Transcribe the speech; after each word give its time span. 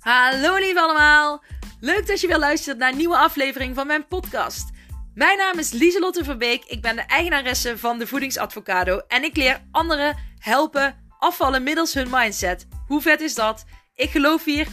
Hallo 0.00 0.56
lief 0.56 0.76
allemaal! 0.76 1.42
Leuk 1.80 2.06
dat 2.06 2.20
je 2.20 2.26
weer 2.26 2.38
luistert 2.38 2.78
naar 2.78 2.90
een 2.90 2.96
nieuwe 2.96 3.16
aflevering 3.16 3.74
van 3.74 3.86
mijn 3.86 4.06
podcast. 4.06 4.70
Mijn 5.14 5.38
naam 5.38 5.58
is 5.58 5.70
Lieselotte 5.70 6.24
Verbeek, 6.24 6.64
ik 6.64 6.82
ben 6.82 6.96
de 6.96 7.02
eigenaresse 7.02 7.78
van 7.78 7.98
de 7.98 8.06
Voedingsadvocado 8.06 8.98
en 9.08 9.24
ik 9.24 9.36
leer 9.36 9.60
anderen 9.70 10.16
helpen 10.38 11.08
afvallen 11.18 11.62
middels 11.62 11.94
hun 11.94 12.10
mindset. 12.10 12.66
Hoe 12.86 13.00
vet 13.00 13.20
is 13.20 13.34
dat? 13.34 13.64
Ik 13.94 14.10
geloof 14.10 14.44
hier 14.44 14.66
100% 14.66 14.68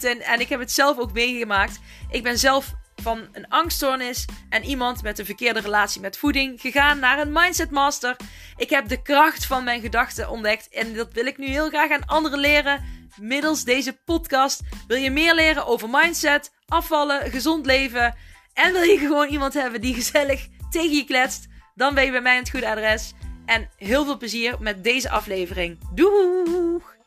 in 0.00 0.22
en 0.22 0.40
ik 0.40 0.48
heb 0.48 0.60
het 0.60 0.72
zelf 0.72 0.98
ook 0.98 1.12
meegemaakt. 1.12 1.78
Ik 2.10 2.22
ben 2.22 2.38
zelf 2.38 2.74
van 3.02 3.28
een 3.32 3.48
angststoornis 3.48 4.24
en 4.48 4.64
iemand 4.64 5.02
met 5.02 5.18
een 5.18 5.24
verkeerde 5.24 5.60
relatie 5.60 6.00
met 6.00 6.18
voeding 6.18 6.60
gegaan 6.60 6.98
naar 6.98 7.18
een 7.18 7.32
mindset 7.32 7.70
master. 7.70 8.16
Ik 8.56 8.70
heb 8.70 8.88
de 8.88 9.02
kracht 9.02 9.46
van 9.46 9.64
mijn 9.64 9.80
gedachten 9.80 10.30
ontdekt 10.30 10.68
en 10.68 10.94
dat 10.94 11.12
wil 11.12 11.26
ik 11.26 11.38
nu 11.38 11.46
heel 11.46 11.68
graag 11.68 11.90
aan 11.90 12.06
anderen 12.06 12.38
leren 12.38 12.99
middels 13.20 13.64
deze 13.64 14.00
podcast. 14.04 14.60
Wil 14.86 14.96
je 14.96 15.10
meer 15.10 15.34
leren 15.34 15.66
over 15.66 15.88
mindset, 15.90 16.50
afvallen, 16.66 17.30
gezond 17.30 17.66
leven 17.66 18.14
en 18.54 18.72
wil 18.72 18.82
je 18.82 18.98
gewoon 18.98 19.28
iemand 19.28 19.54
hebben 19.54 19.80
die 19.80 19.94
gezellig 19.94 20.48
tegen 20.70 20.96
je 20.96 21.04
kletst, 21.04 21.46
dan 21.74 21.94
ben 21.94 22.04
je 22.04 22.10
bij 22.10 22.20
mij 22.20 22.36
het 22.36 22.50
goede 22.50 22.68
adres. 22.68 23.12
En 23.46 23.70
heel 23.76 24.04
veel 24.04 24.16
plezier 24.16 24.56
met 24.60 24.84
deze 24.84 25.10
aflevering. 25.10 25.78
Doeg! 25.94 26.98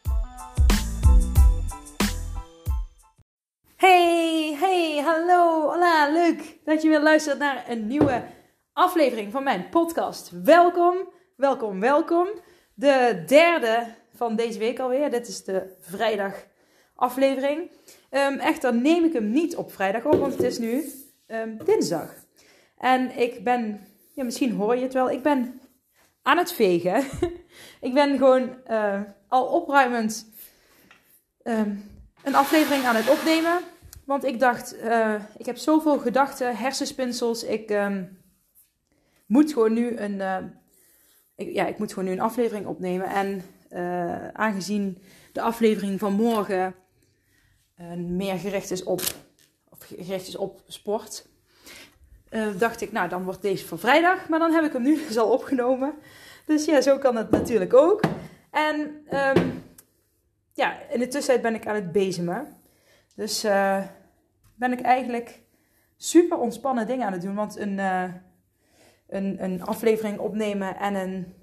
Hey, 3.76 4.58
hey, 4.60 5.02
hallo, 5.06 5.70
hola, 5.70 6.12
leuk 6.12 6.58
dat 6.66 6.82
je 6.82 6.90
weer 6.90 7.02
luistert 7.02 7.40
naar 7.40 7.64
een 7.70 7.88
nieuwe 7.88 8.24
aflevering 8.74 9.32
van 9.32 9.44
mijn 9.44 9.70
podcast. 9.70 10.32
Welkom, 10.44 10.96
welkom, 11.36 11.80
welkom. 11.80 12.28
De 12.74 13.24
derde 13.28 13.96
van 14.16 14.36
deze 14.36 14.60
week 14.60 14.80
alweer. 14.80 15.12
Dit 15.12 15.28
is 15.28 15.44
de 15.44 15.76
vrijdag 15.80 16.46
aflevering. 16.96 17.72
Um, 18.12 18.40
echter 18.40 18.76
neem 18.76 19.04
ik 19.04 19.14
hem 19.14 19.32
niet 19.32 19.56
op 19.56 19.74
vrijdag 19.74 20.06
op, 20.06 20.20
want 20.20 20.34
het 20.34 20.44
is 20.44 20.58
nu 20.58 20.92
um, 21.28 21.58
dinsdag. 21.66 22.16
En 22.78 23.18
ik 23.20 23.44
ben, 23.44 23.88
ja, 24.14 24.24
misschien 24.24 24.52
hoor 24.52 24.76
je 24.76 24.84
het 24.84 24.94
wel, 24.94 25.10
ik 25.10 25.22
ben 25.22 25.62
aan 26.22 26.38
het 26.38 26.54
vegen. 26.54 27.04
ik 27.88 27.94
ben 27.94 28.18
gewoon 28.18 28.56
uh, 28.68 29.02
al 29.28 29.46
opruimend 29.46 30.28
um, 31.44 31.92
een 32.24 32.36
aflevering 32.36 32.86
aan 32.86 32.96
het 32.96 33.10
opnemen. 33.10 33.60
Want 34.06 34.24
ik 34.24 34.40
dacht, 34.40 34.76
uh, 34.76 35.16
ik 35.38 35.46
heb 35.46 35.58
zoveel 35.58 36.00
gedachten, 36.00 36.56
hersenspinsels. 36.56 37.44
Ik 37.44 37.78
moet 39.26 39.54
gewoon 39.54 39.74
nu 39.74 39.98
een, 39.98 40.22
ik, 41.36 41.54
ja, 41.54 41.66
ik 41.66 41.78
moet 41.78 41.94
gewoon 41.94 42.06
nu 42.10 42.12
een 42.16 42.22
aflevering 42.22 42.66
opnemen. 42.68 43.08
En 43.08 43.44
uh, 43.74 44.28
aangezien 44.28 45.02
de 45.32 45.42
aflevering 45.42 46.00
van 46.00 46.14
morgen 46.14 46.76
meer 47.98 48.38
gericht 48.38 48.72
is 48.72 48.84
op, 48.84 49.02
of 49.70 49.80
gericht 49.80 50.28
is 50.28 50.36
op 50.36 50.62
sport, 50.68 51.28
dacht 52.58 52.82
ik, 52.82 52.92
nou 52.92 53.10
dan 53.10 53.24
wordt 53.24 53.42
deze 53.42 53.68
van 53.68 53.80
vrijdag. 53.80 54.30
Maar 54.30 54.40
dan 54.40 54.52
heb 54.52 54.64
ik 54.64 54.74
hem 54.74 54.82
nu 54.82 54.96
dus 55.08 55.18
al 55.18 55.32
opgenomen. 55.32 55.94
Dus 56.46 56.66
ja, 56.66 56.82
zo 56.82 56.98
kan 56.98 57.16
het 57.16 57.30
natuurlijk 57.30 57.74
ook. 57.74 58.02
En 58.52 59.06
um, 59.38 59.64
ja, 60.54 60.80
in 60.90 61.00
de 61.00 61.08
tussentijd 61.08 61.42
ben 61.42 61.56
ik 61.56 61.68
aan 61.68 61.76
het 61.76 61.92
bezemen. 61.92 62.48
Dus 63.16 63.42
ben 64.56 64.72
ik 64.72 64.82
eigenlijk 64.82 65.42
super 65.98 66.38
ontspannen 66.38 66.88
dingen 66.88 67.06
aan 67.06 67.14
het 67.14 67.22
doen. 67.22 67.36
Want 67.36 67.58
een, 67.58 67.78
een, 69.08 69.44
een 69.44 69.64
aflevering 69.64 70.20
opnemen 70.20 70.78
en, 70.78 70.96
een, 70.96 71.34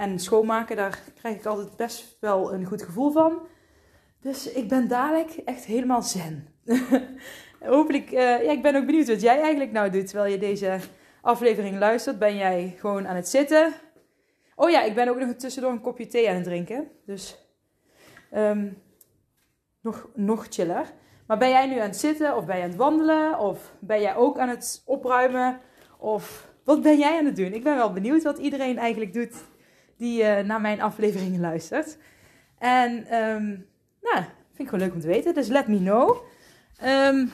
en 0.00 0.18
schoonmaken, 0.18 0.76
daar 0.76 1.02
krijg 1.18 1.36
ik 1.36 1.46
altijd 1.46 1.76
best 1.76 2.16
wel 2.20 2.52
een 2.52 2.64
goed 2.64 2.82
gevoel 2.82 3.10
van. 3.10 3.38
Dus 4.20 4.52
ik 4.52 4.68
ben 4.68 4.88
dadelijk 4.88 5.30
echt 5.30 5.64
helemaal 5.64 6.02
zen. 6.02 6.48
Hopelijk, 7.60 8.12
uh, 8.12 8.18
ja, 8.18 8.50
ik 8.50 8.62
ben 8.62 8.76
ook 8.76 8.86
benieuwd 8.86 9.08
wat 9.08 9.20
jij 9.20 9.40
eigenlijk 9.40 9.72
nou 9.72 9.90
doet 9.90 10.06
terwijl 10.06 10.32
je 10.32 10.38
deze 10.38 10.78
aflevering 11.22 11.78
luistert. 11.78 12.18
Ben 12.18 12.36
jij 12.36 12.74
gewoon 12.78 13.08
aan 13.08 13.16
het 13.16 13.28
zitten? 13.28 13.72
Oh 14.54 14.70
ja, 14.70 14.82
ik 14.82 14.94
ben 14.94 15.08
ook 15.08 15.18
nog 15.18 15.34
tussendoor 15.34 15.72
een 15.72 15.80
kopje 15.80 16.06
thee 16.06 16.28
aan 16.28 16.34
het 16.34 16.44
drinken. 16.44 16.88
Dus 17.06 17.38
um, 18.34 18.82
nog, 19.80 20.08
nog 20.14 20.46
chiller. 20.48 20.92
Maar 21.26 21.38
ben 21.38 21.48
jij 21.48 21.66
nu 21.66 21.78
aan 21.78 21.88
het 21.88 21.96
zitten 21.96 22.36
of 22.36 22.44
ben 22.44 22.56
je 22.56 22.62
aan 22.62 22.68
het 22.68 22.78
wandelen 22.78 23.38
of 23.38 23.72
ben 23.80 24.00
jij 24.00 24.16
ook 24.16 24.38
aan 24.38 24.48
het 24.48 24.82
opruimen 24.86 25.60
of 25.98 26.48
wat 26.64 26.82
ben 26.82 26.98
jij 26.98 27.18
aan 27.18 27.24
het 27.24 27.36
doen? 27.36 27.52
Ik 27.52 27.62
ben 27.62 27.76
wel 27.76 27.92
benieuwd 27.92 28.22
wat 28.22 28.38
iedereen 28.38 28.78
eigenlijk 28.78 29.12
doet 29.12 29.34
die 30.00 30.22
uh, 30.22 30.38
naar 30.38 30.60
mijn 30.60 30.80
afleveringen 30.80 31.40
luistert. 31.50 31.96
En 32.58 32.90
um, 33.14 33.66
nou, 34.00 34.16
vind 34.16 34.58
ik 34.58 34.68
gewoon 34.68 34.80
leuk 34.80 34.94
om 34.94 35.00
te 35.00 35.06
weten. 35.06 35.34
Dus 35.34 35.48
let 35.48 35.68
me 35.68 35.78
know. 35.78 36.16
Um, 36.84 37.32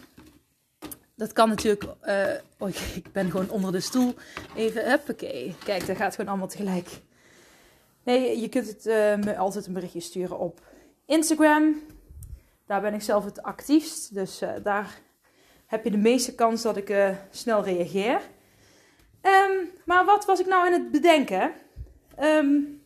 dat 1.15 1.33
kan 1.33 1.49
natuurlijk. 1.49 1.85
Uh, 1.85 2.25
oh, 2.59 2.69
ik 3.03 3.13
ben 3.13 3.31
gewoon 3.31 3.51
onder 3.51 3.73
de 3.73 3.81
stoel. 3.81 4.15
Even, 4.57 4.89
huppakee. 4.89 5.57
Kijk, 5.65 5.87
dat 5.87 5.97
gaat 5.97 6.15
gewoon 6.15 6.31
allemaal 6.31 6.49
tegelijk. 6.49 6.89
Nee, 8.05 8.41
je 8.41 8.49
kunt 8.49 8.67
het, 8.67 8.87
uh, 8.87 9.17
me 9.17 9.37
altijd 9.37 9.67
een 9.67 9.73
berichtje 9.73 10.01
sturen 10.01 10.39
op 10.39 10.61
Instagram. 11.05 11.83
Daar 12.67 12.81
ben 12.81 12.95
ik 12.95 13.03
zelf 13.03 13.25
het 13.25 13.43
actiefst. 13.43 14.15
Dus 14.15 14.43
daar 14.63 15.01
heb 15.67 15.85
je 15.85 15.91
de 15.91 15.97
meeste 15.97 16.35
kans 16.35 16.63
dat 16.63 16.77
ik 16.77 17.15
snel 17.31 17.65
reageer. 17.65 18.21
Um, 19.23 19.71
maar 19.85 20.05
wat 20.05 20.25
was 20.25 20.41
ik 20.41 20.47
nou 20.47 20.67
aan 20.67 20.73
het 20.73 20.91
bedenken? 20.91 21.53
Um, 22.21 22.83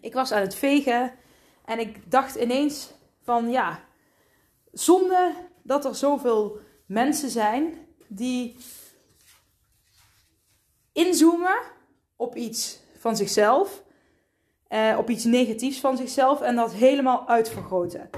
ik 0.00 0.12
was 0.12 0.32
aan 0.32 0.40
het 0.40 0.54
vegen 0.54 1.12
en 1.64 1.78
ik 1.78 2.10
dacht 2.10 2.34
ineens 2.34 2.90
van 3.22 3.50
ja, 3.50 3.84
zonde 4.72 5.32
dat 5.62 5.84
er 5.84 5.94
zoveel 5.94 6.58
mensen 6.86 7.30
zijn 7.30 7.74
die 8.08 8.56
inzoomen 10.92 11.58
op 12.16 12.36
iets 12.36 12.80
van 12.98 13.16
zichzelf, 13.16 13.82
uh, 14.68 14.96
op 14.98 15.10
iets 15.10 15.24
negatiefs 15.24 15.80
van 15.80 15.96
zichzelf 15.96 16.40
en 16.40 16.56
dat 16.56 16.72
helemaal 16.72 17.28
uitvergroten. 17.28 18.10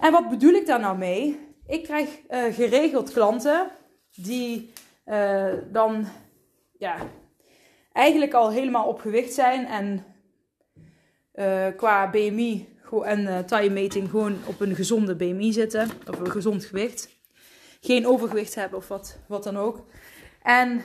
En 0.00 0.12
wat 0.12 0.28
bedoel 0.28 0.52
ik 0.52 0.66
daar 0.66 0.80
nou 0.80 0.98
mee? 0.98 1.38
Ik 1.66 1.82
krijg 1.82 2.20
uh, 2.30 2.54
geregeld 2.54 3.12
klanten 3.12 3.70
die 4.14 4.72
uh, 5.06 5.52
dan 5.72 6.06
ja, 6.78 6.96
eigenlijk 7.94 8.32
al 8.32 8.50
helemaal 8.50 8.86
op 8.86 9.00
gewicht 9.00 9.32
zijn 9.32 9.66
en 9.66 10.04
uh, 11.34 11.66
qua 11.76 12.10
BMI 12.10 12.72
en 13.04 13.20
uh, 13.20 13.38
taille-meting 13.38 14.10
gewoon 14.10 14.38
op 14.46 14.60
een 14.60 14.74
gezonde 14.74 15.16
BMI 15.16 15.52
zitten, 15.52 15.90
of 16.10 16.18
een 16.18 16.30
gezond 16.30 16.64
gewicht. 16.64 17.08
Geen 17.80 18.06
overgewicht 18.06 18.54
hebben 18.54 18.78
of 18.78 18.88
wat, 18.88 19.18
wat 19.28 19.44
dan 19.44 19.56
ook. 19.56 19.86
En 20.42 20.82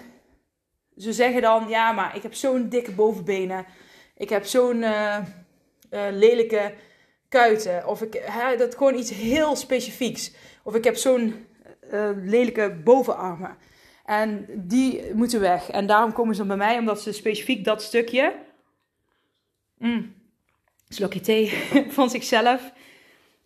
ze 0.96 1.14
zeggen 1.14 1.42
dan, 1.42 1.68
ja, 1.68 1.92
maar 1.92 2.16
ik 2.16 2.24
heb 2.24 2.34
zo'n 2.34 2.70
dikke 2.70 2.92
bovenbenen. 2.92 3.66
Ik 4.16 4.30
heb 4.30 4.46
zo'n 4.46 4.86
lelijke 5.90 6.74
kuiten. 7.28 7.88
Of 7.88 8.02
ik, 8.02 8.22
hè, 8.26 8.58
dat 8.58 8.76
gewoon 8.76 8.96
iets 8.96 9.12
heel 9.12 9.56
specifieks. 9.56 10.34
Of 10.64 10.76
ik 10.76 10.84
heb 10.84 10.96
zo'n 10.96 11.48
lelijke 12.24 12.80
bovenarmen. 12.84 13.58
En 14.10 14.46
die 14.56 15.14
moeten 15.14 15.40
weg. 15.40 15.70
En 15.70 15.88
daarom 15.88 16.14
komen 16.14 16.36
ze 16.36 16.40
dan 16.46 16.58
bij 16.58 16.68
mij, 16.68 16.78
omdat 16.78 17.02
ze 17.02 17.12
specifiek 17.12 17.64
dat 17.64 17.82
stukje. 17.82 18.36
Mm, 19.78 20.14
slokje 20.88 21.20
thee 21.20 21.50
van 21.98 22.10
zichzelf. 22.10 22.72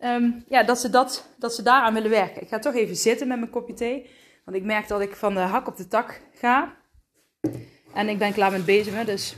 Um, 0.00 0.44
ja, 0.48 0.62
dat 0.62 0.78
ze, 0.78 0.90
dat, 0.90 1.28
dat 1.38 1.54
ze 1.54 1.62
daaraan 1.62 1.94
willen 1.94 2.10
werken. 2.10 2.42
Ik 2.42 2.48
ga 2.48 2.58
toch 2.58 2.74
even 2.74 2.96
zitten 2.96 3.28
met 3.28 3.38
mijn 3.38 3.50
kopje 3.50 3.74
thee. 3.74 4.10
Want 4.44 4.56
ik 4.56 4.62
merk 4.62 4.88
dat 4.88 5.00
ik 5.00 5.16
van 5.16 5.34
de 5.34 5.40
hak 5.40 5.66
op 5.66 5.76
de 5.76 5.88
tak 5.88 6.20
ga. 6.34 6.76
En 7.94 8.08
ik 8.08 8.18
ben 8.18 8.32
klaar 8.32 8.50
met 8.50 8.64
bezig, 8.64 9.04
dus 9.04 9.36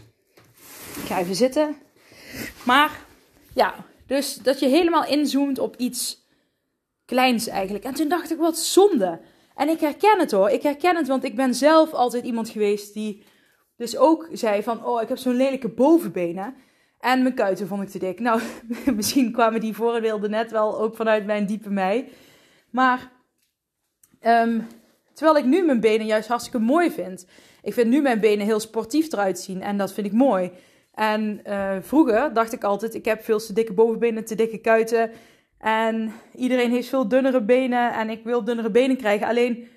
ik 0.96 1.06
ga 1.06 1.18
even 1.18 1.34
zitten. 1.34 1.76
Maar 2.64 3.00
ja, 3.54 3.74
dus 4.06 4.34
dat 4.34 4.60
je 4.60 4.68
helemaal 4.68 5.06
inzoomt 5.06 5.58
op 5.58 5.76
iets 5.76 6.26
kleins 7.04 7.48
eigenlijk. 7.48 7.84
En 7.84 7.94
toen 7.94 8.08
dacht 8.08 8.30
ik, 8.30 8.38
wat 8.38 8.58
zonde. 8.58 9.20
En 9.56 9.68
ik 9.68 9.80
herken 9.80 10.18
het 10.18 10.30
hoor. 10.30 10.50
Ik 10.50 10.62
herken 10.62 10.96
het, 10.96 11.08
want 11.08 11.24
ik 11.24 11.36
ben 11.36 11.54
zelf 11.54 11.92
altijd 11.92 12.24
iemand 12.24 12.48
geweest 12.48 12.94
die 12.94 13.24
dus 13.76 13.96
ook 13.96 14.28
zei 14.32 14.62
van... 14.62 14.84
Oh, 14.84 15.02
ik 15.02 15.08
heb 15.08 15.18
zo'n 15.18 15.36
lelijke 15.36 15.68
bovenbenen. 15.68 16.54
En 17.00 17.22
mijn 17.22 17.34
kuiten 17.34 17.66
vond 17.66 17.82
ik 17.82 17.88
te 17.88 17.98
dik. 17.98 18.20
Nou, 18.20 18.40
misschien 18.96 19.32
kwamen 19.32 19.60
die 19.60 19.74
voorbeelden 19.74 20.30
net 20.30 20.50
wel 20.50 20.80
ook 20.80 20.96
vanuit 20.96 21.26
mijn 21.26 21.46
diepe 21.46 21.70
mij. 21.70 22.08
Maar 22.70 23.12
um, 24.22 24.66
terwijl 25.12 25.36
ik 25.36 25.44
nu 25.44 25.64
mijn 25.64 25.80
benen 25.80 26.06
juist 26.06 26.28
hartstikke 26.28 26.58
mooi 26.58 26.90
vind. 26.90 27.26
Ik 27.62 27.72
vind 27.72 27.88
nu 27.88 28.00
mijn 28.00 28.20
benen 28.20 28.46
heel 28.46 28.60
sportief 28.60 29.12
eruit 29.12 29.38
zien. 29.38 29.62
En 29.62 29.76
dat 29.76 29.92
vind 29.92 30.06
ik 30.06 30.12
mooi. 30.12 30.50
En 30.94 31.40
uh, 31.46 31.76
vroeger 31.80 32.32
dacht 32.32 32.52
ik 32.52 32.64
altijd, 32.64 32.94
ik 32.94 33.04
heb 33.04 33.24
veel 33.24 33.38
te 33.38 33.52
dikke 33.52 33.72
bovenbenen, 33.72 34.24
te 34.24 34.34
dikke 34.34 34.58
kuiten. 34.58 35.10
En 35.66 36.12
iedereen 36.34 36.70
heeft 36.70 36.88
veel 36.88 37.08
dunnere 37.08 37.42
benen 37.42 37.92
en 37.92 38.10
ik 38.10 38.24
wil 38.24 38.44
dunnere 38.44 38.70
benen 38.70 38.96
krijgen. 38.96 39.26
Alleen, 39.26 39.68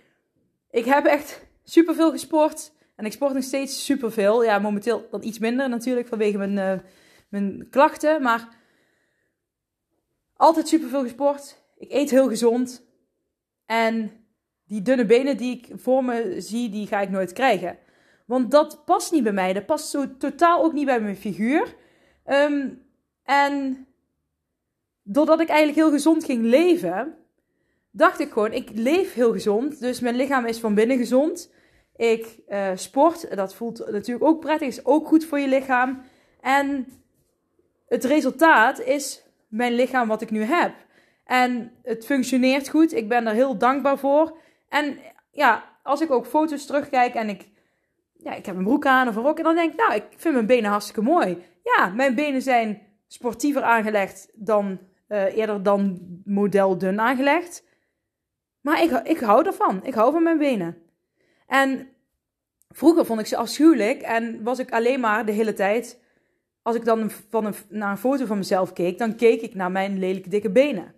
ik 0.71 0.85
heb 0.85 1.05
echt 1.05 1.45
superveel 1.63 2.11
gesport. 2.11 2.71
En 2.95 3.05
ik 3.05 3.11
sport 3.11 3.33
nog 3.33 3.43
steeds 3.43 3.85
superveel. 3.85 4.43
Ja, 4.43 4.59
momenteel 4.59 5.07
dan 5.11 5.23
iets 5.23 5.39
minder 5.39 5.69
natuurlijk 5.69 6.07
vanwege 6.07 6.37
mijn, 6.37 6.57
uh, 6.57 6.85
mijn 7.29 7.67
klachten. 7.69 8.21
Maar 8.21 8.47
altijd 10.35 10.67
superveel 10.67 11.01
gesport. 11.01 11.61
ik 11.77 11.91
eet 11.91 12.09
heel 12.09 12.27
gezond. 12.27 12.85
En 13.65 14.11
die 14.65 14.81
dunne 14.81 15.05
benen 15.05 15.37
die 15.37 15.57
ik 15.57 15.79
voor 15.81 16.03
me 16.03 16.35
zie, 16.37 16.69
die 16.69 16.87
ga 16.87 17.01
ik 17.01 17.09
nooit 17.09 17.33
krijgen. 17.33 17.77
Want 18.25 18.51
dat 18.51 18.85
past 18.85 19.11
niet 19.11 19.23
bij 19.23 19.33
mij. 19.33 19.53
Dat 19.53 19.65
past 19.65 19.89
zo 19.89 20.17
totaal 20.17 20.63
ook 20.63 20.73
niet 20.73 20.85
bij 20.85 21.01
mijn 21.01 21.17
figuur. 21.17 21.75
Ehm, 22.23 22.69
en 23.23 23.87
doordat 25.11 25.39
ik 25.39 25.47
eigenlijk 25.47 25.77
heel 25.79 25.91
gezond 25.91 26.23
ging 26.23 26.43
leven, 26.43 27.15
dacht 27.91 28.19
ik 28.19 28.31
gewoon, 28.31 28.51
ik 28.51 28.69
leef 28.73 29.13
heel 29.13 29.31
gezond. 29.31 29.79
Dus 29.79 29.99
mijn 29.99 30.15
lichaam 30.15 30.45
is 30.45 30.59
van 30.59 30.73
binnen 30.73 30.97
gezond. 30.97 31.51
Ik 31.95 32.39
uh, 32.49 32.71
sport, 32.75 33.35
dat 33.35 33.55
voelt 33.55 33.91
natuurlijk 33.91 34.25
ook 34.25 34.39
prettig, 34.39 34.67
is 34.67 34.85
ook 34.85 35.07
goed 35.07 35.25
voor 35.25 35.39
je 35.39 35.47
lichaam. 35.47 36.01
En 36.41 36.87
het 37.87 38.03
resultaat 38.03 38.79
is 38.79 39.23
mijn 39.47 39.73
lichaam 39.73 40.07
wat 40.07 40.21
ik 40.21 40.31
nu 40.31 40.43
heb. 40.43 40.73
En 41.25 41.71
het 41.83 42.05
functioneert 42.05 42.69
goed. 42.69 42.93
Ik 42.93 43.09
ben 43.09 43.27
er 43.27 43.33
heel 43.33 43.57
dankbaar 43.57 43.97
voor. 43.97 44.37
En 44.69 44.97
ja, 45.31 45.63
als 45.83 46.01
ik 46.01 46.11
ook 46.11 46.25
foto's 46.25 46.65
terugkijk 46.65 47.13
en 47.13 47.29
ik, 47.29 47.49
ja, 48.17 48.33
ik 48.33 48.45
heb 48.45 48.55
een 48.55 48.63
broek 48.63 48.85
aan 48.85 49.07
of 49.07 49.15
een 49.15 49.23
rok. 49.23 49.37
En 49.37 49.43
dan 49.43 49.55
denk 49.55 49.71
ik, 49.71 49.77
nou, 49.77 49.93
ik 49.93 50.05
vind 50.15 50.33
mijn 50.33 50.45
benen 50.45 50.69
hartstikke 50.69 51.01
mooi. 51.01 51.43
Ja, 51.63 51.87
mijn 51.95 52.15
benen 52.15 52.41
zijn 52.41 52.81
sportiever 53.07 53.61
aangelegd 53.61 54.29
dan 54.33 54.79
uh, 55.09 55.37
eerder 55.37 55.63
dan 55.63 55.99
model 56.25 56.77
dun 56.77 56.99
aangelegd. 56.99 57.63
Maar 58.61 58.83
ik, 58.83 58.91
ik 58.91 59.19
hou 59.19 59.45
ervan. 59.45 59.83
Ik 59.83 59.93
hou 59.93 60.11
van 60.11 60.23
mijn 60.23 60.37
benen. 60.37 60.77
En 61.47 61.87
vroeger 62.69 63.05
vond 63.05 63.19
ik 63.19 63.25
ze 63.25 63.37
afschuwelijk 63.37 64.01
en 64.01 64.43
was 64.43 64.59
ik 64.59 64.71
alleen 64.71 64.99
maar 64.99 65.25
de 65.25 65.31
hele 65.31 65.53
tijd. 65.53 65.99
Als 66.61 66.75
ik 66.75 66.85
dan 66.85 67.11
van 67.29 67.45
een, 67.45 67.53
naar 67.69 67.91
een 67.91 67.97
foto 67.97 68.25
van 68.25 68.37
mezelf 68.37 68.73
keek, 68.73 68.97
dan 68.97 69.15
keek 69.15 69.41
ik 69.41 69.55
naar 69.55 69.71
mijn 69.71 69.99
lelijke 69.99 70.29
dikke 70.29 70.51
benen. 70.51 70.95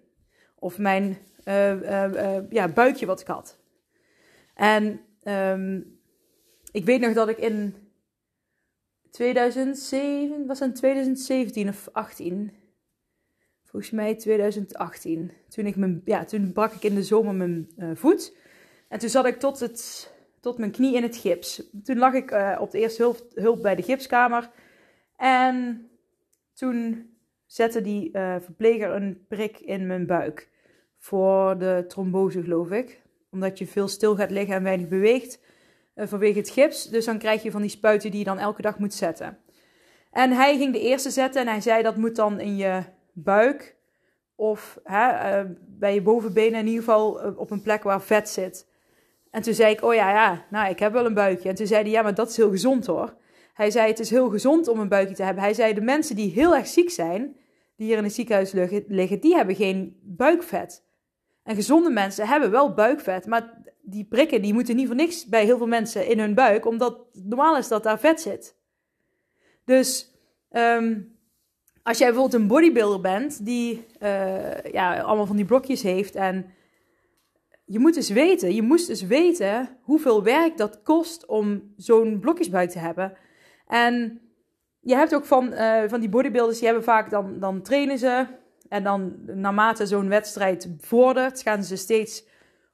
Of 0.56 0.78
mijn 0.78 1.18
uh, 1.46 1.82
uh, 1.82 2.38
ja, 2.50 2.68
buikje 2.68 3.06
wat 3.06 3.22
ik 3.22 3.28
had. 3.28 3.60
En 4.54 5.02
um, 5.24 6.00
ik 6.72 6.86
weet 6.86 7.02
nog 7.02 7.14
dat 7.14 7.30
ik 7.30 7.38
in 7.38 7.76
2007, 9.12 10.46
was 10.46 10.60
het 10.60 10.76
2017 10.76 11.68
of 11.70 11.90
18? 11.92 12.61
Volgens 13.72 13.92
mij 13.92 14.16
2018. 14.16 15.32
Toen, 15.50 15.66
ik 15.66 15.76
mijn, 15.76 16.02
ja, 16.06 16.26
toen 16.26 16.52
brak 16.52 16.74
ik 16.74 16.84
in 16.84 16.96
de 16.96 17.04
zomer 17.04 17.36
mijn 17.36 17.70
uh, 17.78 17.90
voet. 17.94 18.36
En 18.88 19.00
toen 19.00 19.10
zat 19.10 19.26
ik 19.26 19.40
tot, 19.40 19.60
het, 19.60 20.12
tot 20.40 20.58
mijn 20.58 20.72
knie 20.72 20.96
in 20.96 21.04
het 21.04 21.18
gips. 21.18 21.64
Toen 21.84 21.98
lag 21.98 22.14
ik 22.14 22.32
uh, 22.32 22.58
op 22.60 22.72
de 22.72 22.80
eerste 22.80 23.02
hulp, 23.02 23.28
hulp 23.34 23.62
bij 23.62 23.76
de 23.76 23.82
gipskamer. 23.82 24.50
En 25.18 25.90
toen 26.54 27.10
zette 27.46 27.82
die 27.82 28.10
uh, 28.14 28.36
verpleger 28.40 28.90
een 28.90 29.26
prik 29.28 29.60
in 29.60 29.88
mijn 29.88 30.06
buik. 30.06 30.50
Voor 30.98 31.58
de 31.58 31.86
trombose, 31.88 32.42
geloof 32.42 32.70
ik. 32.72 33.02
Omdat 33.30 33.58
je 33.58 33.68
veel 33.68 33.88
stil 33.88 34.16
gaat 34.16 34.32
liggen 34.32 34.56
en 34.56 34.64
weinig 34.64 34.88
beweegt. 34.88 35.40
vanwege 35.96 36.40
het 36.40 36.50
gips. 36.50 36.90
Dus 36.90 37.06
dan 37.06 37.18
krijg 37.18 37.44
je 37.44 37.52
van 37.52 37.62
die 37.62 37.70
spuiten 37.70 38.12
die 38.12 38.20
je 38.20 38.26
dan 38.26 38.40
elke 38.40 38.62
dag 38.62 38.80
moet 38.80 38.94
zetten. 38.94 39.38
En 40.12 40.32
hij 40.32 40.58
ging 40.58 40.74
de 40.74 40.82
eerste 40.82 41.10
zetten 41.10 41.42
en 41.42 41.48
hij 41.48 41.62
zei 41.62 41.84
dat 41.84 41.96
moet 41.96 42.16
dan 42.16 42.40
in 42.40 42.56
je 42.56 42.84
buik 43.14 43.76
of 44.36 44.80
hè, 44.84 45.40
uh, 45.44 45.50
bij 45.68 45.94
je 45.94 46.02
bovenbenen 46.02 46.60
in 46.60 46.68
ieder 46.68 46.84
geval 46.84 47.26
uh, 47.26 47.40
op 47.40 47.52
een 47.52 47.62
plek 47.62 47.84
waar 47.84 48.02
vet 48.02 48.30
zit. 48.30 48.68
En 49.32 49.42
toen 49.42 49.54
zei 49.54 49.74
ik, 49.74 49.84
oh 49.84 49.94
ja, 49.94 50.12
ja, 50.12 50.46
nou, 50.50 50.70
ik 50.70 50.80
heb 50.80 50.94
wel 50.94 51.06
een 51.06 51.14
buikje. 51.14 51.50
En 51.50 51.56
toen 51.56 51.68
zei 51.68 51.82
hij, 51.82 51.92
ja, 51.92 52.02
maar 52.02 52.16
dat 52.16 52.30
is 52.30 52.38
heel 52.38 52.50
gezond 52.50 52.86
hoor. 52.86 53.16
Hij 53.54 53.72
zei, 53.72 53.88
het 53.88 54.00
is 54.00 54.10
heel 54.10 54.30
gezond 54.30 54.68
om 54.68 54.80
een 54.80 54.88
buikje 54.88 55.16
te 55.16 55.24
hebben. 55.24 55.44
Hij 55.44 55.54
zei, 55.54 55.74
de 55.74 55.82
mensen 55.82 56.16
die 56.16 56.32
heel 56.32 56.56
erg 56.56 56.68
ziek 56.68 56.90
zijn, 56.90 57.36
die 57.76 57.88
hier 57.88 57.98
in 57.98 58.04
het 58.04 58.14
ziekenhuis 58.14 58.52
liggen, 58.88 59.20
die 59.20 59.36
hebben 59.36 59.56
geen 59.56 60.00
buikvet. 60.02 60.84
En 61.44 61.56
gezonde 61.56 61.90
mensen 61.90 62.28
hebben 62.28 62.52
wel 62.52 62.74
buikvet, 62.74 63.26
maar 63.26 63.62
die 63.82 64.06
prikken 64.06 64.42
die 64.42 64.54
moeten 64.54 64.76
niet 64.76 64.88
voor 64.88 64.96
niks 64.96 65.26
bij 65.26 65.46
heel 65.46 65.58
veel 65.58 65.68
mensen 65.68 66.08
in 66.08 66.20
hun 66.20 66.34
buik, 66.34 66.66
omdat 66.66 67.00
normaal 67.14 67.58
is 67.58 67.68
dat 67.68 67.84
daar 67.84 68.00
vet 68.00 68.22
zit. 68.22 68.56
Dus 69.66 70.12
um, 70.52 71.11
als 71.84 71.98
jij 71.98 72.08
bijvoorbeeld 72.08 72.42
een 72.42 72.48
bodybuilder 72.48 73.02
bent 73.02 73.46
die 73.46 73.86
uh, 74.04 74.62
ja, 74.72 75.00
allemaal 75.02 75.26
van 75.26 75.36
die 75.36 75.46
blokjes 75.46 75.82
heeft 75.82 76.16
en 76.16 76.46
je 77.66 77.80
moet 77.80 77.94
dus 77.94 78.10
weten, 78.10 78.56
je 78.56 78.62
moest 78.62 78.88
dus 78.88 79.02
weten 79.02 79.78
hoeveel 79.82 80.24
werk 80.24 80.58
dat 80.58 80.82
kost 80.84 81.26
om 81.26 81.74
zo'n 81.78 82.20
blokjesbuik 82.20 82.70
te 82.70 82.80
hebben. 82.80 83.14
En 83.68 84.22
je 84.80 84.96
hebt 84.96 85.16
ook 85.16 85.26
van, 85.26 85.54
uh, 85.54 85.84
van 85.88 86.00
die 86.00 86.10
bodybuilders, 86.10 86.58
die 86.58 86.68
hebben 86.68 86.84
vaak 86.84 87.10
dan, 87.10 87.40
dan 87.40 87.62
trainen 87.62 87.98
ze 87.98 88.26
en 88.70 88.84
dan 88.84 89.16
naarmate 89.26 89.86
zo'n 89.86 90.10
wedstrijd 90.10 90.70
vordert, 90.80 91.42
gaan 91.42 91.64
ze 91.64 91.76
steeds 91.76 92.26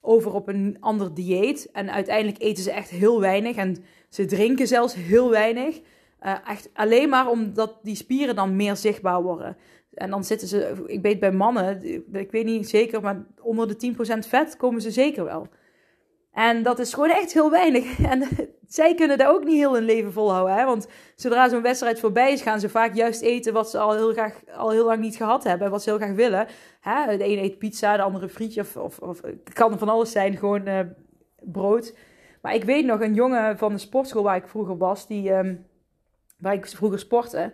over 0.01 0.33
op 0.33 0.47
een 0.47 0.77
ander 0.79 1.13
dieet. 1.13 1.71
En 1.71 1.91
uiteindelijk 1.91 2.41
eten 2.41 2.63
ze 2.63 2.71
echt 2.71 2.89
heel 2.89 3.19
weinig 3.19 3.55
en 3.55 3.77
ze 4.09 4.25
drinken 4.25 4.67
zelfs 4.67 4.93
heel 4.93 5.29
weinig. 5.29 5.81
Uh, 6.21 6.35
echt 6.47 6.69
alleen 6.73 7.09
maar 7.09 7.29
omdat 7.29 7.79
die 7.83 7.95
spieren 7.95 8.35
dan 8.35 8.55
meer 8.55 8.75
zichtbaar 8.75 9.21
worden. 9.21 9.57
En 9.93 10.09
dan 10.09 10.23
zitten 10.23 10.47
ze, 10.47 10.83
ik 10.85 11.01
weet 11.01 11.19
bij 11.19 11.31
mannen, 11.31 11.83
ik 12.13 12.31
weet 12.31 12.45
niet 12.45 12.69
zeker, 12.69 13.01
maar 13.01 13.25
onder 13.41 13.67
de 13.67 13.93
10% 14.25 14.27
vet 14.27 14.57
komen 14.57 14.81
ze 14.81 14.91
zeker 14.91 15.23
wel. 15.23 15.47
En 16.31 16.63
dat 16.63 16.79
is 16.79 16.93
gewoon 16.93 17.09
echt 17.09 17.33
heel 17.33 17.51
weinig. 17.51 17.99
En 18.11 18.27
zij 18.67 18.95
kunnen 18.95 19.17
daar 19.17 19.33
ook 19.33 19.43
niet 19.43 19.57
heel 19.57 19.73
hun 19.73 19.83
leven 19.83 20.13
volhouden. 20.13 20.55
Hè? 20.55 20.65
Want 20.65 20.87
zodra 21.15 21.49
zo'n 21.49 21.61
wedstrijd 21.61 21.99
voorbij 21.99 22.31
is, 22.31 22.41
gaan 22.41 22.59
ze 22.59 22.69
vaak 22.69 22.95
juist 22.95 23.21
eten 23.21 23.53
wat 23.53 23.69
ze 23.69 23.77
al 23.77 23.95
heel, 23.95 24.11
graag, 24.11 24.39
al 24.55 24.69
heel 24.69 24.85
lang 24.85 24.99
niet 24.99 25.15
gehad 25.15 25.43
hebben. 25.43 25.71
Wat 25.71 25.83
ze 25.83 25.89
heel 25.89 25.99
graag 25.99 26.15
willen. 26.15 26.47
Hè? 26.79 27.17
De 27.17 27.23
ene 27.23 27.41
eet 27.41 27.57
pizza, 27.57 27.95
de 27.95 28.01
andere 28.01 28.29
frietje. 28.29 28.61
Of, 28.61 28.99
of, 28.99 29.21
het 29.21 29.53
kan 29.53 29.79
van 29.79 29.89
alles 29.89 30.11
zijn, 30.11 30.37
gewoon 30.37 30.67
uh, 30.67 30.79
brood. 31.41 31.95
Maar 32.41 32.55
ik 32.55 32.63
weet 32.63 32.85
nog 32.85 33.01
een 33.01 33.13
jongen 33.13 33.57
van 33.57 33.73
de 33.73 33.79
sportschool 33.79 34.23
waar 34.23 34.35
ik 34.35 34.47
vroeger 34.47 34.77
was, 34.77 35.07
die... 35.07 35.31
Um, 35.31 35.65
waar 36.37 36.53
ik 36.53 36.67
vroeger 36.67 36.99
sportte, 36.99 37.53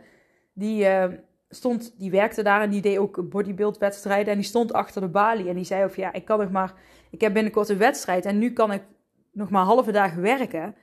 die, 0.53 0.83
uh, 0.83 1.05
stond, 1.49 1.93
die 1.97 2.11
werkte 2.11 2.43
daar 2.43 2.61
en 2.61 2.69
die 2.69 2.81
deed 2.81 2.97
ook 2.97 3.29
bodybuild 3.29 3.77
wedstrijden. 3.77 4.31
En 4.31 4.39
die 4.39 4.47
stond 4.47 4.73
achter 4.73 5.01
de 5.01 5.07
balie 5.07 5.49
en 5.49 5.55
die 5.55 5.63
zei 5.63 5.85
of 5.85 5.95
ja, 5.95 6.13
ik 6.13 6.25
kan 6.25 6.39
nog 6.39 6.51
maar, 6.51 6.73
ik 7.09 7.21
heb 7.21 7.33
binnenkort 7.33 7.69
een 7.69 7.77
wedstrijd 7.77 8.25
en 8.25 8.37
nu 8.37 8.51
kan 8.51 8.71
ik 8.71 8.83
nog 9.31 9.49
maar 9.49 9.63
halve 9.63 9.91
dagen 9.91 10.21
werken. 10.21 10.75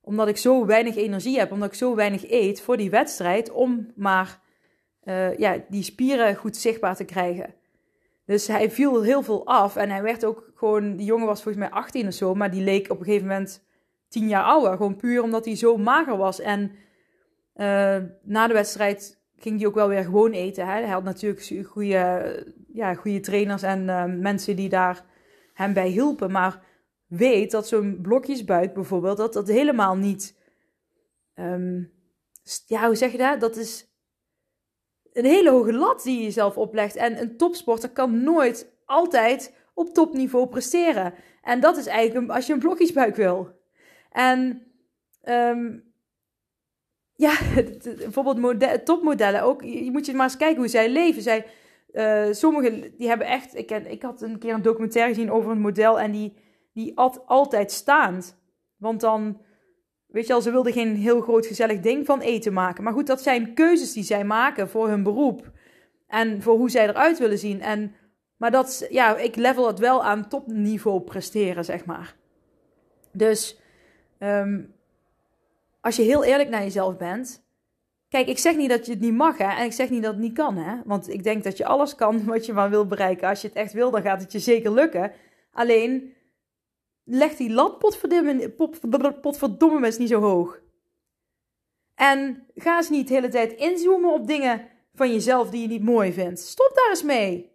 Omdat 0.00 0.28
ik 0.28 0.36
zo 0.36 0.66
weinig 0.66 0.96
energie 0.96 1.38
heb, 1.38 1.52
omdat 1.52 1.68
ik 1.68 1.74
zo 1.74 1.94
weinig 1.94 2.30
eet 2.30 2.60
voor 2.60 2.76
die 2.76 2.90
wedstrijd, 2.90 3.50
om 3.50 3.92
maar 3.94 4.40
uh, 5.04 5.36
ja, 5.36 5.56
die 5.68 5.82
spieren 5.82 6.34
goed 6.34 6.56
zichtbaar 6.56 6.96
te 6.96 7.04
krijgen. 7.04 7.54
Dus 8.24 8.46
hij 8.46 8.70
viel 8.70 9.02
heel 9.02 9.22
veel 9.22 9.46
af 9.46 9.76
en 9.76 9.90
hij 9.90 10.02
werd 10.02 10.24
ook 10.24 10.50
gewoon, 10.54 10.96
die 10.96 11.06
jongen 11.06 11.26
was 11.26 11.42
volgens 11.42 11.64
mij 11.64 11.72
18 11.72 12.06
of 12.06 12.12
zo, 12.12 12.34
maar 12.34 12.50
die 12.50 12.62
leek 12.62 12.90
op 12.90 12.98
een 12.98 13.04
gegeven 13.04 13.26
moment 13.26 13.64
10 14.08 14.28
jaar 14.28 14.44
ouder. 14.44 14.76
Gewoon 14.76 14.96
puur 14.96 15.22
omdat 15.22 15.44
hij 15.44 15.56
zo 15.56 15.76
mager 15.76 16.16
was 16.16 16.40
en 16.40 16.72
uh, 17.54 17.96
na 18.22 18.46
de 18.46 18.52
wedstrijd 18.52 19.20
ging 19.36 19.58
hij 19.58 19.66
ook 19.66 19.74
wel 19.74 19.88
weer 19.88 20.04
gewoon 20.04 20.32
eten. 20.32 20.66
Hè? 20.66 20.72
Hij 20.72 20.88
had 20.88 21.04
natuurlijk 21.04 21.66
goede, 21.66 22.54
ja, 22.72 22.94
goede 22.94 23.20
trainers 23.20 23.62
en 23.62 23.82
uh, 23.82 24.04
mensen 24.04 24.56
die 24.56 24.68
daar 24.68 25.04
hem 25.54 25.72
bij 25.72 25.88
hielpen. 25.88 26.30
Maar 26.30 26.64
weet 27.06 27.50
dat 27.50 27.68
zo'n 27.68 27.98
blokjesbuik 28.02 28.74
bijvoorbeeld, 28.74 29.16
dat 29.16 29.32
dat 29.32 29.48
helemaal 29.48 29.96
niet... 29.96 30.40
Um, 31.34 31.92
ja, 32.66 32.86
hoe 32.86 32.94
zeg 32.94 33.12
je 33.12 33.18
dat? 33.18 33.40
Dat 33.40 33.56
is 33.56 33.86
een 35.12 35.24
hele 35.24 35.50
hoge 35.50 35.72
lat 35.72 36.02
die 36.02 36.16
je 36.16 36.22
jezelf 36.22 36.56
oplegt. 36.56 36.96
En 36.96 37.20
een 37.20 37.36
topsporter 37.36 37.90
kan 37.90 38.22
nooit 38.22 38.72
altijd 38.84 39.54
op 39.74 39.94
topniveau 39.94 40.46
presteren. 40.46 41.14
En 41.42 41.60
dat 41.60 41.76
is 41.76 41.86
eigenlijk 41.86 42.30
als 42.30 42.46
je 42.46 42.52
een 42.52 42.58
blokjesbuik 42.58 43.16
wil. 43.16 43.60
En 44.10 44.62
um, 45.24 45.91
ja, 47.22 47.38
bijvoorbeeld 47.98 48.84
topmodellen 48.84 49.42
ook. 49.42 49.62
Je 49.62 49.90
moet 49.90 50.06
je 50.06 50.14
maar 50.14 50.24
eens 50.24 50.36
kijken 50.36 50.58
hoe 50.58 50.68
zij 50.68 50.90
leven. 50.90 51.22
Zij, 51.22 51.46
uh, 51.92 52.32
sommigen 52.32 52.94
die 52.96 53.08
hebben 53.08 53.26
echt. 53.26 53.56
Ik, 53.56 53.70
ik 53.70 54.02
had 54.02 54.22
een 54.22 54.38
keer 54.38 54.54
een 54.54 54.62
documentaire 54.62 55.14
gezien 55.14 55.30
over 55.30 55.50
een 55.50 55.60
model 55.60 56.00
en 56.00 56.12
die, 56.12 56.36
die 56.72 56.98
at 56.98 57.26
altijd 57.26 57.72
staand. 57.72 58.40
Want 58.76 59.00
dan, 59.00 59.40
weet 60.06 60.26
je 60.26 60.32
al, 60.32 60.42
ze 60.42 60.50
wilden 60.50 60.72
geen 60.72 60.96
heel 60.96 61.20
groot 61.20 61.46
gezellig 61.46 61.80
ding 61.80 62.06
van 62.06 62.20
eten 62.20 62.52
maken. 62.52 62.84
Maar 62.84 62.92
goed, 62.92 63.06
dat 63.06 63.22
zijn 63.22 63.54
keuzes 63.54 63.92
die 63.92 64.04
zij 64.04 64.24
maken 64.24 64.68
voor 64.68 64.88
hun 64.88 65.02
beroep. 65.02 65.50
En 66.06 66.42
voor 66.42 66.56
hoe 66.56 66.70
zij 66.70 66.88
eruit 66.88 67.18
willen 67.18 67.38
zien. 67.38 67.60
En, 67.60 67.94
maar 68.36 68.50
dat, 68.50 68.86
ja, 68.90 69.16
ik 69.16 69.36
level 69.36 69.66
het 69.66 69.78
wel 69.78 70.04
aan 70.04 70.28
topniveau 70.28 71.00
presteren, 71.00 71.64
zeg 71.64 71.84
maar. 71.84 72.16
Dus 73.12 73.60
um, 74.18 74.74
als 75.82 75.96
je 75.96 76.02
heel 76.02 76.24
eerlijk 76.24 76.48
naar 76.48 76.62
jezelf 76.62 76.96
bent. 76.96 77.44
Kijk, 78.08 78.26
ik 78.26 78.38
zeg 78.38 78.56
niet 78.56 78.70
dat 78.70 78.86
je 78.86 78.92
het 78.92 79.00
niet 79.00 79.14
mag, 79.14 79.38
hè. 79.38 79.56
En 79.56 79.64
ik 79.64 79.72
zeg 79.72 79.90
niet 79.90 80.02
dat 80.02 80.12
het 80.12 80.22
niet 80.22 80.34
kan, 80.34 80.56
hè. 80.56 80.76
Want 80.84 81.08
ik 81.08 81.22
denk 81.22 81.44
dat 81.44 81.56
je 81.56 81.64
alles 81.64 81.94
kan 81.94 82.24
wat 82.32 82.46
je 82.46 82.52
maar 82.52 82.70
wil 82.70 82.86
bereiken. 82.86 83.28
Als 83.28 83.40
je 83.40 83.48
het 83.48 83.56
echt 83.56 83.72
wil, 83.72 83.90
dan 83.90 84.02
gaat 84.02 84.20
het 84.20 84.32
je 84.32 84.38
zeker 84.38 84.72
lukken. 84.72 85.12
Alleen, 85.52 86.14
leg 87.04 87.36
die 87.36 87.50
lat 87.50 87.78
potverdomme, 89.20 89.86
eens 89.86 89.98
niet 89.98 90.08
zo 90.08 90.20
hoog. 90.20 90.60
En 91.94 92.46
ga 92.54 92.76
eens 92.76 92.88
niet 92.88 93.08
de 93.08 93.14
hele 93.14 93.28
tijd 93.28 93.52
inzoomen 93.52 94.12
op 94.12 94.26
dingen 94.26 94.68
van 94.94 95.12
jezelf 95.12 95.50
die 95.50 95.62
je 95.62 95.68
niet 95.68 95.82
mooi 95.82 96.12
vindt. 96.12 96.40
Stop 96.40 96.72
daar 96.74 96.90
eens 96.90 97.02
mee. 97.02 97.52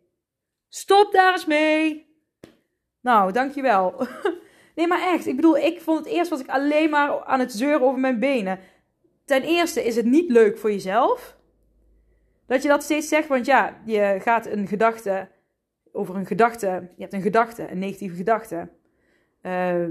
Stop 0.69 1.11
daar 1.11 1.31
eens 1.31 1.45
mee. 1.45 2.15
Nou, 3.01 3.31
dankjewel. 3.31 3.95
Nee, 4.77 4.87
maar 4.87 5.13
echt. 5.13 5.25
Ik 5.27 5.35
bedoel, 5.35 5.57
ik 5.57 5.81
vond 5.81 5.99
het 5.99 6.07
eerst 6.07 6.29
was 6.29 6.39
ik 6.39 6.47
alleen 6.47 6.89
maar 6.89 7.23
aan 7.23 7.39
het 7.39 7.51
zeuren 7.51 7.81
over 7.81 7.99
mijn 7.99 8.19
benen. 8.19 8.59
Ten 9.25 9.43
eerste 9.43 9.83
is 9.83 9.95
het 9.95 10.05
niet 10.05 10.31
leuk 10.31 10.57
voor 10.57 10.71
jezelf. 10.71 11.37
Dat 12.47 12.61
je 12.61 12.67
dat 12.67 12.83
steeds 12.83 13.07
zegt, 13.07 13.27
want 13.27 13.45
ja, 13.45 13.81
je 13.85 14.17
gaat 14.19 14.45
een 14.45 14.67
gedachte 14.67 15.27
over 15.91 16.15
een 16.15 16.25
gedachte. 16.25 16.67
Je 16.95 17.01
hebt 17.01 17.13
een 17.13 17.21
gedachte, 17.21 17.71
een 17.71 17.79
negatieve 17.79 18.15
gedachte. 18.15 18.69
Uh, 19.41 19.83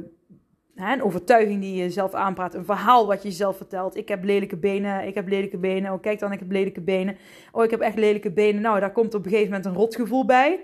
een 0.74 1.02
overtuiging 1.02 1.60
die 1.60 1.82
je 1.82 1.90
zelf 1.90 2.14
aanpraat. 2.14 2.54
Een 2.54 2.64
verhaal 2.64 3.06
wat 3.06 3.22
je 3.22 3.28
jezelf 3.28 3.56
vertelt. 3.56 3.96
Ik 3.96 4.08
heb 4.08 4.24
lelijke 4.24 4.56
benen, 4.56 5.06
ik 5.06 5.14
heb 5.14 5.28
lelijke 5.28 5.58
benen. 5.58 5.92
Oh, 5.92 6.00
kijk 6.00 6.18
dan, 6.18 6.32
ik 6.32 6.38
heb 6.38 6.50
lelijke 6.50 6.80
benen. 6.80 7.16
Oh, 7.52 7.64
ik 7.64 7.70
heb 7.70 7.80
echt 7.80 7.96
lelijke 7.98 8.32
benen. 8.32 8.62
Nou, 8.62 8.80
daar 8.80 8.92
komt 8.92 9.14
op 9.14 9.24
een 9.24 9.30
gegeven 9.30 9.50
moment 9.50 9.66
een 9.66 9.74
rotgevoel 9.74 10.24
bij. 10.24 10.60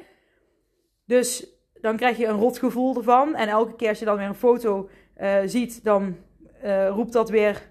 Dus 1.07 1.52
dan 1.83 1.97
krijg 1.97 2.17
je 2.17 2.27
een 2.27 2.39
rotgevoel 2.39 2.97
ervan. 2.97 3.35
En 3.35 3.49
elke 3.49 3.77
keer 3.77 3.89
als 3.89 3.99
je 3.99 4.05
dan 4.05 4.17
weer 4.17 4.27
een 4.27 4.35
foto 4.35 4.89
uh, 5.21 5.37
ziet, 5.45 5.85
dan 5.85 6.17
uh, 6.65 6.89
roept 6.89 7.13
dat 7.13 7.31
weer 7.31 7.71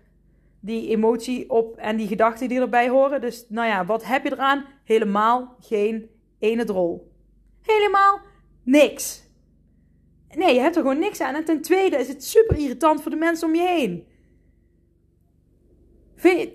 die 0.60 0.90
emotie 0.90 1.50
op 1.50 1.78
en 1.78 1.98
die 1.98 2.08
gedachten 2.08 2.48
die 2.48 2.60
erbij 2.60 2.90
horen. 2.90 3.22
Dus 3.22 3.46
nou 3.50 3.68
ja, 3.68 3.86
wat 3.86 4.06
heb 4.06 4.24
je 4.24 4.32
eraan? 4.32 4.66
Helemaal 4.84 5.56
geen 5.60 6.10
ene 6.40 6.64
drol. 6.64 7.12
Helemaal 7.62 8.20
niks. 8.64 9.30
Nee, 10.36 10.54
je 10.54 10.60
hebt 10.60 10.76
er 10.76 10.82
gewoon 10.82 11.00
niks 11.00 11.22
aan. 11.22 11.36
En 11.36 11.46
ten 11.46 11.62
tweede 11.62 11.98
is 11.98 12.08
het 12.08 12.24
super 12.24 12.58
irritant 12.58 13.02
voor 13.02 13.12
de 13.12 13.18
mensen 13.18 13.48
om 13.48 13.56
je 13.56 13.68
heen. 13.68 14.08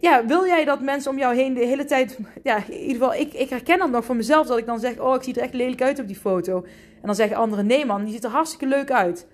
Ja, 0.01 0.27
wil 0.27 0.47
jij 0.47 0.65
dat 0.65 0.81
mensen 0.81 1.11
om 1.11 1.19
jou 1.19 1.35
heen 1.35 1.55
de 1.55 1.65
hele 1.65 1.85
tijd. 1.85 2.19
Ja, 2.43 2.57
in 2.57 2.73
ieder 2.73 2.93
geval, 2.93 3.15
ik, 3.15 3.33
ik 3.33 3.49
herken 3.49 3.79
dat 3.79 3.91
nog 3.91 4.05
van 4.05 4.17
mezelf. 4.17 4.47
Dat 4.47 4.59
ik 4.59 4.67
dan 4.67 4.81
zeg: 4.81 4.99
Oh, 4.99 5.15
ik 5.15 5.23
zie 5.23 5.35
er 5.35 5.43
echt 5.43 5.55
lelijk 5.55 5.83
uit 5.83 5.99
op 5.99 6.07
die 6.07 6.17
foto. 6.17 6.65
En 6.95 7.03
dan 7.03 7.15
zeggen 7.15 7.37
anderen: 7.37 7.67
Nee, 7.67 7.87
man, 7.87 8.05
die 8.05 8.13
ziet 8.13 8.25
er 8.25 8.31
hartstikke 8.31 8.67
leuk 8.67 8.91
uit. 8.91 9.27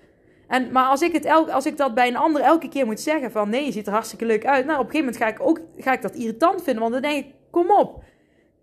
En, 0.47 0.71
maar 0.71 0.85
als 0.85 1.01
ik, 1.01 1.13
het 1.13 1.27
als 1.27 1.65
ik 1.65 1.77
dat 1.77 1.93
bij 1.93 2.07
een 2.07 2.15
ander 2.15 2.41
elke 2.41 2.69
keer 2.69 2.85
moet 2.85 2.99
zeggen: 2.99 3.31
van 3.31 3.49
nee, 3.49 3.65
je 3.65 3.71
ziet 3.71 3.87
er 3.87 3.93
hartstikke 3.93 4.25
leuk 4.25 4.45
uit. 4.45 4.65
Nou, 4.65 4.79
op 4.79 4.85
een 4.85 4.91
gegeven 4.91 5.13
moment 5.13 5.37
ga 5.37 5.43
ik, 5.43 5.49
ook, 5.49 5.61
ga 5.77 5.93
ik 5.93 6.01
dat 6.01 6.15
irritant 6.15 6.63
vinden. 6.63 6.81
Want 6.81 6.93
dan 6.93 7.01
denk 7.01 7.25
ik: 7.25 7.33
Kom 7.51 7.71
op. 7.71 8.03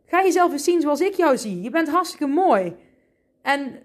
Ga 0.07 0.23
jezelf 0.23 0.53
eens 0.53 0.65
zien 0.65 0.81
zoals 0.81 1.00
ik 1.00 1.15
jou 1.15 1.39
zie. 1.39 1.62
Je 1.62 1.71
bent 1.71 1.89
hartstikke 1.89 2.27
mooi. 2.27 2.77
En 3.43 3.83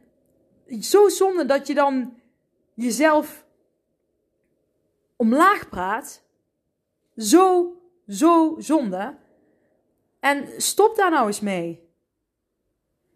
zo 0.80 1.10
zonde 1.10 1.46
dat 1.46 1.68
je 1.68 1.74
dan 1.74 2.14
jezelf 2.74 3.46
omlaag 5.16 5.70
praat. 5.70 6.25
Zo, 7.18 7.74
zo 8.08 8.56
zonde. 8.58 9.18
En 10.20 10.48
stop 10.58 10.96
daar 10.96 11.12
nou 11.12 11.28
eens 11.28 11.40
mee. 11.40 11.90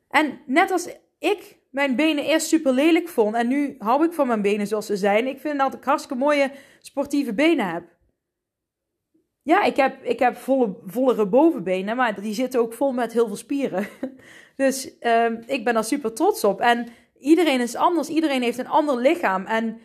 En 0.10 0.40
net 0.46 0.72
als 0.72 0.90
ik 1.20 1.58
mijn 1.70 1.96
benen 1.96 2.24
eerst 2.24 2.48
super 2.48 2.74
lelijk 2.74 3.08
vond 3.08 3.36
en 3.36 3.48
nu 3.48 3.76
hou 3.80 4.06
ik 4.06 4.14
van 4.14 4.28
mijn 4.28 4.42
benen 4.42 4.68
zoals 4.68 4.86
ze 4.86 4.98
zijn. 4.98 5.28
Ik 5.28 5.40
vind 5.40 5.60
dat 5.60 5.74
ik 5.74 5.84
hartstikke 5.84 6.24
mooie 6.24 6.52
sportieve 6.80 7.34
benen 7.34 7.70
heb. 7.70 7.84
Ja, 9.42 9.64
ik 9.64 9.76
heb, 9.76 10.04
ik 10.04 10.20
heb 10.20 10.36
volle, 10.38 10.78
vollere 10.86 11.28
bovenbenen, 11.28 11.96
maar 11.96 12.22
die 12.22 12.34
zitten 12.34 12.60
ook 12.60 12.74
vol 12.74 12.92
met 12.92 13.14
heel 13.14 13.28
veel 13.28 13.36
spieren. 13.36 13.88
Dus 14.56 14.92
um, 15.02 15.44
ik 15.46 15.64
ben 15.64 15.74
daar 15.74 15.84
super 15.84 16.14
trots 16.14 16.44
op. 16.44 16.62
En 16.62 16.88
iedereen 17.20 17.60
is 17.60 17.76
anders. 17.76 18.10
Iedereen 18.10 18.42
heeft 18.42 18.58
een 18.58 18.68
ander 18.68 18.98
lichaam. 18.98 19.46
En 19.46 19.80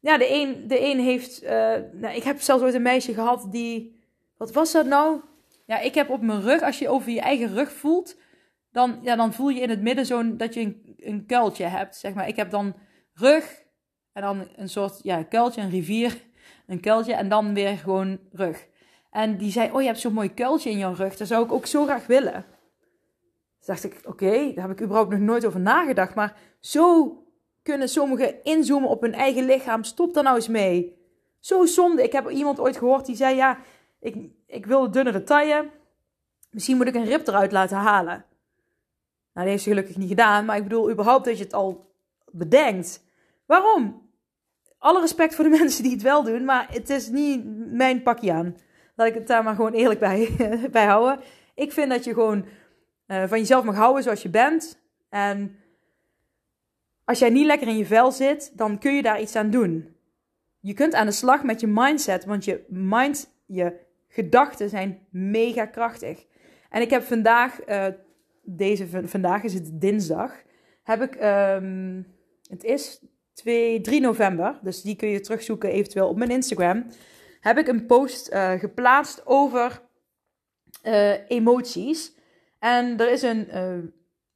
ja, 0.00 0.18
de 0.18 0.34
een, 0.34 0.68
de 0.68 0.80
een 0.80 0.98
heeft. 0.98 1.42
Uh, 1.42 1.50
nou, 1.92 2.14
ik 2.14 2.22
heb 2.22 2.40
zelfs 2.40 2.62
ooit 2.62 2.74
een 2.74 2.82
meisje 2.82 3.14
gehad 3.14 3.46
die. 3.50 3.96
Wat 4.36 4.52
was 4.52 4.72
dat 4.72 4.86
nou? 4.86 5.20
Ja, 5.66 5.78
ik 5.78 5.94
heb 5.94 6.10
op 6.10 6.20
mijn 6.20 6.42
rug, 6.42 6.62
als 6.62 6.78
je 6.78 6.88
over 6.88 7.10
je 7.10 7.20
eigen 7.20 7.54
rug 7.54 7.72
voelt, 7.72 8.16
dan, 8.72 8.98
ja, 9.02 9.16
dan 9.16 9.32
voel 9.32 9.48
je 9.48 9.60
in 9.60 9.70
het 9.70 9.80
midden 9.80 10.06
zo'n 10.06 10.36
dat 10.36 10.54
je 10.54 10.60
een, 10.60 10.94
een 10.96 11.26
kuiltje 11.26 11.64
hebt. 11.64 11.96
Zeg 11.96 12.14
maar. 12.14 12.28
Ik 12.28 12.36
heb 12.36 12.50
dan 12.50 12.74
rug 13.14 13.62
en 14.12 14.22
dan 14.22 14.48
een 14.56 14.68
soort 14.68 15.00
ja, 15.02 15.22
kuiltje, 15.22 15.60
een 15.60 15.70
rivier, 15.70 16.22
een 16.66 16.80
kuiltje 16.80 17.14
en 17.14 17.28
dan 17.28 17.54
weer 17.54 17.76
gewoon 17.76 18.18
rug. 18.32 18.66
En 19.10 19.36
die 19.36 19.50
zei: 19.50 19.70
Oh, 19.72 19.80
je 19.80 19.86
hebt 19.86 20.00
zo'n 20.00 20.12
mooi 20.12 20.34
kuiltje 20.34 20.70
in 20.70 20.78
je 20.78 20.94
rug. 20.94 21.16
Dat 21.16 21.28
zou 21.28 21.44
ik 21.44 21.52
ook 21.52 21.66
zo 21.66 21.84
graag 21.84 22.06
willen. 22.06 22.32
Toen 22.32 23.74
dacht 23.74 23.84
ik: 23.84 24.00
Oké, 24.04 24.52
daar 24.54 24.68
heb 24.68 24.78
ik 24.78 24.82
überhaupt 24.82 25.10
nog 25.10 25.20
nooit 25.20 25.46
over 25.46 25.60
nagedacht. 25.60 26.14
Maar 26.14 26.36
zo 26.60 27.12
kunnen 27.68 27.88
sommigen 27.88 28.42
inzoomen 28.42 28.88
op 28.88 29.00
hun 29.00 29.14
eigen 29.14 29.44
lichaam. 29.44 29.84
Stop 29.84 30.14
daar 30.14 30.22
nou 30.22 30.36
eens 30.36 30.48
mee. 30.48 30.96
Zo 31.40 31.64
zonde. 31.64 32.02
Ik 32.02 32.12
heb 32.12 32.30
iemand 32.30 32.60
ooit 32.60 32.76
gehoord 32.76 33.06
die 33.06 33.16
zei: 33.16 33.36
Ja, 33.36 33.58
ik, 34.00 34.16
ik 34.46 34.66
wil 34.66 34.90
dunnere 34.90 35.22
taille. 35.22 35.70
Misschien 36.50 36.76
moet 36.76 36.86
ik 36.86 36.94
een 36.94 37.04
rib 37.04 37.26
eruit 37.26 37.52
laten 37.52 37.76
halen. 37.76 38.24
Nou, 39.32 39.46
dat 39.46 39.46
heeft 39.46 39.62
ze 39.62 39.68
gelukkig 39.68 39.96
niet 39.96 40.08
gedaan. 40.08 40.44
Maar 40.44 40.56
ik 40.56 40.62
bedoel, 40.62 40.90
überhaupt 40.90 41.24
dat 41.24 41.38
je 41.38 41.44
het 41.44 41.52
al 41.54 41.92
bedenkt. 42.30 43.04
Waarom? 43.46 44.10
Alle 44.78 45.00
respect 45.00 45.34
voor 45.34 45.44
de 45.44 45.56
mensen 45.60 45.82
die 45.82 45.92
het 45.92 46.02
wel 46.02 46.22
doen. 46.22 46.44
Maar 46.44 46.66
het 46.70 46.90
is 46.90 47.08
niet 47.08 47.44
mijn 47.72 48.02
pakje 48.02 48.32
aan. 48.32 48.56
Laat 48.96 49.08
ik 49.08 49.14
het 49.14 49.26
daar 49.26 49.42
maar 49.42 49.54
gewoon 49.54 49.72
eerlijk 49.72 50.00
bij, 50.00 50.28
bij 50.70 50.86
houden. 50.86 51.20
Ik 51.54 51.72
vind 51.72 51.90
dat 51.90 52.04
je 52.04 52.12
gewoon 52.12 52.44
uh, 53.06 53.24
van 53.24 53.38
jezelf 53.38 53.64
mag 53.64 53.76
houden 53.76 54.02
zoals 54.02 54.22
je 54.22 54.30
bent. 54.30 54.80
En 55.08 55.56
als 57.08 57.18
jij 57.18 57.30
niet 57.30 57.46
lekker 57.46 57.68
in 57.68 57.76
je 57.76 57.86
vel 57.86 58.12
zit, 58.12 58.52
dan 58.54 58.78
kun 58.78 58.94
je 58.94 59.02
daar 59.02 59.20
iets 59.20 59.36
aan 59.36 59.50
doen. 59.50 59.96
Je 60.60 60.74
kunt 60.74 60.94
aan 60.94 61.06
de 61.06 61.12
slag 61.12 61.42
met 61.42 61.60
je 61.60 61.66
mindset, 61.66 62.24
want 62.24 62.44
je 62.44 62.64
mind, 62.68 63.34
je 63.46 63.80
gedachten 64.08 64.68
zijn 64.68 65.06
mega 65.10 65.66
krachtig. 65.66 66.26
En 66.70 66.82
ik 66.82 66.90
heb 66.90 67.02
vandaag, 67.02 67.68
uh, 67.68 67.86
deze 68.42 69.08
vandaag 69.08 69.42
is 69.42 69.54
het 69.54 69.80
dinsdag, 69.80 70.42
heb 70.82 71.02
ik, 71.02 71.14
um, 71.22 72.06
het 72.48 72.64
is 72.64 73.02
2, 73.32 73.80
3 73.80 74.00
november, 74.00 74.58
dus 74.62 74.82
die 74.82 74.96
kun 74.96 75.08
je 75.08 75.20
terugzoeken 75.20 75.70
eventueel 75.70 76.08
op 76.08 76.16
mijn 76.16 76.30
Instagram, 76.30 76.86
heb 77.40 77.58
ik 77.58 77.68
een 77.68 77.86
post 77.86 78.32
uh, 78.32 78.52
geplaatst 78.52 79.26
over 79.26 79.82
uh, 80.82 81.30
emoties. 81.30 82.16
En 82.58 82.98
er 83.00 83.10
is 83.10 83.22
een 83.22 83.48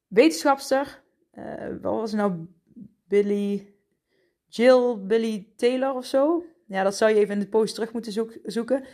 wetenschapster, 0.06 1.02
wat 1.80 1.94
was 1.94 2.12
nou, 2.12 2.46
Billy, 3.12 3.74
Jill 4.48 4.96
Billy 5.06 5.52
Taylor 5.56 5.94
of 5.94 6.04
zo. 6.04 6.44
Ja, 6.66 6.82
dat 6.82 6.96
zou 6.96 7.10
je 7.10 7.16
even 7.16 7.34
in 7.34 7.40
de 7.40 7.48
post 7.48 7.74
terug 7.74 7.92
moeten 7.92 8.12
zoeken. 8.44 8.84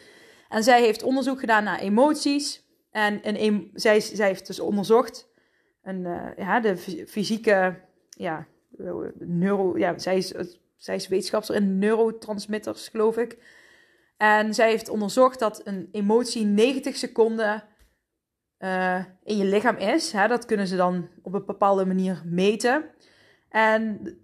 En 0.48 0.62
zij 0.62 0.82
heeft 0.82 1.02
onderzoek 1.02 1.40
gedaan 1.40 1.64
naar 1.64 1.78
emoties. 1.78 2.66
En 2.90 3.20
een, 3.22 3.70
zij, 3.74 4.00
zij 4.00 4.26
heeft 4.26 4.46
dus 4.46 4.60
onderzocht 4.60 5.28
een, 5.82 6.00
uh, 6.00 6.26
ja, 6.36 6.60
de 6.60 6.76
fysieke, 7.06 7.80
ja, 8.08 8.46
neuro, 9.18 9.78
ja 9.78 9.98
zij, 9.98 10.16
is, 10.16 10.34
zij 10.76 10.94
is 10.94 11.08
wetenschapster 11.08 11.54
in 11.54 11.78
neurotransmitters, 11.78 12.88
geloof 12.88 13.16
ik. 13.16 13.38
En 14.16 14.54
zij 14.54 14.70
heeft 14.70 14.88
onderzocht 14.88 15.38
dat 15.38 15.60
een 15.64 15.88
emotie 15.92 16.44
90 16.44 16.96
seconden 16.96 17.64
uh, 18.58 19.04
in 19.22 19.36
je 19.36 19.44
lichaam 19.44 19.76
is. 19.76 20.12
Hè? 20.12 20.28
Dat 20.28 20.44
kunnen 20.44 20.66
ze 20.66 20.76
dan 20.76 21.08
op 21.22 21.34
een 21.34 21.44
bepaalde 21.44 21.86
manier 21.86 22.22
meten. 22.24 22.84
En 23.48 24.16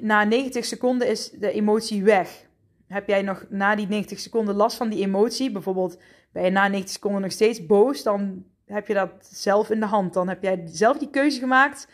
na 0.00 0.24
90 0.24 0.64
seconden 0.64 1.08
is 1.08 1.30
de 1.30 1.50
emotie 1.52 2.04
weg. 2.04 2.46
Heb 2.86 3.08
jij 3.08 3.22
nog 3.22 3.44
na 3.48 3.74
die 3.74 3.86
90 3.86 4.18
seconden 4.20 4.54
last 4.54 4.76
van 4.76 4.88
die 4.88 5.04
emotie? 5.04 5.50
Bijvoorbeeld 5.50 5.98
ben 6.32 6.44
je 6.44 6.50
na 6.50 6.68
90 6.68 6.90
seconden 6.90 7.20
nog 7.20 7.32
steeds 7.32 7.66
boos, 7.66 8.02
dan 8.02 8.44
heb 8.64 8.86
je 8.86 8.94
dat 8.94 9.10
zelf 9.20 9.70
in 9.70 9.80
de 9.80 9.86
hand. 9.86 10.14
Dan 10.14 10.28
heb 10.28 10.42
jij 10.42 10.62
zelf 10.66 10.98
die 10.98 11.10
keuze 11.10 11.38
gemaakt 11.38 11.88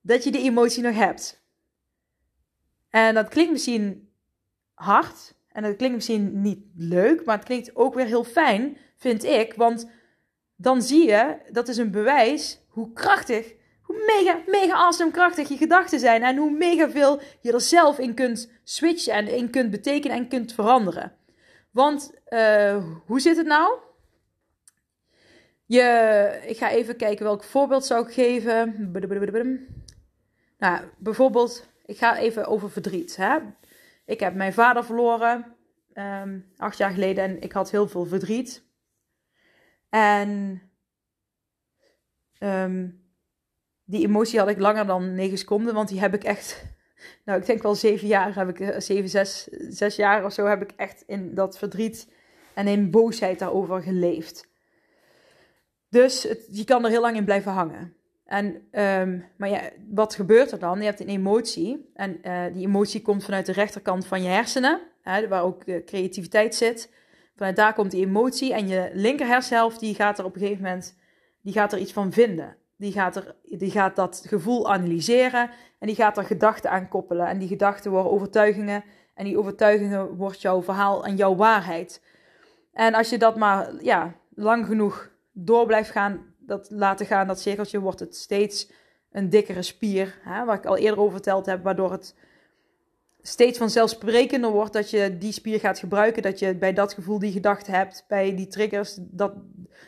dat 0.00 0.24
je 0.24 0.30
die 0.30 0.42
emotie 0.42 0.82
nog 0.82 0.94
hebt. 0.94 1.42
En 2.88 3.14
dat 3.14 3.28
klinkt 3.28 3.52
misschien 3.52 4.08
hard 4.74 5.34
en 5.48 5.62
dat 5.62 5.76
klinkt 5.76 5.94
misschien 5.94 6.40
niet 6.40 6.64
leuk, 6.76 7.24
maar 7.24 7.36
het 7.36 7.44
klinkt 7.44 7.76
ook 7.76 7.94
weer 7.94 8.06
heel 8.06 8.24
fijn, 8.24 8.76
vind 8.96 9.24
ik. 9.24 9.54
Want 9.54 9.90
dan 10.56 10.82
zie 10.82 11.06
je, 11.06 11.36
dat 11.52 11.68
is 11.68 11.76
een 11.76 11.90
bewijs 11.90 12.60
hoe 12.68 12.92
krachtig 12.92 13.54
hoe 13.90 14.02
mega, 14.06 14.42
mega 14.46 14.74
awesome 14.74 15.10
krachtig 15.10 15.48
je 15.48 15.56
gedachten 15.56 15.98
zijn. 15.98 16.22
En 16.22 16.36
hoe 16.36 16.50
mega 16.50 16.90
veel 16.90 17.20
je 17.40 17.52
er 17.52 17.60
zelf 17.60 17.98
in 17.98 18.14
kunt 18.14 18.50
switchen 18.64 19.12
en 19.12 19.28
in 19.28 19.50
kunt 19.50 19.70
betekenen 19.70 20.16
en 20.16 20.28
kunt 20.28 20.52
veranderen. 20.52 21.12
Want 21.70 22.12
uh, 22.28 22.84
hoe 23.06 23.20
zit 23.20 23.36
het 23.36 23.46
nou? 23.46 23.78
Je, 25.66 26.40
ik 26.46 26.56
ga 26.56 26.70
even 26.70 26.96
kijken 26.96 27.24
welk 27.24 27.44
voorbeeld 27.44 27.84
zou 27.84 28.06
ik 28.06 28.12
geven. 28.12 28.90
Nou, 30.58 30.84
bijvoorbeeld, 30.98 31.66
ik 31.84 31.98
ga 31.98 32.18
even 32.18 32.46
over 32.46 32.70
verdriet. 32.70 33.16
Hè? 33.16 33.38
Ik 34.06 34.20
heb 34.20 34.34
mijn 34.34 34.52
vader 34.52 34.84
verloren 34.84 35.56
um, 35.94 36.52
acht 36.56 36.78
jaar 36.78 36.90
geleden 36.90 37.24
en 37.24 37.40
ik 37.40 37.52
had 37.52 37.70
heel 37.70 37.88
veel 37.88 38.06
verdriet. 38.06 38.62
En 39.88 40.62
um, 42.38 42.99
die 43.90 44.06
emotie 44.06 44.38
had 44.38 44.48
ik 44.48 44.58
langer 44.58 44.86
dan 44.86 45.14
negen 45.14 45.38
seconden, 45.38 45.74
want 45.74 45.88
die 45.88 46.00
heb 46.00 46.14
ik 46.14 46.24
echt, 46.24 46.64
nou 47.24 47.40
ik 47.40 47.46
denk 47.46 47.62
wel 47.62 47.74
zeven 47.74 48.08
jaar, 48.08 48.34
heb 48.34 48.48
ik, 48.48 48.60
eh, 48.60 48.80
zeven, 48.80 49.08
zes, 49.08 49.48
zes 49.68 49.96
jaar 49.96 50.24
of 50.24 50.32
zo 50.32 50.46
heb 50.46 50.62
ik 50.62 50.72
echt 50.76 51.02
in 51.06 51.34
dat 51.34 51.58
verdriet 51.58 52.12
en 52.54 52.66
in 52.66 52.90
boosheid 52.90 53.38
daarover 53.38 53.82
geleefd. 53.82 54.48
Dus 55.88 56.28
je 56.50 56.64
kan 56.64 56.84
er 56.84 56.90
heel 56.90 57.00
lang 57.00 57.16
in 57.16 57.24
blijven 57.24 57.52
hangen. 57.52 57.94
En, 58.24 58.46
um, 58.72 59.24
maar 59.36 59.48
ja, 59.48 59.70
wat 59.88 60.14
gebeurt 60.14 60.52
er 60.52 60.58
dan? 60.58 60.78
Je 60.78 60.84
hebt 60.84 61.00
een 61.00 61.08
emotie. 61.08 61.90
En 61.94 62.18
uh, 62.22 62.44
die 62.52 62.66
emotie 62.66 63.02
komt 63.02 63.24
vanuit 63.24 63.46
de 63.46 63.52
rechterkant 63.52 64.06
van 64.06 64.22
je 64.22 64.28
hersenen, 64.28 64.80
hè, 65.02 65.28
waar 65.28 65.42
ook 65.42 65.66
de 65.66 65.82
creativiteit 65.84 66.54
zit. 66.54 66.92
Vanuit 67.36 67.56
daar 67.56 67.74
komt 67.74 67.90
die 67.90 68.06
emotie. 68.06 68.54
En 68.54 68.68
je 68.68 68.90
linker 68.92 69.26
hersenhelft 69.26 69.80
die 69.80 69.94
gaat 69.94 70.18
er 70.18 70.24
op 70.24 70.34
een 70.34 70.40
gegeven 70.40 70.62
moment 70.62 70.96
die 71.42 71.52
gaat 71.52 71.72
er 71.72 71.78
iets 71.78 71.92
van 71.92 72.12
vinden. 72.12 72.56
Die 72.80 72.92
gaat, 72.92 73.16
er, 73.16 73.34
die 73.42 73.70
gaat 73.70 73.96
dat 73.96 74.22
gevoel 74.26 74.70
analyseren 74.70 75.50
en 75.78 75.86
die 75.86 75.96
gaat 75.96 76.16
er 76.16 76.24
gedachten 76.24 76.70
aan 76.70 76.88
koppelen. 76.88 77.26
En 77.26 77.38
die 77.38 77.48
gedachten 77.48 77.90
worden 77.90 78.12
overtuigingen. 78.12 78.84
En 79.14 79.24
die 79.24 79.38
overtuigingen 79.38 80.16
wordt 80.16 80.40
jouw 80.40 80.62
verhaal 80.62 81.04
en 81.04 81.16
jouw 81.16 81.36
waarheid. 81.36 82.02
En 82.72 82.94
als 82.94 83.10
je 83.10 83.18
dat 83.18 83.36
maar 83.36 83.82
ja, 83.82 84.14
lang 84.34 84.66
genoeg 84.66 85.10
door 85.32 85.66
blijft 85.66 85.90
gaan, 85.90 86.34
dat 86.38 86.70
laten 86.70 87.06
gaan, 87.06 87.26
dat 87.26 87.40
cirkeltje, 87.40 87.80
wordt 87.80 88.00
het 88.00 88.16
steeds 88.16 88.70
een 89.12 89.30
dikkere 89.30 89.62
spier. 89.62 90.18
Hè, 90.22 90.44
waar 90.44 90.56
ik 90.56 90.66
al 90.66 90.76
eerder 90.76 91.00
over 91.00 91.12
verteld 91.12 91.46
heb, 91.46 91.62
waardoor 91.62 91.92
het 91.92 92.14
steeds 93.22 93.58
vanzelfsprekender 93.58 94.50
wordt 94.50 94.72
dat 94.72 94.90
je 94.90 95.18
die 95.18 95.32
spier 95.32 95.60
gaat 95.60 95.78
gebruiken. 95.78 96.22
Dat 96.22 96.38
je 96.38 96.54
bij 96.54 96.72
dat 96.72 96.94
gevoel 96.94 97.18
die 97.18 97.32
gedachte 97.32 97.70
hebt, 97.70 98.04
bij 98.08 98.34
die 98.36 98.46
triggers, 98.46 98.98
dat 99.00 99.32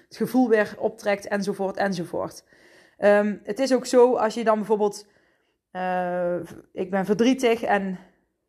het 0.08 0.16
gevoel 0.16 0.48
weer 0.48 0.74
optrekt, 0.78 1.28
enzovoort, 1.28 1.76
enzovoort. 1.76 2.44
Um, 3.04 3.40
het 3.44 3.58
is 3.58 3.74
ook 3.74 3.86
zo, 3.86 4.14
als 4.16 4.34
je 4.34 4.44
dan 4.44 4.56
bijvoorbeeld, 4.56 5.06
uh, 5.72 6.34
ik 6.72 6.90
ben 6.90 7.04
verdrietig 7.04 7.62
en, 7.62 7.98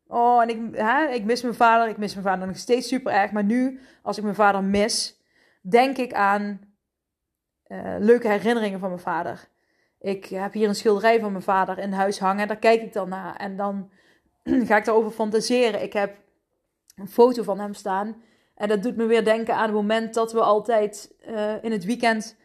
oh, 0.06 0.42
en 0.42 0.48
ik, 0.48 0.76
hè, 0.76 1.06
ik 1.06 1.24
mis 1.24 1.42
mijn 1.42 1.54
vader, 1.54 1.88
ik 1.88 1.96
mis 1.96 2.14
mijn 2.14 2.26
vader 2.26 2.46
nog 2.46 2.56
steeds 2.56 2.88
super 2.88 3.12
erg, 3.12 3.32
maar 3.32 3.44
nu, 3.44 3.80
als 4.02 4.16
ik 4.16 4.22
mijn 4.22 4.34
vader 4.34 4.62
mis, 4.62 5.20
denk 5.60 5.96
ik 5.96 6.12
aan 6.12 6.60
uh, 7.66 7.94
leuke 7.98 8.28
herinneringen 8.28 8.80
van 8.80 8.88
mijn 8.88 9.00
vader. 9.00 9.48
Ik 10.00 10.24
heb 10.24 10.52
hier 10.52 10.68
een 10.68 10.74
schilderij 10.74 11.20
van 11.20 11.32
mijn 11.32 11.44
vader 11.44 11.78
in 11.78 11.92
huis 11.92 12.18
hangen, 12.18 12.48
daar 12.48 12.56
kijk 12.56 12.82
ik 12.82 12.92
dan 12.92 13.08
naar 13.08 13.36
en 13.36 13.56
dan 13.56 13.90
ga 14.68 14.76
ik 14.76 14.84
daarover 14.84 15.10
fantaseren. 15.10 15.82
Ik 15.82 15.92
heb 15.92 16.16
een 16.96 17.08
foto 17.08 17.42
van 17.42 17.60
hem 17.60 17.74
staan. 17.74 18.22
En 18.54 18.68
dat 18.68 18.82
doet 18.82 18.96
me 18.96 19.06
weer 19.06 19.24
denken 19.24 19.54
aan 19.54 19.62
het 19.62 19.72
moment 19.72 20.14
dat 20.14 20.32
we 20.32 20.40
altijd 20.40 21.14
uh, 21.28 21.62
in 21.62 21.72
het 21.72 21.84
weekend 21.84 22.36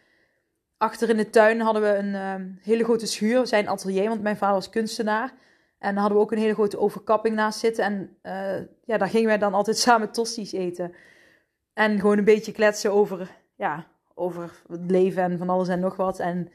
achter 0.80 1.10
in 1.10 1.18
de 1.18 1.30
tuin 1.30 1.60
hadden 1.60 1.82
we 1.82 1.96
een 1.96 2.14
uh, 2.14 2.56
hele 2.62 2.84
grote 2.84 3.06
schuur, 3.06 3.48
zijn 3.48 3.68
atelier, 3.68 4.10
want 4.10 4.22
mijn 4.22 4.38
vader 4.38 4.56
was 4.56 4.70
kunstenaar. 4.70 5.34
En 5.80 5.94
dan 5.94 5.98
hadden 5.98 6.18
we 6.18 6.24
ook 6.24 6.32
een 6.32 6.38
hele 6.38 6.54
grote 6.54 6.80
overkapping 6.80 7.36
naast 7.36 7.60
zitten. 7.60 7.84
En 7.84 8.18
uh, 8.24 8.68
ja, 8.84 8.98
daar 8.98 9.10
gingen 9.10 9.28
wij 9.28 9.38
dan 9.38 9.54
altijd 9.54 9.78
samen 9.88 10.12
tosties 10.12 10.52
eten. 10.52 10.94
En 11.74 12.00
gewoon 12.00 12.18
een 12.18 12.24
beetje 12.24 12.52
kletsen 12.52 12.94
over, 12.94 13.32
ja, 13.56 13.88
over 14.14 14.62
het 14.68 14.92
leven 14.92 15.24
en 15.24 15.38
van 15.38 15.50
alles 15.50 15.68
en 15.68 15.80
nog 15.80 15.96
wat. 15.96 16.20
En 16.20 16.52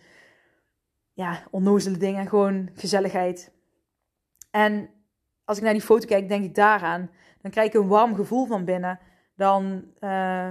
ja, 1.12 1.42
onnozele 1.50 1.96
dingen, 1.96 2.28
gewoon 2.28 2.70
gezelligheid. 2.74 3.52
En 4.50 4.90
als 5.44 5.56
ik 5.56 5.62
naar 5.62 5.72
die 5.72 5.82
foto 5.82 6.06
kijk, 6.06 6.28
denk 6.28 6.44
ik 6.44 6.54
daaraan. 6.54 7.10
Dan 7.42 7.50
krijg 7.50 7.68
ik 7.68 7.74
een 7.74 7.88
warm 7.88 8.14
gevoel 8.14 8.46
van 8.46 8.64
binnen. 8.64 8.98
Dan 9.36 9.84
uh, 10.00 10.50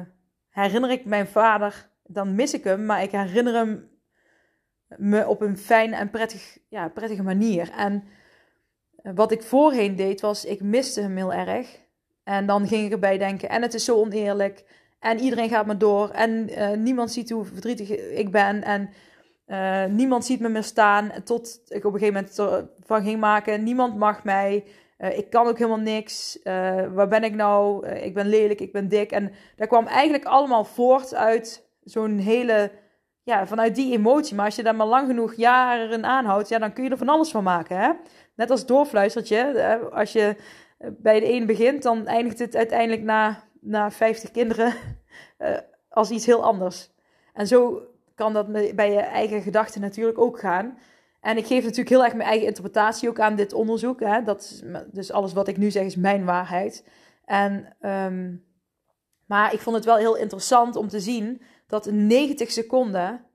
herinner 0.50 0.92
ik 0.92 1.06
mijn 1.06 1.28
vader, 1.28 1.90
dan 2.14 2.36
mis 2.36 2.54
ik 2.54 2.64
hem, 2.64 2.86
maar 2.86 3.04
ik 3.04 3.12
herinner 3.12 3.54
hem 3.54 3.92
me 4.98 5.28
op 5.28 5.42
een 5.42 5.58
fijne 5.58 5.96
en 5.96 6.10
prettig, 6.10 6.58
ja, 6.70 6.88
prettige 6.88 7.24
manier. 7.24 7.72
En 7.72 8.04
eh, 8.96 9.12
wat 9.16 9.32
ik 9.32 9.42
voorheen 9.42 9.96
deed, 9.96 10.22
was 10.22 10.46
ik 10.46 10.62
miste 10.62 11.02
hem 11.02 11.16
heel 11.16 11.34
erg. 11.34 11.82
En 12.24 12.46
dan 12.46 12.68
ging 12.68 12.86
ik 12.86 12.92
erbij 12.92 13.18
denken, 13.18 13.50
en 13.50 13.62
het 13.62 13.74
is 13.74 13.86
zo 13.86 13.96
oneerlijk. 13.96 14.64
En 15.00 15.20
iedereen 15.20 15.50
gaat 15.50 15.66
me 15.66 15.78
door. 15.78 16.10
En 16.10 16.50
uh, 16.50 16.72
niemand 16.72 17.12
ziet 17.12 17.30
hoe 17.30 17.46
verdrietig 17.46 17.90
ik 17.98 18.32
ben. 18.32 18.64
En 18.64 18.90
uh, 19.48 19.86
niemand 19.86 20.26
ziet 20.26 20.40
me 20.40 20.50
meer 20.50 20.64
staan. 20.64 21.12
Tot 21.24 21.62
ik 21.68 21.86
op 21.86 21.94
een 21.94 22.00
gegeven 22.00 22.28
moment 22.38 22.64
van 22.80 23.04
ging 23.04 23.20
maken: 23.20 23.64
niemand 23.64 23.98
mag 23.98 24.24
mij. 24.24 24.64
Uh, 24.98 25.18
ik 25.18 25.30
kan 25.30 25.48
ook 25.48 25.58
helemaal 25.58 25.80
niks. 25.80 26.40
Waar 26.94 27.08
ben 27.08 27.24
ik 27.24 27.34
nou? 27.34 27.88
Ik 27.88 28.14
ben 28.14 28.28
lelijk, 28.28 28.62
ik 28.62 28.72
ben 28.72 28.88
dik. 28.88 29.12
En 29.12 29.32
dat 29.56 29.68
kwam 29.68 29.88
eigenlijk 29.88 30.26
allemaal 30.26 30.64
voort 30.64 31.16
uit 31.16 31.73
zo'n 31.84 32.18
hele, 32.18 32.72
ja, 33.24 33.48
vanuit 33.48 33.76
die 33.76 33.94
emotie. 33.94 34.36
Maar 34.36 34.46
als 34.46 34.56
je 34.56 34.64
daar 34.64 34.76
maar 34.76 34.88
lang 34.88 35.08
genoeg 35.08 35.34
jaren 35.34 36.06
aanhoudt, 36.06 36.50
ja, 36.50 36.60
dan 36.60 36.74
kun 36.74 36.84
je 36.84 36.90
er 36.90 36.98
van 36.98 37.10
alles 37.10 37.32
van 37.32 37.44
maken. 37.44 37.78
Hè? 37.78 37.92
Net 38.36 38.50
als 38.50 38.66
doorfluistertje. 38.66 39.90
Als 39.92 40.12
je 40.12 40.36
bij 40.78 41.20
de 41.20 41.34
een 41.34 41.46
begint, 41.46 41.84
dan 41.84 42.08
eindigt 42.08 42.40
het 42.40 42.56
uiteindelijk 42.56 43.04
na, 43.04 43.44
na 43.62 43.92
50 43.92 44.32
kinderen 44.32 44.74
als 45.90 46.10
iets 46.10 46.26
heel 46.26 46.44
anders. 46.44 46.92
En 47.34 47.48
zo 47.48 47.82
kan 48.16 48.34
dat 48.34 48.52
bij 48.76 48.92
je 48.92 49.00
eigen 49.00 49.42
gedachten 49.42 49.82
natuurlijk 49.82 50.18
ook 50.18 50.40
gaan. 50.40 50.78
En 51.22 51.38
ik 51.38 51.46
geef 51.46 51.62
natuurlijk 51.62 51.90
heel 51.90 52.04
erg 52.04 52.14
mijn 52.14 52.30
eigen 52.30 52.48
interpretatie 52.48 53.10
ook 53.10 53.20
aan 53.20 53.36
dit 53.36 53.54
onderzoek. 53.54 54.00
Hè? 54.00 54.24
Dat 54.24 54.42
is, 54.42 54.64
dus 54.92 55.12
alles 55.12 55.34
wat 55.34 55.48
ik 55.48 55.58
nu 55.58 55.72
zeg 55.72 55.84
is 55.84 55.96
mijn 55.96 56.26
waarheid. 56.26 56.88
En, 57.26 57.76
um, 57.82 58.46
maar 59.26 59.54
ik 59.54 59.60
vond 59.60 59.76
het 59.76 59.86
wel 59.86 59.96
heel 59.96 60.18
interessant 60.18 60.76
om 60.76 60.88
te 60.88 61.00
zien 61.00 61.42
dat 61.74 61.92
90 61.92 62.52
seconden 62.52 63.26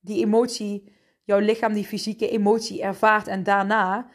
die 0.00 0.24
emotie, 0.24 0.92
jouw 1.24 1.38
lichaam 1.38 1.72
die 1.72 1.84
fysieke 1.84 2.28
emotie 2.28 2.82
ervaart. 2.82 3.26
En 3.26 3.42
daarna 3.42 4.10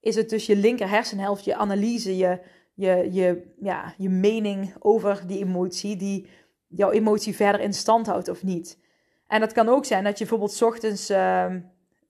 is 0.00 0.14
het 0.14 0.30
dus 0.30 0.46
je 0.46 0.56
linker 0.56 0.88
hersenhelft, 0.88 1.44
je 1.44 1.56
analyse, 1.56 2.16
je, 2.16 2.40
je, 2.74 3.08
je, 3.12 3.54
ja, 3.60 3.94
je 3.96 4.08
mening 4.08 4.74
over 4.78 5.26
die 5.26 5.38
emotie, 5.38 5.96
die 5.96 6.28
jouw 6.68 6.90
emotie 6.90 7.34
verder 7.34 7.60
in 7.60 7.72
stand 7.72 8.06
houdt 8.06 8.28
of 8.28 8.42
niet. 8.42 8.78
En 9.26 9.40
dat 9.40 9.52
kan 9.52 9.68
ook 9.68 9.84
zijn 9.84 10.04
dat 10.04 10.18
je 10.18 10.24
bijvoorbeeld 10.24 10.62
ochtends... 10.62 11.10
Uh, 11.10 11.54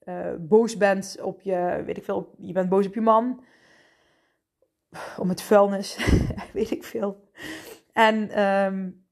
uh, 0.04 0.34
boos 0.38 0.76
bent 0.76 1.16
op 1.22 1.40
je, 1.40 1.82
weet 1.86 1.96
ik 1.96 2.04
veel, 2.04 2.34
je 2.38 2.52
bent 2.52 2.68
boos 2.68 2.86
op 2.86 2.94
je 2.94 3.00
man. 3.00 3.44
Om 5.18 5.28
het 5.28 5.42
vuilnis, 5.42 5.98
weet 6.52 6.70
ik 6.70 6.84
veel. 6.84 7.28
En, 7.92 8.42
um, 8.42 9.03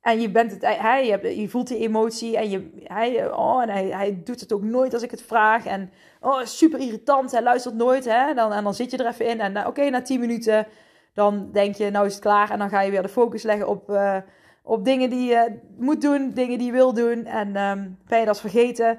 en 0.00 0.20
je 0.20 0.30
bent 0.30 0.50
het, 0.50 0.62
hij, 0.62 1.06
je, 1.36 1.48
voelt 1.48 1.68
die 1.68 1.78
emotie 1.78 2.36
en, 2.36 2.50
je, 2.50 2.70
hij, 2.84 3.32
oh, 3.32 3.62
en 3.62 3.68
hij, 3.68 3.86
hij 3.86 4.20
doet 4.24 4.40
het 4.40 4.52
ook 4.52 4.62
nooit 4.62 4.94
als 4.94 5.02
ik 5.02 5.10
het 5.10 5.22
vraag. 5.22 5.66
En 5.66 5.90
oh, 6.20 6.44
super 6.44 6.80
irritant, 6.80 7.30
hij 7.30 7.42
luistert 7.42 7.74
nooit. 7.74 8.04
Hè? 8.04 8.34
Dan, 8.34 8.52
en 8.52 8.64
dan 8.64 8.74
zit 8.74 8.90
je 8.90 8.96
er 8.96 9.06
even 9.06 9.26
in 9.26 9.40
en 9.40 9.56
uh, 9.56 9.66
oké, 9.66 9.90
na 9.90 10.02
10 10.02 10.20
minuten 10.20 10.66
dan 11.14 11.50
denk 11.52 11.74
je, 11.74 11.90
nou 11.90 12.06
is 12.06 12.12
het 12.12 12.22
klaar. 12.22 12.50
En 12.50 12.58
dan 12.58 12.68
ga 12.68 12.80
je 12.80 12.90
weer 12.90 13.02
de 13.02 13.08
focus 13.08 13.42
leggen 13.42 13.68
op, 13.68 13.90
uh, 13.90 14.16
op 14.62 14.84
dingen 14.84 15.10
die 15.10 15.28
je 15.28 15.58
moet 15.78 16.00
doen, 16.00 16.30
dingen 16.30 16.58
die 16.58 16.66
je 16.66 16.72
wil 16.72 16.92
doen. 16.92 17.24
En 17.24 17.56
um, 17.56 17.98
ben 18.06 18.18
je 18.18 18.26
dat 18.26 18.40
vergeten. 18.40 18.98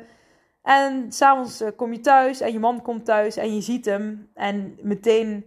En 0.64 1.12
s'avonds 1.12 1.62
uh, 1.62 1.68
kom 1.76 1.94
je 1.94 2.00
thuis 2.00 2.42
en 2.42 2.52
je 2.52 2.60
man 2.60 2.82
komt 2.82 3.06
thuis 3.06 3.38
en 3.38 3.56
je 3.56 3.62
ziet 3.62 3.86
hem. 3.86 4.30
En 4.34 4.78
meteen 4.82 5.46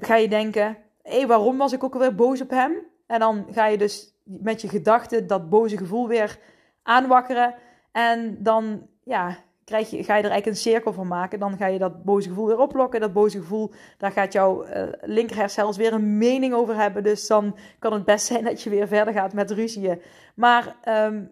ga 0.00 0.14
je 0.14 0.28
denken: 0.28 0.76
hé, 1.02 1.16
hey, 1.16 1.26
waarom 1.26 1.58
was 1.58 1.72
ik 1.72 1.84
ook 1.84 1.94
alweer 1.94 2.14
boos 2.14 2.40
op 2.40 2.50
hem? 2.50 2.72
En 3.06 3.20
dan 3.20 3.46
ga 3.50 3.66
je 3.66 3.78
dus 3.78 4.17
met 4.28 4.60
je 4.60 4.68
gedachten 4.68 5.26
dat 5.26 5.48
boze 5.48 5.76
gevoel 5.76 6.08
weer 6.08 6.38
aanwakkeren. 6.82 7.54
En 7.92 8.42
dan 8.42 8.86
ja, 9.04 9.36
krijg 9.64 9.90
je, 9.90 10.04
ga 10.04 10.16
je 10.16 10.22
er 10.22 10.30
eigenlijk 10.30 10.46
een 10.46 10.62
cirkel 10.72 10.92
van 10.92 11.06
maken. 11.06 11.38
Dan 11.38 11.56
ga 11.56 11.66
je 11.66 11.78
dat 11.78 12.04
boze 12.04 12.28
gevoel 12.28 12.46
weer 12.46 12.58
oplokken. 12.58 13.00
Dat 13.00 13.12
boze 13.12 13.38
gevoel, 13.38 13.70
daar 13.98 14.12
gaat 14.12 14.32
jouw 14.32 14.66
uh, 14.66 14.82
linker 15.00 15.50
zelfs 15.50 15.76
weer 15.76 15.92
een 15.92 16.18
mening 16.18 16.54
over 16.54 16.76
hebben. 16.76 17.02
Dus 17.02 17.26
dan 17.26 17.56
kan 17.78 17.92
het 17.92 18.04
best 18.04 18.26
zijn 18.26 18.44
dat 18.44 18.62
je 18.62 18.70
weer 18.70 18.88
verder 18.88 19.14
gaat 19.14 19.32
met 19.32 19.50
ruzieën. 19.50 20.02
Maar 20.34 20.76
um, 20.88 21.30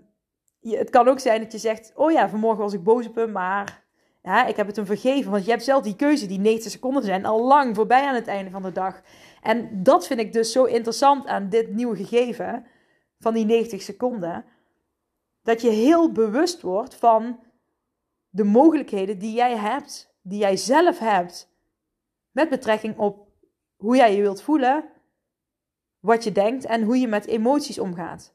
je, 0.60 0.76
het 0.76 0.90
kan 0.90 1.08
ook 1.08 1.20
zijn 1.20 1.40
dat 1.42 1.52
je 1.52 1.58
zegt: 1.58 1.92
Oh 1.94 2.12
ja, 2.12 2.28
vanmorgen 2.28 2.62
was 2.62 2.72
ik 2.72 2.84
boos 2.84 3.06
op 3.06 3.14
hem, 3.14 3.32
maar 3.32 3.84
ja, 4.22 4.46
ik 4.46 4.56
heb 4.56 4.66
het 4.66 4.76
hem 4.76 4.86
vergeven. 4.86 5.30
Want 5.30 5.44
je 5.44 5.50
hebt 5.50 5.64
zelf 5.64 5.82
die 5.82 5.96
keuze, 5.96 6.26
die 6.26 6.38
90 6.38 6.70
seconden 6.70 7.02
zijn 7.02 7.24
al 7.24 7.46
lang 7.46 7.74
voorbij 7.74 8.06
aan 8.06 8.14
het 8.14 8.26
einde 8.26 8.50
van 8.50 8.62
de 8.62 8.72
dag. 8.72 9.00
En 9.42 9.82
dat 9.82 10.06
vind 10.06 10.20
ik 10.20 10.32
dus 10.32 10.52
zo 10.52 10.64
interessant 10.64 11.26
aan 11.26 11.48
dit 11.48 11.74
nieuwe 11.74 11.96
gegeven 11.96 12.66
van 13.18 13.34
die 13.34 13.44
90 13.44 13.82
seconden. 13.82 14.44
Dat 15.42 15.60
je 15.60 15.70
heel 15.70 16.12
bewust 16.12 16.62
wordt 16.62 16.94
van 16.94 17.40
de 18.28 18.44
mogelijkheden 18.44 19.18
die 19.18 19.34
jij 19.34 19.56
hebt, 19.56 20.14
die 20.22 20.38
jij 20.38 20.56
zelf 20.56 20.98
hebt, 20.98 21.50
met 22.30 22.48
betrekking 22.48 22.98
op 22.98 23.28
hoe 23.76 23.96
jij 23.96 24.16
je 24.16 24.22
wilt 24.22 24.42
voelen, 24.42 24.84
wat 26.00 26.24
je 26.24 26.32
denkt 26.32 26.64
en 26.64 26.82
hoe 26.82 26.98
je 26.98 27.08
met 27.08 27.26
emoties 27.26 27.78
omgaat. 27.78 28.34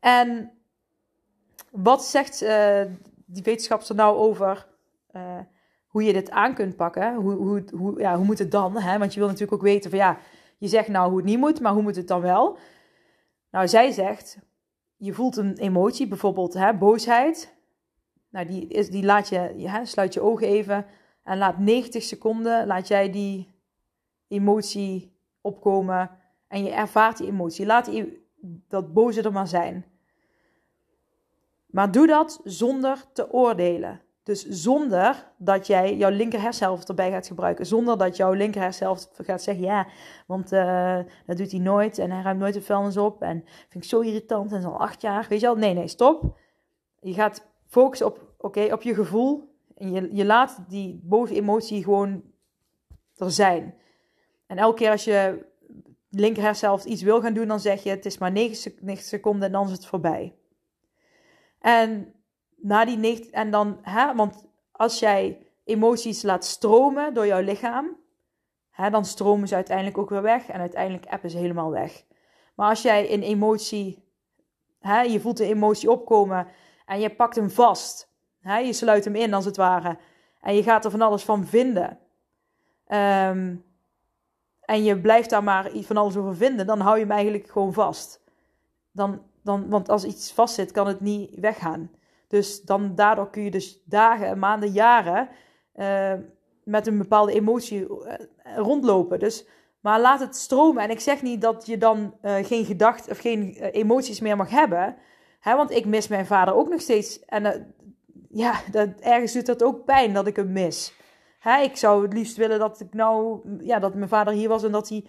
En 0.00 0.52
wat 1.70 2.04
zegt 2.04 2.42
uh, 2.42 2.82
die 3.26 3.42
wetenschapster 3.42 3.94
nou 3.94 4.16
over 4.16 4.66
uh, 5.12 5.38
hoe 5.86 6.02
je 6.02 6.12
dit 6.12 6.30
aan 6.30 6.54
kunt 6.54 6.76
pakken? 6.76 7.14
Hoe, 7.14 7.32
hoe, 7.32 7.64
hoe, 7.76 8.00
ja, 8.00 8.16
hoe 8.16 8.24
moet 8.24 8.38
het 8.38 8.50
dan? 8.50 8.76
Hè? 8.76 8.98
Want 8.98 9.12
je 9.14 9.18
wil 9.18 9.28
natuurlijk 9.28 9.56
ook 9.56 9.68
weten 9.68 9.90
van 9.90 9.98
ja, 9.98 10.18
je 10.58 10.68
zegt 10.68 10.88
nou 10.88 11.08
hoe 11.08 11.16
het 11.16 11.26
niet 11.26 11.38
moet, 11.38 11.60
maar 11.60 11.72
hoe 11.72 11.82
moet 11.82 11.96
het 11.96 12.08
dan 12.08 12.20
wel? 12.20 12.58
Nou, 13.54 13.68
zij 13.68 13.90
zegt, 13.90 14.38
je 14.96 15.12
voelt 15.12 15.36
een 15.36 15.56
emotie, 15.56 16.06
bijvoorbeeld 16.06 16.54
hè, 16.54 16.74
boosheid. 16.74 17.54
Nou, 18.28 18.46
die, 18.46 18.66
is, 18.66 18.90
die 18.90 19.04
laat 19.04 19.28
je, 19.28 19.36
hè, 19.68 19.84
sluit 19.84 20.14
je 20.14 20.20
ogen 20.20 20.46
even 20.46 20.86
en 21.22 21.38
laat 21.38 21.58
90 21.58 22.02
seconden, 22.02 22.66
laat 22.66 22.88
jij 22.88 23.10
die 23.10 23.54
emotie 24.28 25.16
opkomen 25.40 26.10
en 26.48 26.64
je 26.64 26.70
ervaart 26.70 27.16
die 27.16 27.26
emotie. 27.26 27.66
Laat 27.66 27.90
dat 28.68 28.92
boze 28.92 29.22
er 29.22 29.32
maar 29.32 29.48
zijn 29.48 29.84
Maar 31.66 31.92
doe 31.92 32.06
dat 32.06 32.40
zonder 32.44 33.04
te 33.12 33.32
oordelen. 33.32 34.00
Dus 34.24 34.46
zonder 34.48 35.32
dat 35.38 35.66
jij 35.66 35.96
jouw 35.96 36.10
linker 36.10 36.58
erbij 36.88 37.10
gaat 37.10 37.26
gebruiken. 37.26 37.66
Zonder 37.66 37.98
dat 37.98 38.16
jouw 38.16 38.32
linker 38.32 38.72
gaat 39.12 39.42
zeggen: 39.42 39.64
ja, 39.64 39.86
want 40.26 40.52
uh, 40.52 40.98
dat 41.26 41.36
doet 41.36 41.50
hij 41.50 41.60
nooit 41.60 41.98
en 41.98 42.10
hij 42.10 42.22
ruimt 42.22 42.40
nooit 42.40 42.54
de 42.54 42.62
vuilnis 42.62 42.96
op. 42.96 43.22
En 43.22 43.44
vind 43.68 43.84
ik 43.84 43.90
zo 43.90 44.00
irritant 44.00 44.52
en 44.52 44.58
is 44.58 44.64
al 44.64 44.80
acht 44.80 45.00
jaar. 45.00 45.26
Weet 45.28 45.40
je 45.40 45.46
wel? 45.46 45.56
Nee, 45.56 45.74
nee, 45.74 45.88
stop. 45.88 46.38
Je 47.00 47.14
gaat 47.14 47.46
focussen 47.66 48.06
op, 48.06 48.34
oké, 48.38 48.72
op 48.72 48.82
je 48.82 48.94
gevoel. 48.94 49.54
En 49.76 49.92
je, 49.92 50.08
je 50.12 50.24
laat 50.24 50.64
die 50.68 51.00
boze 51.02 51.34
emotie 51.34 51.82
gewoon 51.82 52.22
er 53.16 53.30
zijn. 53.30 53.74
En 54.46 54.58
elke 54.58 54.76
keer 54.76 54.90
als 54.90 55.04
je 55.04 55.46
linker 56.10 56.42
iets 56.84 57.02
wil 57.02 57.20
gaan 57.20 57.34
doen, 57.34 57.48
dan 57.48 57.60
zeg 57.60 57.82
je: 57.82 57.90
het 57.90 58.06
is 58.06 58.18
maar 58.18 58.32
9 58.32 58.72
seconden 58.96 59.46
en 59.46 59.52
dan 59.52 59.66
is 59.66 59.72
het 59.72 59.86
voorbij. 59.86 60.34
En 61.58 62.13
na 62.64 62.84
die 62.84 62.96
9, 62.96 63.32
en 63.32 63.50
dan, 63.50 63.78
hè, 63.82 64.14
want 64.14 64.46
als 64.72 64.98
jij 64.98 65.46
emoties 65.64 66.22
laat 66.22 66.44
stromen 66.44 67.14
door 67.14 67.26
jouw 67.26 67.40
lichaam, 67.40 67.96
hè, 68.70 68.90
dan 68.90 69.04
stromen 69.04 69.48
ze 69.48 69.54
uiteindelijk 69.54 69.98
ook 69.98 70.10
weer 70.10 70.22
weg 70.22 70.48
en 70.48 70.60
uiteindelijk 70.60 71.06
appen 71.06 71.30
ze 71.30 71.38
helemaal 71.38 71.70
weg. 71.70 72.04
Maar 72.54 72.68
als 72.68 72.82
jij 72.82 73.12
een 73.12 73.22
emotie, 73.22 74.04
hè, 74.78 75.00
je 75.00 75.20
voelt 75.20 75.36
de 75.36 75.46
emotie 75.46 75.90
opkomen 75.90 76.46
en 76.86 77.00
je 77.00 77.14
pakt 77.14 77.36
hem 77.36 77.50
vast, 77.50 78.12
hè, 78.40 78.58
je 78.58 78.72
sluit 78.72 79.04
hem 79.04 79.14
in 79.14 79.34
als 79.34 79.44
het 79.44 79.56
ware, 79.56 79.98
en 80.40 80.54
je 80.54 80.62
gaat 80.62 80.84
er 80.84 80.90
van 80.90 81.02
alles 81.02 81.22
van 81.22 81.46
vinden. 81.46 81.98
Um, 82.88 83.64
en 84.60 84.84
je 84.84 85.00
blijft 85.00 85.30
daar 85.30 85.44
maar 85.44 85.70
van 85.72 85.96
alles 85.96 86.16
over 86.16 86.36
vinden, 86.36 86.66
dan 86.66 86.80
hou 86.80 86.94
je 86.94 87.02
hem 87.02 87.10
eigenlijk 87.10 87.50
gewoon 87.50 87.72
vast. 87.72 88.20
Dan, 88.92 89.22
dan, 89.42 89.68
want 89.68 89.88
als 89.88 90.04
iets 90.04 90.32
vastzit, 90.32 90.70
kan 90.70 90.86
het 90.86 91.00
niet 91.00 91.40
weggaan. 91.40 91.90
Dus 92.34 92.62
dan, 92.62 92.94
daardoor 92.94 93.30
kun 93.30 93.42
je 93.42 93.50
dus 93.50 93.82
dagen, 93.84 94.38
maanden, 94.38 94.70
jaren 94.70 95.28
uh, 95.76 96.12
met 96.64 96.86
een 96.86 96.98
bepaalde 96.98 97.32
emotie 97.32 98.04
eh, 98.04 98.26
rondlopen. 98.56 99.18
Dus, 99.18 99.46
maar 99.80 100.00
laat 100.00 100.20
het 100.20 100.36
stromen. 100.36 100.82
En 100.82 100.90
ik 100.90 101.00
zeg 101.00 101.22
niet 101.22 101.40
dat 101.40 101.66
je 101.66 101.78
dan 101.78 102.14
uh, 102.22 102.34
geen 102.44 102.64
gedachten 102.64 103.12
of 103.12 103.18
geen 103.18 103.54
emoties 103.56 104.20
meer 104.20 104.36
mag 104.36 104.50
hebben. 104.50 104.96
Hè, 105.40 105.56
want 105.56 105.70
ik 105.70 105.84
mis 105.84 106.08
mijn 106.08 106.26
vader 106.26 106.54
ook 106.54 106.68
nog 106.68 106.80
steeds. 106.80 107.24
En 107.24 107.74
ja, 108.30 108.60
dat, 108.70 108.88
ergens 109.00 109.32
doet 109.32 109.46
dat 109.46 109.62
ook 109.62 109.84
pijn 109.84 110.12
dat 110.12 110.26
ik 110.26 110.36
hem 110.36 110.52
mis. 110.52 110.94
Hè, 111.38 111.60
ik 111.62 111.76
zou 111.76 112.02
het 112.02 112.12
liefst 112.12 112.36
willen 112.36 112.58
dat 112.58 112.80
ik 112.80 112.94
nou, 112.94 113.40
ja, 113.62 113.78
dat 113.78 113.94
mijn 113.94 114.08
vader 114.08 114.32
hier 114.32 114.48
was 114.48 114.64
en 114.64 114.72
dat 114.72 114.88
hij 114.88 115.04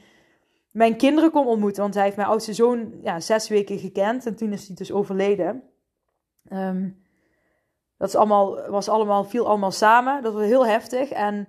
mijn 0.72 0.98
kinderen 0.98 1.32
kon 1.32 1.48
ontmoeten. 1.48 1.82
Want 1.82 1.94
hij 1.94 2.04
heeft 2.04 2.16
mijn 2.16 2.28
oudste 2.28 2.54
zoon 2.54 2.94
ja, 3.02 3.20
zes 3.20 3.48
weken 3.48 3.80
gekend 3.80 4.26
en 4.26 4.36
toen 4.36 4.54
is 4.54 4.68
hij 4.68 4.76
dus 4.76 4.92
overleden. 4.92 5.64
Um, 6.52 7.04
dat 7.98 8.08
is 8.08 8.16
allemaal, 8.16 8.70
was 8.70 8.90
allemaal, 8.90 9.24
viel 9.24 9.48
allemaal 9.48 9.72
samen. 9.72 10.24
Dat 10.24 10.34
was 10.34 10.44
heel 10.44 10.66
heftig. 10.66 11.10
En 11.10 11.48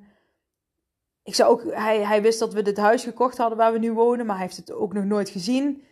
ik 1.23 1.35
zou 1.35 1.51
ook, 1.51 1.63
hij, 1.73 2.05
hij 2.05 2.23
wist 2.23 2.39
dat 2.39 2.53
we 2.53 2.63
dit 2.63 2.77
huis 2.77 3.05
gekocht 3.05 3.39
hadden 3.39 3.59
waar 3.59 3.73
we 3.73 3.79
nu 3.79 3.93
wonen, 3.93 4.27
maar 4.27 4.37
hij 4.37 4.45
heeft 4.45 4.57
het 4.57 4.73
ook 4.73 4.93
nog 4.93 5.05
nooit 5.05 5.29
gezien. 5.29 5.85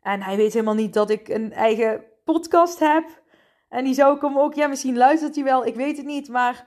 En 0.00 0.22
hij 0.22 0.36
weet 0.36 0.52
helemaal 0.52 0.74
niet 0.74 0.94
dat 0.94 1.10
ik 1.10 1.28
een 1.28 1.52
eigen 1.52 2.04
podcast 2.24 2.78
heb. 2.78 3.22
En 3.68 3.84
die 3.84 3.94
zou 3.94 4.16
ik 4.16 4.22
hem 4.22 4.38
ook, 4.38 4.54
ja, 4.54 4.66
misschien 4.66 4.96
luistert 4.96 5.34
hij 5.34 5.44
wel, 5.44 5.66
ik 5.66 5.74
weet 5.74 5.96
het 5.96 6.06
niet. 6.06 6.28
Maar 6.28 6.66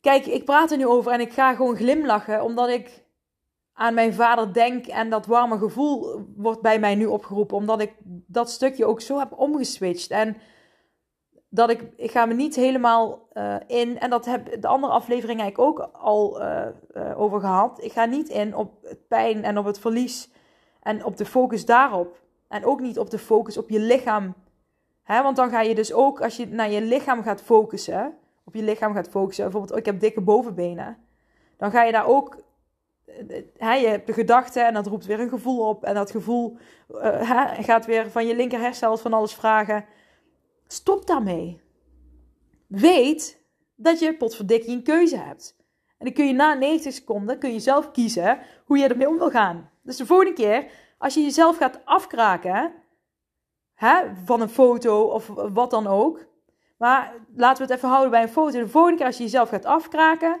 kijk, 0.00 0.26
ik 0.26 0.44
praat 0.44 0.70
er 0.70 0.76
nu 0.76 0.86
over 0.86 1.12
en 1.12 1.20
ik 1.20 1.32
ga 1.32 1.54
gewoon 1.54 1.76
glimlachen, 1.76 2.42
omdat 2.42 2.68
ik 2.68 3.04
aan 3.72 3.94
mijn 3.94 4.14
vader 4.14 4.52
denk 4.52 4.86
en 4.86 5.10
dat 5.10 5.26
warme 5.26 5.58
gevoel 5.58 6.24
wordt 6.36 6.62
bij 6.62 6.78
mij 6.78 6.94
nu 6.94 7.06
opgeroepen, 7.06 7.56
omdat 7.56 7.80
ik 7.80 7.92
dat 8.26 8.50
stukje 8.50 8.86
ook 8.86 9.00
zo 9.00 9.18
heb 9.18 9.32
omgeswitcht. 9.38 10.10
En 10.10 10.36
dat 11.48 11.70
ik, 11.70 11.82
ik 11.96 12.10
ga 12.10 12.26
me 12.26 12.34
niet 12.34 12.56
helemaal 12.56 13.28
uh, 13.32 13.56
in, 13.66 13.98
en 13.98 14.10
dat 14.10 14.24
heb 14.24 14.60
de 14.60 14.68
andere 14.68 14.92
aflevering 14.92 15.40
eigenlijk 15.40 15.70
ook 15.70 15.88
al 15.92 16.42
uh, 16.42 16.66
uh, 16.96 17.20
over 17.20 17.40
gehad. 17.40 17.82
Ik 17.82 17.92
ga 17.92 18.04
niet 18.04 18.28
in 18.28 18.56
op 18.56 18.72
het 18.82 19.08
pijn 19.08 19.44
en 19.44 19.58
op 19.58 19.64
het 19.64 19.78
verlies 19.78 20.30
en 20.82 21.04
op 21.04 21.16
de 21.16 21.26
focus 21.26 21.64
daarop. 21.64 22.20
En 22.48 22.64
ook 22.64 22.80
niet 22.80 22.98
op 22.98 23.10
de 23.10 23.18
focus 23.18 23.56
op 23.56 23.68
je 23.68 23.80
lichaam. 23.80 24.34
Hè? 25.02 25.22
Want 25.22 25.36
dan 25.36 25.50
ga 25.50 25.60
je 25.60 25.74
dus 25.74 25.92
ook, 25.92 26.20
als 26.20 26.36
je 26.36 26.48
naar 26.48 26.70
je 26.70 26.82
lichaam 26.82 27.22
gaat 27.22 27.42
focussen, 27.42 28.14
op 28.44 28.54
je 28.54 28.62
lichaam 28.62 28.94
gaat 28.94 29.08
focussen, 29.08 29.44
bijvoorbeeld, 29.44 29.72
oh, 29.72 29.78
ik 29.78 29.86
heb 29.86 30.00
dikke 30.00 30.20
bovenbenen, 30.20 30.98
dan 31.56 31.70
ga 31.70 31.82
je 31.82 31.92
daar 31.92 32.06
ook 32.06 32.44
Hè, 33.56 33.72
je 33.72 33.88
hebt 33.88 34.06
de 34.06 34.12
gedachte 34.12 34.60
en 34.60 34.74
dat 34.74 34.86
roept 34.86 35.06
weer 35.06 35.20
een 35.20 35.28
gevoel 35.28 35.68
op. 35.68 35.84
En 35.84 35.94
dat 35.94 36.10
gevoel 36.10 36.56
gaat 37.60 37.86
weer 37.86 38.10
van 38.10 38.26
je 38.26 38.36
linker 38.36 38.74
van 38.74 39.12
alles 39.12 39.34
vragen. 39.34 39.84
Stop 40.66 41.06
daarmee. 41.06 41.60
Weet 42.66 43.44
dat 43.74 43.98
je 43.98 44.16
potverdikking 44.16 44.76
een 44.76 44.82
keuze 44.82 45.16
hebt. 45.16 45.56
En 45.98 46.04
dan 46.04 46.12
kun 46.12 46.26
je 46.26 46.32
na 46.32 46.54
90 46.54 46.92
seconden 46.92 47.38
kun 47.38 47.52
je 47.52 47.60
zelf 47.60 47.90
kiezen 47.90 48.38
hoe 48.64 48.78
je 48.78 48.88
ermee 48.88 49.08
om 49.08 49.18
wil 49.18 49.30
gaan. 49.30 49.70
Dus 49.82 49.96
de 49.96 50.06
volgende 50.06 50.32
keer, 50.32 50.70
als 50.98 51.14
je 51.14 51.20
jezelf 51.20 51.56
gaat 51.56 51.80
afkraken 51.84 52.72
hè, 53.74 54.02
van 54.24 54.40
een 54.40 54.48
foto 54.48 55.02
of 55.02 55.26
wat 55.26 55.70
dan 55.70 55.86
ook. 55.86 56.26
Maar 56.76 57.14
laten 57.34 57.56
we 57.56 57.72
het 57.72 57.76
even 57.76 57.88
houden 57.88 58.10
bij 58.10 58.22
een 58.22 58.28
foto. 58.28 58.58
De 58.58 58.68
volgende 58.68 58.96
keer 58.96 59.06
als 59.06 59.16
je 59.16 59.22
jezelf 59.22 59.48
gaat 59.48 59.64
afkraken, 59.64 60.40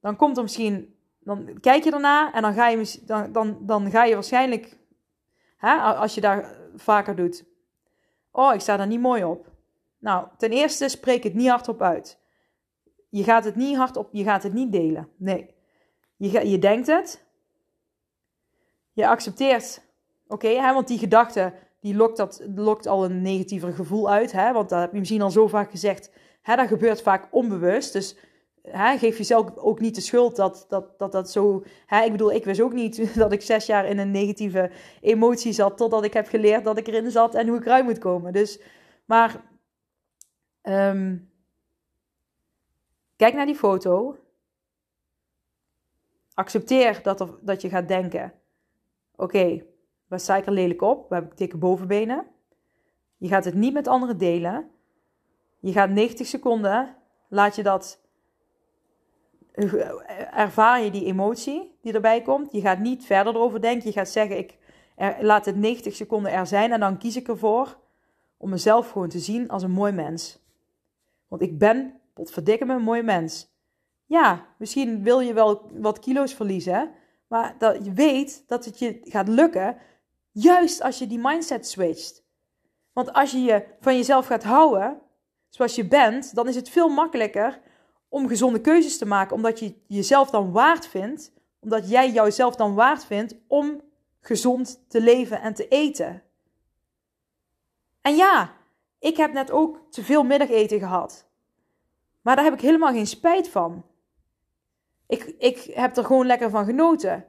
dan 0.00 0.16
komt 0.16 0.36
er 0.36 0.42
misschien, 0.42 0.96
dan 1.18 1.60
kijk 1.60 1.84
je 1.84 1.92
erna 1.92 2.32
en 2.32 2.42
dan 2.42 2.54
ga 2.54 2.68
je, 2.68 3.00
dan, 3.06 3.32
dan, 3.32 3.58
dan 3.60 3.90
ga 3.90 4.04
je 4.04 4.14
waarschijnlijk, 4.14 4.78
hè, 5.56 5.74
als 5.76 6.14
je 6.14 6.20
daar 6.20 6.56
vaker 6.74 7.16
doet, 7.16 7.44
Oh, 8.32 8.54
ik 8.54 8.60
sta 8.60 8.76
daar 8.76 8.86
niet 8.86 9.00
mooi 9.00 9.24
op. 9.24 9.50
Nou, 9.98 10.26
ten 10.36 10.50
eerste 10.50 10.88
spreek 10.88 11.22
het 11.22 11.34
niet 11.34 11.48
hardop 11.48 11.82
uit. 11.82 12.18
Je 13.08 13.24
gaat 13.24 13.44
het 13.44 13.56
niet 13.56 13.76
hardop, 13.76 14.08
je 14.12 14.22
gaat 14.22 14.42
het 14.42 14.52
niet 14.52 14.72
delen. 14.72 15.08
Nee. 15.16 15.54
Je, 16.16 16.48
je 16.48 16.58
denkt 16.58 16.86
het. 16.86 17.24
Je 18.92 19.08
accepteert. 19.08 19.82
Oké, 20.26 20.72
want 20.72 20.88
die 20.88 20.98
gedachte, 20.98 21.52
die 21.80 21.96
lokt, 21.96 22.16
dat, 22.16 22.42
lokt 22.54 22.86
al 22.86 23.04
een 23.04 23.22
negatiever 23.22 23.72
gevoel 23.72 24.10
uit. 24.10 24.32
Hè? 24.32 24.52
Want 24.52 24.68
dat 24.68 24.80
heb 24.80 24.92
je 24.92 24.98
misschien 24.98 25.22
al 25.22 25.30
zo 25.30 25.46
vaak 25.48 25.70
gezegd. 25.70 26.10
Hè, 26.42 26.56
dat 26.56 26.68
gebeurt 26.68 27.02
vaak 27.02 27.28
onbewust. 27.30 27.92
Dus 27.92 28.16
hè, 28.62 28.98
geef 28.98 29.18
jezelf 29.18 29.56
ook 29.56 29.80
niet 29.80 29.94
de 29.94 30.00
schuld 30.00 30.36
dat 30.36 30.66
dat, 30.68 30.98
dat, 30.98 31.12
dat 31.12 31.30
zo. 31.30 31.64
Hè, 31.86 32.04
ik 32.04 32.12
bedoel, 32.12 32.32
ik 32.32 32.44
wist 32.44 32.60
ook 32.60 32.72
niet 32.72 33.14
dat 33.22 33.32
ik 33.32 33.42
zes 33.42 33.66
jaar 33.66 33.86
in 33.86 33.98
een 33.98 34.10
negatieve 34.10 34.70
emotie 35.00 35.52
zat. 35.52 35.76
Totdat 35.76 36.04
ik 36.04 36.12
heb 36.12 36.28
geleerd 36.28 36.64
dat 36.64 36.78
ik 36.78 36.86
erin 36.86 37.10
zat 37.10 37.34
en 37.34 37.48
hoe 37.48 37.58
ik 37.58 37.64
eruit 37.64 37.84
moet 37.84 37.98
komen. 37.98 38.32
Dus, 38.32 38.60
maar. 39.04 39.50
Um, 40.62 41.30
kijk 43.16 43.34
naar 43.34 43.46
die 43.46 43.54
foto. 43.54 44.16
Accepteer 46.34 47.02
dat, 47.02 47.28
dat 47.40 47.62
je 47.62 47.68
gaat 47.68 47.88
denken: 47.88 48.32
oké, 49.12 49.22
okay, 49.22 49.66
waar 50.08 50.38
ik 50.38 50.46
er 50.46 50.52
lelijk 50.52 50.82
op? 50.82 51.08
Waar 51.08 51.20
heb 51.20 51.30
ik 51.32 51.38
dikke 51.38 51.56
bovenbenen? 51.56 52.26
Je 53.16 53.28
gaat 53.28 53.44
het 53.44 53.54
niet 53.54 53.72
met 53.72 53.88
anderen 53.88 54.18
delen. 54.18 54.70
Je 55.60 55.72
gaat 55.72 55.90
90 55.90 56.26
seconden, 56.26 56.96
laat 57.28 57.56
je 57.56 57.62
dat 57.62 58.01
ervaar 60.30 60.82
je 60.82 60.90
die 60.90 61.04
emotie 61.04 61.78
die 61.82 61.92
erbij 61.92 62.22
komt. 62.22 62.52
Je 62.52 62.60
gaat 62.60 62.78
niet 62.78 63.04
verder 63.04 63.34
erover 63.34 63.60
denken. 63.60 63.88
Je 63.88 63.92
gaat 63.92 64.08
zeggen, 64.08 64.38
ik 64.38 64.56
laat 65.20 65.44
het 65.44 65.56
90 65.56 65.94
seconden 65.94 66.32
er 66.32 66.46
zijn 66.46 66.72
en 66.72 66.80
dan 66.80 66.98
kies 66.98 67.16
ik 67.16 67.28
ervoor 67.28 67.78
om 68.36 68.50
mezelf 68.50 68.90
gewoon 68.90 69.08
te 69.08 69.18
zien 69.18 69.48
als 69.48 69.62
een 69.62 69.70
mooi 69.70 69.92
mens. 69.92 70.38
Want 71.28 71.42
ik 71.42 71.58
ben, 71.58 72.00
potverdikke 72.14 72.64
me, 72.64 72.74
een 72.74 72.82
mooi 72.82 73.02
mens. 73.02 73.50
Ja, 74.06 74.46
misschien 74.56 75.02
wil 75.02 75.20
je 75.20 75.32
wel 75.32 75.70
wat 75.72 75.98
kilo's 75.98 76.34
verliezen, 76.34 76.90
maar 77.26 77.54
dat 77.58 77.84
je 77.84 77.92
weet 77.92 78.44
dat 78.46 78.64
het 78.64 78.78
je 78.78 79.00
gaat 79.02 79.28
lukken 79.28 79.76
juist 80.30 80.82
als 80.82 80.98
je 80.98 81.06
die 81.06 81.18
mindset 81.22 81.66
switcht. 81.66 82.24
Want 82.92 83.12
als 83.12 83.30
je 83.30 83.38
je 83.38 83.64
van 83.80 83.96
jezelf 83.96 84.26
gaat 84.26 84.42
houden 84.42 85.00
zoals 85.48 85.74
je 85.74 85.86
bent, 85.86 86.34
dan 86.34 86.48
is 86.48 86.54
het 86.54 86.68
veel 86.68 86.88
makkelijker 86.88 87.60
om 88.12 88.28
gezonde 88.28 88.60
keuzes 88.60 88.98
te 88.98 89.06
maken, 89.06 89.36
omdat 89.36 89.58
je 89.58 89.74
jezelf 89.86 90.30
dan 90.30 90.52
waard 90.52 90.86
vindt, 90.86 91.32
omdat 91.60 91.90
jij 91.90 92.10
jouzelf 92.10 92.56
dan 92.56 92.74
waard 92.74 93.04
vindt 93.04 93.34
om 93.46 93.80
gezond 94.20 94.84
te 94.88 95.00
leven 95.00 95.40
en 95.40 95.54
te 95.54 95.68
eten. 95.68 96.22
En 98.00 98.16
ja, 98.16 98.52
ik 98.98 99.16
heb 99.16 99.32
net 99.32 99.50
ook 99.50 99.78
te 99.90 100.04
veel 100.04 100.22
middageten 100.22 100.78
gehad. 100.78 101.26
Maar 102.20 102.36
daar 102.36 102.44
heb 102.44 102.54
ik 102.54 102.60
helemaal 102.60 102.92
geen 102.92 103.06
spijt 103.06 103.48
van. 103.48 103.84
Ik, 105.06 105.34
ik 105.38 105.70
heb 105.74 105.96
er 105.96 106.04
gewoon 106.04 106.26
lekker 106.26 106.50
van 106.50 106.64
genoten. 106.64 107.24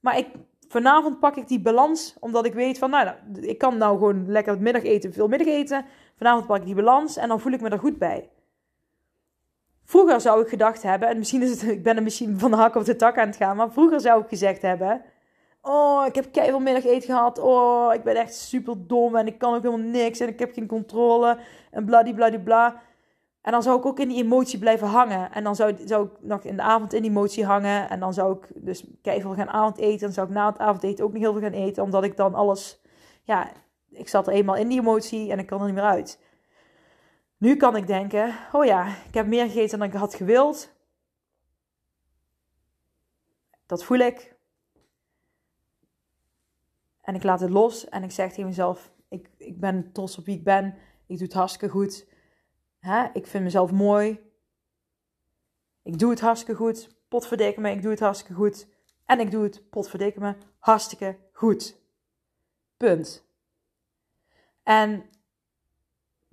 Maar 0.00 0.18
ik, 0.18 0.28
vanavond 0.68 1.20
pak 1.20 1.36
ik 1.36 1.48
die 1.48 1.60
balans, 1.60 2.16
omdat 2.20 2.44
ik 2.46 2.54
weet 2.54 2.78
van, 2.78 2.90
nou, 2.90 3.14
ik 3.40 3.58
kan 3.58 3.76
nou 3.76 3.98
gewoon 3.98 4.30
lekker 4.30 4.60
middageten, 4.60 5.12
veel 5.12 5.28
middageten. 5.28 5.84
Vanavond 6.16 6.46
pak 6.46 6.58
ik 6.58 6.64
die 6.64 6.74
balans 6.74 7.16
en 7.16 7.28
dan 7.28 7.40
voel 7.40 7.52
ik 7.52 7.60
me 7.60 7.68
er 7.68 7.78
goed 7.78 7.98
bij. 7.98 8.30
Vroeger 9.86 10.20
zou 10.20 10.42
ik 10.42 10.48
gedacht 10.48 10.82
hebben, 10.82 11.08
en 11.08 11.18
misschien 11.18 11.42
is 11.42 11.50
het, 11.50 11.70
ik 11.78 11.82
ben 11.82 11.96
er 11.96 12.02
misschien 12.02 12.38
van 12.38 12.50
de 12.50 12.56
hak 12.56 12.74
op 12.74 12.84
de 12.84 12.96
tak 12.96 13.18
aan 13.18 13.26
het 13.26 13.36
gaan, 13.36 13.56
maar 13.56 13.70
vroeger 13.72 14.00
zou 14.00 14.22
ik 14.22 14.28
gezegd 14.28 14.62
hebben: 14.62 15.02
Oh, 15.62 16.06
ik 16.06 16.14
heb 16.14 16.32
keihard 16.32 16.62
middageten 16.62 17.02
gehad. 17.02 17.38
Oh, 17.38 17.94
ik 17.94 18.02
ben 18.02 18.16
echt 18.16 18.34
super 18.34 18.86
dom 18.86 19.16
en 19.16 19.26
ik 19.26 19.38
kan 19.38 19.54
ook 19.54 19.62
helemaal 19.62 19.86
niks 19.86 20.20
en 20.20 20.28
ik 20.28 20.38
heb 20.38 20.52
geen 20.52 20.66
controle 20.66 21.38
en 21.70 21.84
bladibladibla. 21.84 22.82
En 23.42 23.52
dan 23.52 23.62
zou 23.62 23.78
ik 23.78 23.86
ook 23.86 23.98
in 23.98 24.08
die 24.08 24.22
emotie 24.22 24.58
blijven 24.58 24.86
hangen. 24.86 25.32
En 25.32 25.44
dan 25.44 25.56
zou, 25.56 25.76
zou 25.84 26.06
ik 26.06 26.10
nog 26.20 26.42
in 26.42 26.56
de 26.56 26.62
avond 26.62 26.92
in 26.92 27.02
die 27.02 27.10
emotie 27.10 27.44
hangen. 27.44 27.90
En 27.90 28.00
dan 28.00 28.14
zou 28.14 28.36
ik 28.36 28.48
dus 28.54 28.84
keihard 29.02 29.38
gaan 29.38 29.50
avondeten. 29.50 30.00
Dan 30.00 30.12
zou 30.12 30.26
ik 30.26 30.32
na 30.32 30.46
het 30.46 30.58
avondeten 30.58 31.04
ook 31.04 31.12
niet 31.12 31.22
heel 31.22 31.32
veel 31.32 31.42
gaan 31.42 31.52
eten. 31.52 31.82
Omdat 31.82 32.04
ik 32.04 32.16
dan 32.16 32.34
alles... 32.34 32.82
Ja, 33.22 33.50
ik 33.90 34.08
zat 34.08 34.26
er 34.26 34.32
eenmaal 34.32 34.56
in 34.56 34.68
die 34.68 34.80
emotie 34.80 35.30
en 35.30 35.38
ik 35.38 35.46
kan 35.46 35.60
er 35.60 35.66
niet 35.66 35.74
meer 35.74 35.84
uit. 35.84 36.18
Nu 37.36 37.56
kan 37.56 37.76
ik 37.76 37.86
denken, 37.86 38.38
oh 38.52 38.64
ja, 38.64 39.04
ik 39.06 39.14
heb 39.14 39.26
meer 39.26 39.46
gegeten 39.46 39.78
dan 39.78 39.88
ik 39.88 39.94
had 39.94 40.14
gewild. 40.14 40.74
Dat 43.66 43.84
voel 43.84 43.98
ik. 43.98 44.34
En 47.00 47.14
ik 47.14 47.22
laat 47.22 47.40
het 47.40 47.50
los 47.50 47.88
en 47.88 48.02
ik 48.02 48.10
zeg 48.10 48.28
tegen 48.28 48.46
mezelf, 48.46 48.92
ik, 49.08 49.30
ik 49.36 49.60
ben 49.60 49.92
trots 49.92 50.18
op 50.18 50.24
wie 50.24 50.36
ik 50.36 50.44
ben. 50.44 50.66
Ik 51.06 51.18
doe 51.18 51.26
het 51.26 51.36
hartstikke 51.36 51.68
goed. 51.68 52.06
Ik 53.12 53.26
vind 53.26 53.44
mezelf 53.44 53.72
mooi. 53.72 54.20
Ik 55.82 55.98
doe 55.98 56.10
het 56.10 56.20
hartstikke 56.20 56.54
goed. 56.62 56.96
Potverdikke 57.08 57.60
me, 57.60 57.70
ik 57.70 57.82
doe 57.82 57.90
het 57.90 58.00
hartstikke 58.00 58.34
goed. 58.34 58.68
En 59.04 59.20
ik 59.20 59.30
doe 59.30 59.42
het, 59.42 59.70
potverdikke 59.70 60.20
me, 60.20 60.34
hartstikke 60.58 61.18
goed. 61.32 61.80
Punt. 62.76 63.24
En 64.62 65.10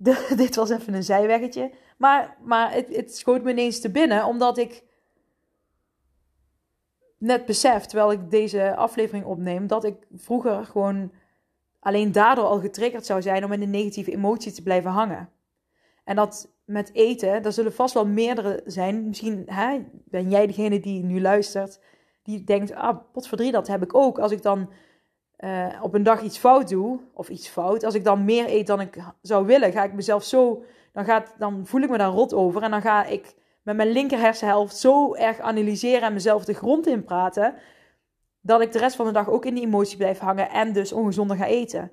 dit 0.36 0.54
was 0.54 0.70
even 0.70 0.94
een 0.94 1.02
zijweggetje. 1.02 1.70
Maar, 1.96 2.36
maar 2.42 2.72
het, 2.72 2.96
het 2.96 3.16
schoot 3.16 3.42
me 3.42 3.50
ineens 3.50 3.80
te 3.80 3.90
binnen, 3.90 4.24
omdat 4.24 4.58
ik 4.58 4.82
net 7.18 7.44
besef, 7.44 7.84
terwijl 7.84 8.12
ik 8.12 8.30
deze 8.30 8.76
aflevering 8.76 9.24
opneem, 9.24 9.66
dat 9.66 9.84
ik 9.84 9.96
vroeger 10.14 10.64
gewoon 10.64 11.12
alleen 11.80 12.12
daardoor 12.12 12.44
al 12.44 12.60
getriggerd 12.60 13.06
zou 13.06 13.22
zijn 13.22 13.44
om 13.44 13.52
in 13.52 13.60
de 13.60 13.66
negatieve 13.66 14.12
emotie 14.12 14.52
te 14.52 14.62
blijven 14.62 14.90
hangen. 14.90 15.28
En 16.04 16.16
dat 16.16 16.52
met 16.64 16.90
eten, 16.92 17.44
er 17.44 17.52
zullen 17.52 17.72
vast 17.72 17.94
wel 17.94 18.06
meerdere 18.06 18.62
zijn. 18.64 19.08
Misschien 19.08 19.42
hè, 19.46 19.84
ben 20.04 20.30
jij 20.30 20.46
degene 20.46 20.80
die 20.80 21.02
nu 21.02 21.20
luistert, 21.20 21.80
die 22.22 22.44
denkt, 22.44 22.74
ah, 22.74 22.98
potverdrie, 23.12 23.52
dat 23.52 23.66
heb 23.66 23.82
ik 23.82 23.94
ook. 23.94 24.18
Als 24.18 24.32
ik 24.32 24.42
dan 24.42 24.70
uh, 25.44 25.66
op 25.82 25.94
een 25.94 26.02
dag 26.02 26.22
iets 26.22 26.38
fout 26.38 26.68
doe, 26.68 27.00
of 27.12 27.28
iets 27.28 27.48
fout, 27.48 27.84
als 27.84 27.94
ik 27.94 28.04
dan 28.04 28.24
meer 28.24 28.48
eet 28.48 28.66
dan 28.66 28.80
ik 28.80 28.96
zou 29.22 29.46
willen, 29.46 29.72
ga 29.72 29.84
ik 29.84 29.92
mezelf 29.92 30.24
zo, 30.24 30.64
dan, 30.92 31.04
gaat, 31.04 31.34
dan 31.38 31.66
voel 31.66 31.82
ik 31.82 31.90
me 31.90 31.98
daar 31.98 32.10
rot 32.10 32.34
over. 32.34 32.62
En 32.62 32.70
dan 32.70 32.80
ga 32.80 33.04
ik 33.04 33.34
met 33.62 33.76
mijn 33.76 33.90
linker 33.90 34.18
hersenhelft 34.18 34.76
zo 34.76 35.14
erg 35.14 35.40
analyseren 35.40 36.02
en 36.02 36.12
mezelf 36.12 36.44
de 36.44 36.54
grond 36.54 36.86
in 36.86 37.04
praten, 37.04 37.54
dat 38.40 38.60
ik 38.60 38.72
de 38.72 38.78
rest 38.78 38.96
van 38.96 39.06
de 39.06 39.12
dag 39.12 39.28
ook 39.28 39.44
in 39.44 39.54
die 39.54 39.64
emotie 39.64 39.96
blijf 39.96 40.18
hangen 40.18 40.50
en 40.50 40.72
dus 40.72 40.92
ongezonder 40.92 41.36
ga 41.36 41.46
eten. 41.46 41.90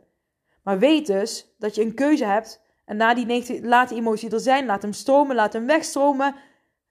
Maar 0.64 0.80
weet 0.80 1.08
dus 1.08 1.56
dat 1.58 1.76
je 1.76 1.82
een 1.82 1.94
keuze 1.94 2.26
hebt 2.26 2.62
en 2.86 2.98
na 2.98 3.14
die 3.14 3.26
90, 3.26 3.62
laat 3.64 3.90
die 3.90 3.98
emotie 3.98 4.32
er 4.32 4.40
zijn, 4.40 4.66
laat 4.66 4.82
hem 4.82 4.94
stromen, 4.94 5.36
laat 5.36 5.54
hem 5.54 5.66
wegstromen. 5.66 6.36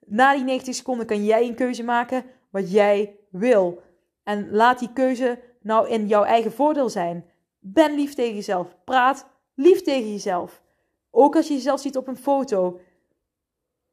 Na 0.07 0.35
die 0.35 0.45
90 0.45 0.75
seconden 0.75 1.07
kan 1.07 1.25
jij 1.25 1.47
een 1.47 1.55
keuze 1.55 1.83
maken 1.83 2.25
wat 2.51 2.73
jij 2.73 3.17
wil. 3.31 3.83
En 4.23 4.51
laat 4.51 4.79
die 4.79 4.93
keuze 4.93 5.39
nou 5.63 5.89
in 5.89 6.07
jouw 6.07 6.25
eigen 6.25 6.53
voordeel 6.53 6.89
zijn. 6.89 7.25
Ben 7.59 7.95
lief 7.95 8.15
tegen 8.15 8.35
jezelf. 8.35 8.77
Praat 8.85 9.29
lief 9.55 9.83
tegen 9.83 10.11
jezelf. 10.11 10.63
Ook 11.11 11.37
als 11.37 11.49
je 11.49 11.55
jezelf 11.55 11.81
ziet 11.81 11.97
op 11.97 12.09
een 12.09 12.17
foto. 12.17 12.81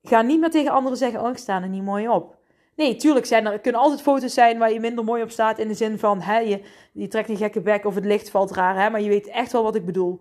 Ga 0.02 0.22
niet 0.22 0.40
meer 0.40 0.50
tegen 0.50 0.72
anderen 0.72 0.98
zeggen: 0.98 1.22
Oh, 1.22 1.30
ik 1.30 1.38
sta 1.38 1.62
er 1.62 1.70
niet 1.70 1.84
mooi 1.84 2.10
op. 2.10 2.36
Nee, 2.76 2.96
tuurlijk 2.96 3.26
zijn 3.26 3.46
er, 3.46 3.60
kunnen 3.60 3.82
altijd 3.82 4.02
foto's 4.02 4.34
zijn 4.34 4.58
waar 4.58 4.72
je 4.72 4.80
minder 4.80 5.04
mooi 5.04 5.24
op 5.24 5.30
staat. 5.30 5.60
In 5.60 5.68
de 5.68 5.74
zin 5.74 6.00
van: 6.00 6.22
hè, 6.22 6.38
je, 6.38 6.62
je 6.94 7.08
trekt 7.08 7.30
een 7.30 7.38
gekke 7.38 7.62
bek 7.62 7.86
of 7.86 7.96
het 7.96 8.06
licht 8.06 8.30
valt 8.30 8.52
raar. 8.52 8.82
Hè, 8.82 8.90
maar 8.90 9.02
je 9.02 9.10
weet 9.10 9.28
echt 9.28 9.52
wel 9.52 9.64
wat 9.64 9.76
ik 9.76 9.86
bedoel. 9.86 10.20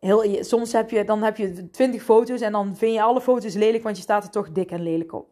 Heel, 0.00 0.44
soms 0.44 0.72
heb 0.72 0.90
je, 0.90 1.04
dan 1.04 1.22
heb 1.22 1.36
je 1.36 1.70
twintig 1.70 2.02
foto's 2.02 2.40
en 2.40 2.52
dan 2.52 2.76
vind 2.76 2.94
je 2.94 3.02
alle 3.02 3.20
foto's 3.20 3.54
lelijk, 3.54 3.82
want 3.82 3.96
je 3.96 4.02
staat 4.02 4.24
er 4.24 4.30
toch 4.30 4.52
dik 4.52 4.70
en 4.70 4.82
lelijk 4.82 5.12
op. 5.12 5.30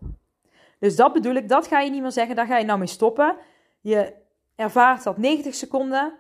Dus 0.79 0.97
dat 0.97 1.13
bedoel 1.13 1.35
ik, 1.35 1.49
dat 1.49 1.67
ga 1.67 1.81
je 1.81 1.91
niet 1.91 2.03
meer 2.03 2.13
zeggen, 2.13 2.37
daar 2.37 2.47
ga 2.47 2.59
je 2.59 2.65
nou 2.65 2.79
mee 2.79 2.89
stoppen. 2.89 3.37
Je 3.81 4.13
ervaart 4.57 5.03
dat 5.03 5.19
90 5.19 5.55
seconden 5.55 6.13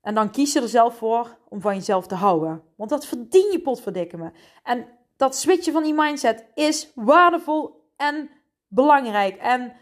en 0.00 0.14
dan 0.14 0.30
kies 0.30 0.52
je 0.52 0.60
er 0.60 0.68
zelf 0.68 0.96
voor 0.96 1.38
om 1.48 1.60
van 1.60 1.74
jezelf 1.74 2.06
te 2.06 2.14
houden. 2.14 2.62
Want 2.76 2.90
dat 2.90 3.06
verdien 3.06 3.52
je 3.52 3.60
potverdikke 3.60 4.16
me. 4.16 4.30
En 4.62 4.86
dat 5.16 5.36
switchen 5.36 5.72
van 5.72 5.82
die 5.82 5.94
mindset 5.94 6.44
is 6.54 6.92
waardevol 6.94 7.88
en 7.96 8.30
belangrijk. 8.68 9.36
En 9.36 9.72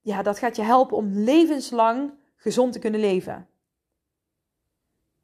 ja, 0.00 0.22
dat 0.22 0.38
gaat 0.38 0.56
je 0.56 0.62
helpen 0.62 0.96
om 0.96 1.08
levenslang 1.12 2.12
gezond 2.36 2.72
te 2.72 2.78
kunnen 2.78 3.00
leven. 3.00 3.46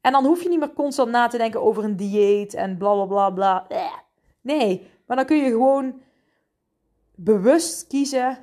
En 0.01 0.11
dan 0.11 0.25
hoef 0.25 0.43
je 0.43 0.49
niet 0.49 0.59
meer 0.59 0.73
constant 0.73 1.11
na 1.11 1.27
te 1.27 1.37
denken 1.37 1.61
over 1.61 1.83
een 1.83 1.95
dieet 1.95 2.53
en 2.53 2.77
bla 2.77 2.93
bla 2.93 3.05
bla 3.05 3.29
bla. 3.29 3.67
Nee, 4.41 4.91
maar 5.05 5.17
dan 5.17 5.25
kun 5.25 5.37
je 5.37 5.49
gewoon 5.49 6.01
bewust 7.15 7.87
kiezen 7.87 8.37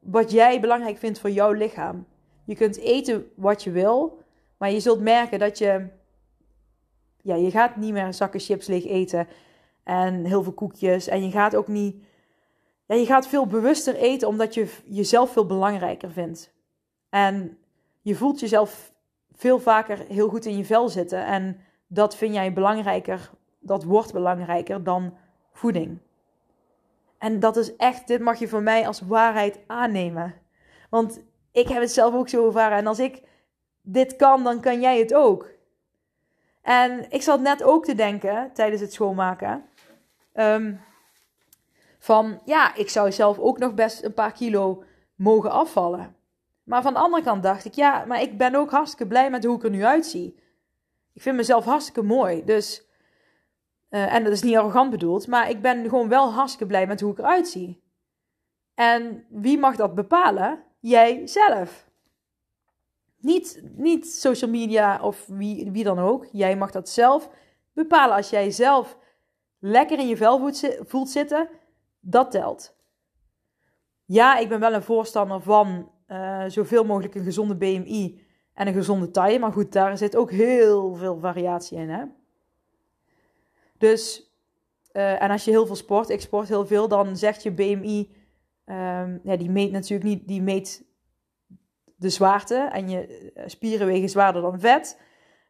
wat 0.00 0.30
jij 0.30 0.60
belangrijk 0.60 0.98
vindt 0.98 1.18
voor 1.18 1.30
jouw 1.30 1.52
lichaam. 1.52 2.06
Je 2.44 2.54
kunt 2.54 2.78
eten 2.78 3.30
wat 3.34 3.62
je 3.62 3.70
wil, 3.70 4.22
maar 4.56 4.70
je 4.70 4.80
zult 4.80 5.00
merken 5.00 5.38
dat 5.38 5.58
je. 5.58 5.86
Ja, 7.22 7.34
je 7.34 7.50
gaat 7.50 7.76
niet 7.76 7.92
meer 7.92 8.14
zakken 8.14 8.40
chips 8.40 8.66
leeg 8.66 8.86
eten 8.86 9.28
en 9.82 10.24
heel 10.24 10.42
veel 10.42 10.52
koekjes. 10.52 11.08
En 11.08 11.24
je 11.24 11.30
gaat 11.30 11.56
ook 11.56 11.68
niet. 11.68 12.04
Ja, 12.86 12.94
je 12.94 13.06
gaat 13.06 13.28
veel 13.28 13.46
bewuster 13.46 13.94
eten 13.94 14.28
omdat 14.28 14.54
je 14.54 14.74
jezelf 14.84 15.32
veel 15.32 15.46
belangrijker 15.46 16.10
vindt. 16.10 16.54
En 17.08 17.58
je 18.00 18.14
voelt 18.14 18.40
jezelf 18.40 18.92
veel 19.32 19.58
vaker 19.58 20.04
heel 20.08 20.28
goed 20.28 20.44
in 20.44 20.56
je 20.56 20.64
vel 20.64 20.88
zitten. 20.88 21.26
En 21.26 21.60
dat 21.86 22.16
vind 22.16 22.34
jij 22.34 22.52
belangrijker, 22.52 23.30
dat 23.58 23.84
wordt 23.84 24.12
belangrijker 24.12 24.84
dan 24.84 25.16
voeding. 25.52 25.98
En 27.18 27.40
dat 27.40 27.56
is 27.56 27.76
echt, 27.76 28.06
dit 28.06 28.20
mag 28.20 28.38
je 28.38 28.48
van 28.48 28.62
mij 28.62 28.86
als 28.86 29.00
waarheid 29.00 29.58
aannemen. 29.66 30.34
Want 30.90 31.22
ik 31.54 31.68
heb 31.68 31.80
het 31.80 31.92
zelf 31.92 32.14
ook 32.14 32.28
zo 32.28 32.46
ervaren. 32.46 32.78
En 32.78 32.86
als 32.86 32.98
ik 32.98 33.22
dit 33.82 34.16
kan, 34.16 34.44
dan 34.44 34.60
kan 34.60 34.80
jij 34.80 34.98
het 34.98 35.14
ook. 35.14 35.48
En 36.62 37.10
ik 37.10 37.22
zat 37.22 37.40
net 37.40 37.62
ook 37.62 37.84
te 37.84 37.94
denken 37.94 38.50
tijdens 38.52 38.80
het 38.80 38.92
schoonmaken. 38.92 39.64
Um, 40.34 40.80
van 41.98 42.40
ja, 42.44 42.74
ik 42.74 42.90
zou 42.90 43.12
zelf 43.12 43.38
ook 43.38 43.58
nog 43.58 43.74
best 43.74 44.04
een 44.04 44.14
paar 44.14 44.32
kilo 44.32 44.84
mogen 45.14 45.50
afvallen. 45.50 46.16
Maar 46.62 46.82
van 46.82 46.92
de 46.92 46.98
andere 46.98 47.22
kant 47.22 47.42
dacht 47.42 47.64
ik, 47.64 47.74
ja, 47.74 48.04
maar 48.04 48.22
ik 48.22 48.38
ben 48.38 48.54
ook 48.54 48.70
hartstikke 48.70 49.06
blij 49.06 49.30
met 49.30 49.44
hoe 49.44 49.56
ik 49.56 49.64
er 49.64 49.70
nu 49.70 49.84
uitzie. 49.84 50.38
Ik 51.12 51.22
vind 51.22 51.36
mezelf 51.36 51.64
hartstikke 51.64 52.02
mooi. 52.02 52.44
Dus, 52.44 52.86
uh, 53.90 54.14
en 54.14 54.24
dat 54.24 54.32
is 54.32 54.42
niet 54.42 54.56
arrogant 54.56 54.90
bedoeld, 54.90 55.26
maar 55.26 55.50
ik 55.50 55.62
ben 55.62 55.82
gewoon 55.82 56.08
wel 56.08 56.32
hartstikke 56.32 56.66
blij 56.66 56.86
met 56.86 57.00
hoe 57.00 57.12
ik 57.12 57.18
eruit 57.18 57.48
zie. 57.48 57.82
En 58.74 59.24
wie 59.28 59.58
mag 59.58 59.76
dat 59.76 59.94
bepalen? 59.94 60.62
Jij 60.84 61.26
zelf. 61.26 61.90
Niet, 63.16 63.62
niet 63.76 64.06
social 64.06 64.50
media 64.50 65.02
of 65.02 65.26
wie, 65.26 65.70
wie 65.70 65.84
dan 65.84 65.98
ook. 65.98 66.26
Jij 66.32 66.56
mag 66.56 66.70
dat 66.70 66.88
zelf 66.88 67.30
bepalen. 67.72 68.16
Als 68.16 68.30
jij 68.30 68.50
zelf 68.50 68.98
lekker 69.58 69.98
in 69.98 70.08
je 70.08 70.16
vel 70.16 70.52
voelt 70.86 71.10
zitten, 71.10 71.48
dat 72.00 72.30
telt. 72.30 72.76
Ja, 74.04 74.38
ik 74.38 74.48
ben 74.48 74.60
wel 74.60 74.72
een 74.72 74.82
voorstander 74.82 75.40
van 75.40 75.90
uh, 76.08 76.44
zoveel 76.46 76.84
mogelijk 76.84 77.14
een 77.14 77.24
gezonde 77.24 77.56
BMI 77.56 78.22
en 78.54 78.66
een 78.66 78.74
gezonde 78.74 79.10
taille. 79.10 79.38
Maar 79.38 79.52
goed, 79.52 79.72
daar 79.72 79.98
zit 79.98 80.16
ook 80.16 80.30
heel 80.30 80.94
veel 80.94 81.18
variatie 81.18 81.78
in. 81.78 81.88
Hè? 81.88 82.04
Dus, 83.78 84.32
uh, 84.92 85.22
en 85.22 85.30
als 85.30 85.44
je 85.44 85.50
heel 85.50 85.66
veel 85.66 85.76
sport, 85.76 86.08
ik 86.08 86.20
sport 86.20 86.48
heel 86.48 86.66
veel, 86.66 86.88
dan 86.88 87.16
zegt 87.16 87.42
je 87.42 87.52
BMI, 87.52 88.22
ehm, 88.64 89.18
ja, 89.22 89.36
die 89.36 89.50
meet 89.50 89.72
natuurlijk 89.72 90.08
niet, 90.08 90.28
die 90.28 90.42
meet 90.42 90.84
de 91.96 92.08
zwaarte. 92.08 92.54
En 92.54 92.88
je 92.88 93.32
eh, 93.34 93.44
spieren 93.46 93.86
wegen 93.86 94.08
zwaarder 94.08 94.42
dan 94.42 94.60
vet. 94.60 95.00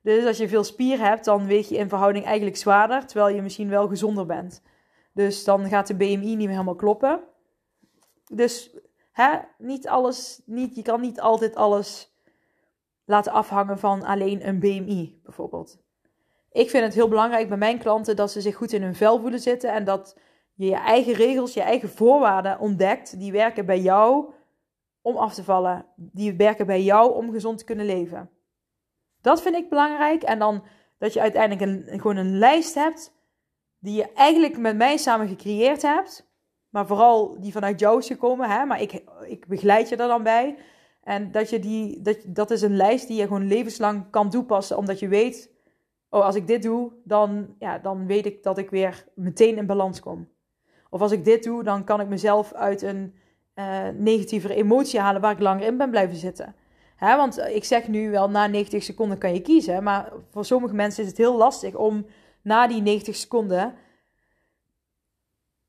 Dus 0.02 0.26
als 0.26 0.36
je 0.36 0.48
veel 0.48 0.64
spier 0.64 0.98
hebt, 0.98 1.24
dan 1.24 1.46
weeg 1.46 1.68
je 1.68 1.76
in 1.76 1.88
verhouding 1.88 2.24
eigenlijk 2.24 2.56
zwaarder, 2.56 3.06
terwijl 3.06 3.34
je 3.34 3.42
misschien 3.42 3.68
wel 3.68 3.88
gezonder 3.88 4.26
bent. 4.26 4.62
Dus 5.12 5.44
dan 5.44 5.68
gaat 5.68 5.86
de 5.86 5.94
BMI 5.94 6.16
niet 6.16 6.36
meer 6.36 6.48
helemaal 6.48 6.74
kloppen. 6.74 7.20
Dus 8.32 8.76
hè, 9.12 9.38
niet 9.58 9.88
alles, 9.88 10.42
niet, 10.46 10.74
je 10.74 10.82
kan 10.82 11.00
niet 11.00 11.20
altijd 11.20 11.54
alles 11.54 12.16
laten 13.04 13.32
afhangen 13.32 13.78
van 13.78 14.02
alleen 14.02 14.48
een 14.48 14.58
BMI 14.58 15.20
bijvoorbeeld. 15.22 15.82
Ik 16.52 16.70
vind 16.70 16.84
het 16.84 16.94
heel 16.94 17.08
belangrijk 17.08 17.48
bij 17.48 17.56
mijn 17.56 17.78
klanten 17.78 18.16
dat 18.16 18.30
ze 18.30 18.40
zich 18.40 18.56
goed 18.56 18.72
in 18.72 18.82
hun 18.82 18.94
vel 18.94 19.20
voelen 19.20 19.40
zitten 19.40 19.72
en 19.72 19.84
dat 19.84 20.18
je 20.54 20.66
je 20.66 20.74
eigen 20.74 21.12
regels, 21.12 21.54
je 21.54 21.62
eigen 21.62 21.88
voorwaarden 21.88 22.58
ontdekt 22.58 23.18
die 23.18 23.32
werken 23.32 23.66
bij 23.66 23.80
jou 23.80 24.32
om 25.02 25.16
af 25.16 25.34
te 25.34 25.44
vallen, 25.44 25.86
die 25.96 26.34
werken 26.34 26.66
bij 26.66 26.82
jou 26.82 27.14
om 27.14 27.32
gezond 27.32 27.58
te 27.58 27.64
kunnen 27.64 27.86
leven. 27.86 28.30
Dat 29.20 29.42
vind 29.42 29.56
ik 29.56 29.68
belangrijk 29.68 30.22
en 30.22 30.38
dan 30.38 30.64
dat 30.98 31.12
je 31.12 31.20
uiteindelijk 31.20 31.60
een, 31.60 32.00
gewoon 32.00 32.16
een 32.16 32.38
lijst 32.38 32.74
hebt 32.74 33.12
die 33.78 33.96
je 33.96 34.12
eigenlijk 34.12 34.58
met 34.58 34.76
mij 34.76 34.96
samen 34.96 35.28
gecreëerd 35.28 35.82
hebt 35.82 36.32
maar 36.74 36.86
vooral 36.86 37.40
die 37.40 37.52
vanuit 37.52 37.80
jou 37.80 37.98
is 37.98 38.06
gekomen. 38.06 38.50
Hè? 38.50 38.64
Maar 38.64 38.80
ik, 38.80 39.02
ik 39.26 39.46
begeleid 39.46 39.88
je 39.88 39.96
er 39.96 40.08
dan 40.08 40.22
bij. 40.22 40.56
En 41.02 41.32
dat, 41.32 41.50
je 41.50 41.58
die, 41.58 42.00
dat, 42.02 42.18
dat 42.26 42.50
is 42.50 42.62
een 42.62 42.76
lijst 42.76 43.08
die 43.08 43.16
je 43.16 43.26
gewoon 43.26 43.46
levenslang 43.46 44.10
kan 44.10 44.30
toepassen, 44.30 44.76
omdat 44.76 44.98
je 44.98 45.08
weet, 45.08 45.50
oh, 46.08 46.24
als 46.24 46.34
ik 46.34 46.46
dit 46.46 46.62
doe, 46.62 46.92
dan, 47.04 47.54
ja, 47.58 47.78
dan 47.78 48.06
weet 48.06 48.26
ik 48.26 48.42
dat 48.42 48.58
ik 48.58 48.70
weer 48.70 49.04
meteen 49.14 49.56
in 49.56 49.66
balans 49.66 50.00
kom. 50.00 50.28
Of 50.94 51.00
als 51.00 51.12
ik 51.12 51.24
dit 51.24 51.42
doe, 51.42 51.62
dan 51.62 51.84
kan 51.84 52.00
ik 52.00 52.08
mezelf 52.08 52.52
uit 52.52 52.82
een 52.82 53.14
uh, 53.54 53.88
negatievere 53.96 54.54
emotie 54.54 55.00
halen 55.00 55.20
waar 55.20 55.32
ik 55.32 55.40
langer 55.40 55.66
in 55.66 55.76
ben 55.76 55.90
blijven 55.90 56.16
zitten. 56.16 56.54
Hè, 56.96 57.16
want 57.16 57.38
ik 57.38 57.64
zeg 57.64 57.88
nu 57.88 58.10
wel, 58.10 58.30
na 58.30 58.46
90 58.46 58.82
seconden 58.82 59.18
kan 59.18 59.34
je 59.34 59.40
kiezen. 59.40 59.82
Maar 59.82 60.12
voor 60.30 60.44
sommige 60.44 60.74
mensen 60.74 61.02
is 61.02 61.08
het 61.08 61.18
heel 61.18 61.36
lastig 61.36 61.74
om 61.74 62.06
na 62.42 62.66
die 62.66 62.82
90 62.82 63.16
seconden 63.16 63.74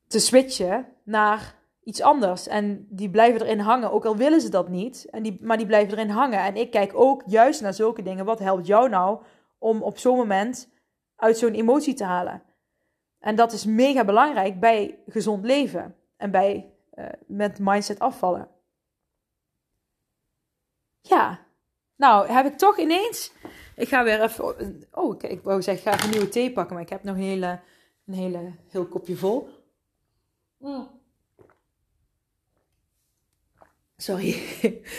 te 0.06 0.18
switchen 0.18 0.86
naar 1.04 1.54
iets 1.82 2.02
anders. 2.02 2.48
En 2.48 2.86
die 2.90 3.10
blijven 3.10 3.40
erin 3.40 3.60
hangen, 3.60 3.92
ook 3.92 4.04
al 4.04 4.16
willen 4.16 4.40
ze 4.40 4.48
dat 4.48 4.68
niet. 4.68 5.06
En 5.10 5.22
die, 5.22 5.38
maar 5.40 5.56
die 5.56 5.66
blijven 5.66 5.98
erin 5.98 6.10
hangen. 6.10 6.38
En 6.38 6.56
ik 6.56 6.70
kijk 6.70 6.92
ook 6.94 7.22
juist 7.26 7.60
naar 7.60 7.74
zulke 7.74 8.02
dingen. 8.02 8.24
Wat 8.24 8.38
helpt 8.38 8.66
jou 8.66 8.88
nou 8.88 9.18
om 9.58 9.82
op 9.82 9.98
zo'n 9.98 10.16
moment 10.16 10.68
uit 11.16 11.38
zo'n 11.38 11.54
emotie 11.54 11.94
te 11.94 12.04
halen? 12.04 12.42
En 13.26 13.36
dat 13.36 13.52
is 13.52 13.64
mega 13.64 14.04
belangrijk 14.04 14.60
bij 14.60 14.98
gezond 15.06 15.44
leven 15.44 15.96
en 16.16 16.30
bij 16.30 16.72
uh, 16.94 17.06
met 17.26 17.58
mindset 17.58 17.98
afvallen. 17.98 18.48
Ja, 21.00 21.46
nou 21.96 22.28
heb 22.28 22.46
ik 22.46 22.58
toch 22.58 22.78
ineens. 22.78 23.32
Ik 23.76 23.88
ga 23.88 24.04
weer 24.04 24.22
even. 24.22 24.84
Oh, 24.90 25.14
ik, 25.14 25.22
ik 25.22 25.42
wou 25.42 25.62
zeggen, 25.62 25.92
ik 25.92 25.98
ga 25.98 26.04
een 26.04 26.10
nieuwe 26.10 26.28
thee 26.28 26.52
pakken, 26.52 26.74
maar 26.74 26.84
ik 26.84 26.90
heb 26.90 27.02
nog 27.02 27.16
een 27.16 27.22
hele, 27.22 27.60
een 28.06 28.14
hele 28.14 28.54
heel 28.68 28.86
kopje 28.86 29.16
vol. 29.16 29.48
Mm. 30.58 30.88
Sorry. 33.96 34.42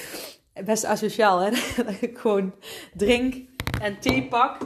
Best 0.65 0.85
asociaal, 0.85 1.39
hè? 1.39 1.49
Dat 1.83 2.01
ik 2.01 2.17
gewoon 2.17 2.55
drink 2.93 3.49
en 3.81 3.99
thee 3.99 4.27
pak. 4.27 4.61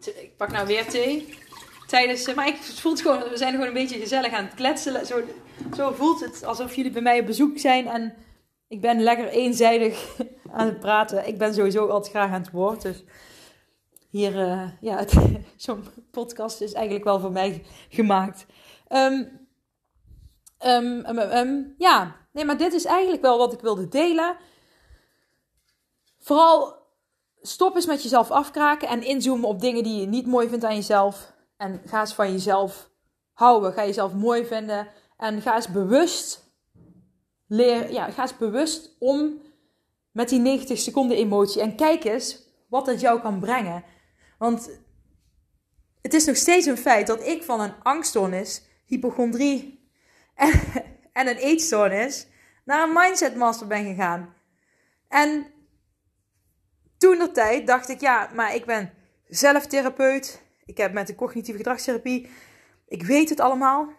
Ik 0.00 0.36
pak 0.36 0.50
nou 0.50 0.66
weer 0.66 0.88
thee. 0.88 1.38
Tijdens, 1.90 2.24
eh, 2.24 2.34
maar 2.34 2.46
ik 2.46 2.56
voel 2.56 2.92
het 2.92 3.00
gewoon, 3.00 3.18
we 3.18 3.36
zijn 3.36 3.52
gewoon 3.52 3.66
een 3.66 3.72
beetje 3.72 3.98
gezellig 3.98 4.32
aan 4.32 4.44
het 4.44 4.54
kletsen. 4.54 5.06
Zo, 5.06 5.22
zo 5.76 5.92
voelt 5.92 6.20
het 6.20 6.44
alsof 6.44 6.74
jullie 6.74 6.90
bij 6.90 7.02
mij 7.02 7.20
op 7.20 7.26
bezoek 7.26 7.58
zijn 7.58 7.86
en 7.86 8.14
ik 8.68 8.80
ben 8.80 9.00
lekker 9.00 9.28
eenzijdig 9.28 10.16
aan 10.52 10.66
het 10.66 10.80
praten. 10.80 11.26
Ik 11.26 11.38
ben 11.38 11.54
sowieso 11.54 11.86
altijd 11.86 12.12
graag 12.12 12.30
aan 12.30 12.40
het 12.40 12.50
woord. 12.50 12.82
Dus 12.82 13.04
hier, 14.10 14.34
uh, 14.34 14.70
ja, 14.80 15.04
zo'n 15.56 15.84
podcast 16.10 16.60
is 16.60 16.72
eigenlijk 16.72 17.04
wel 17.04 17.20
voor 17.20 17.32
mij 17.32 17.62
gemaakt. 17.88 18.46
Um, 18.88 19.48
um, 20.66 21.06
um, 21.06 21.74
ja, 21.78 22.16
nee, 22.32 22.44
maar 22.44 22.58
dit 22.58 22.72
is 22.72 22.84
eigenlijk 22.84 23.22
wel 23.22 23.38
wat 23.38 23.52
ik 23.52 23.60
wilde 23.60 23.88
delen. 23.88 24.36
Vooral 26.18 26.74
stop 27.40 27.74
eens 27.74 27.86
met 27.86 28.02
jezelf 28.02 28.30
afkraken 28.30 28.88
en 28.88 29.02
inzoomen 29.02 29.48
op 29.48 29.60
dingen 29.60 29.82
die 29.82 30.00
je 30.00 30.06
niet 30.06 30.26
mooi 30.26 30.48
vindt 30.48 30.64
aan 30.64 30.74
jezelf. 30.74 31.29
En 31.60 31.80
ga 31.84 32.00
eens 32.00 32.14
van 32.14 32.32
jezelf 32.32 32.90
houden. 33.32 33.72
Ga 33.72 33.84
jezelf 33.84 34.12
mooi 34.12 34.46
vinden. 34.46 34.88
En 35.16 35.42
ga 35.42 35.54
eens 35.54 35.68
bewust 35.68 36.48
leer, 37.46 37.92
ja, 37.92 38.10
ga 38.10 38.22
eens 38.22 38.36
bewust 38.36 38.96
om 38.98 39.42
met 40.12 40.28
die 40.28 40.38
90 40.38 40.78
seconden 40.78 41.16
emotie. 41.16 41.60
En 41.60 41.76
kijk 41.76 42.04
eens 42.04 42.42
wat 42.68 42.86
het 42.86 43.00
jou 43.00 43.20
kan 43.20 43.40
brengen. 43.40 43.84
Want 44.38 44.70
het 46.02 46.14
is 46.14 46.24
nog 46.24 46.36
steeds 46.36 46.66
een 46.66 46.76
feit 46.76 47.06
dat 47.06 47.26
ik 47.26 47.42
van 47.42 47.60
een 47.60 47.82
angststoornis, 47.82 48.62
hypochondrie 48.86 49.90
en, 50.34 50.52
en 51.12 51.28
een 51.28 51.36
eetstoornis 51.36 52.26
naar 52.64 52.82
een 52.88 52.94
mindset 52.94 53.36
master 53.36 53.66
ben 53.66 53.84
gegaan. 53.84 54.34
En 55.08 55.46
toen 56.98 57.18
de 57.18 57.30
tijd 57.32 57.66
dacht 57.66 57.88
ik, 57.88 58.00
ja, 58.00 58.30
maar 58.34 58.54
ik 58.54 58.64
ben 58.64 58.92
zelf 59.28 59.66
therapeut. 59.66 60.48
Ik 60.70 60.76
heb 60.76 60.92
met 60.92 61.06
de 61.06 61.14
cognitieve 61.14 61.58
gedragstherapie. 61.58 62.28
Ik 62.88 63.02
weet 63.02 63.28
het 63.28 63.40
allemaal. 63.40 63.92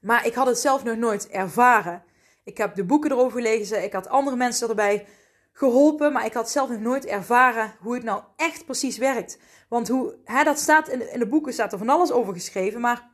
Maar 0.00 0.26
ik 0.26 0.34
had 0.34 0.46
het 0.46 0.58
zelf 0.58 0.84
nog 0.84 0.96
nooit 0.96 1.28
ervaren. 1.28 2.02
Ik 2.44 2.58
heb 2.58 2.74
de 2.74 2.84
boeken 2.84 3.10
erover 3.10 3.42
gelezen. 3.42 3.84
Ik 3.84 3.92
had 3.92 4.08
andere 4.08 4.36
mensen 4.36 4.68
erbij 4.68 5.06
geholpen. 5.52 6.12
Maar 6.12 6.24
ik 6.24 6.32
had 6.32 6.50
zelf 6.50 6.68
nog 6.68 6.80
nooit 6.80 7.06
ervaren 7.06 7.72
hoe 7.80 7.94
het 7.94 8.02
nou 8.02 8.22
echt 8.36 8.64
precies 8.64 8.98
werkt. 8.98 9.38
Want 9.68 9.88
hoe, 9.88 10.16
hè, 10.24 10.44
dat 10.44 10.58
staat 10.58 10.88
in 10.88 10.98
de, 10.98 11.10
in 11.10 11.18
de 11.18 11.28
boeken 11.28 11.52
staat 11.52 11.72
er 11.72 11.78
van 11.78 11.88
alles 11.88 12.12
over 12.12 12.32
geschreven. 12.32 12.80
Maar 12.80 13.10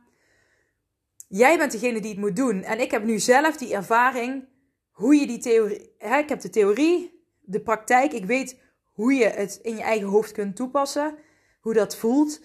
jij 1.27 1.57
bent 1.57 1.71
degene 1.71 1.99
die 1.99 2.11
het 2.11 2.19
moet 2.19 2.35
doen. 2.35 2.63
En 2.63 2.79
ik 2.79 2.91
heb 2.91 3.03
nu 3.03 3.19
zelf 3.19 3.57
die 3.57 3.73
ervaring. 3.73 4.47
Hoe 4.91 5.15
je 5.15 5.27
die 5.27 5.39
theorie. 5.39 5.95
Hè, 5.97 6.17
ik 6.17 6.29
heb 6.29 6.39
de 6.39 6.49
theorie, 6.49 7.23
de 7.41 7.61
praktijk. 7.61 8.13
Ik 8.13 8.25
weet 8.25 8.59
hoe 8.93 9.13
je 9.13 9.25
het 9.25 9.59
in 9.61 9.75
je 9.75 9.83
eigen 9.83 10.07
hoofd 10.07 10.31
kunt 10.31 10.55
toepassen. 10.55 11.25
Hoe 11.67 11.75
dat 11.75 11.95
voelt. 11.95 12.41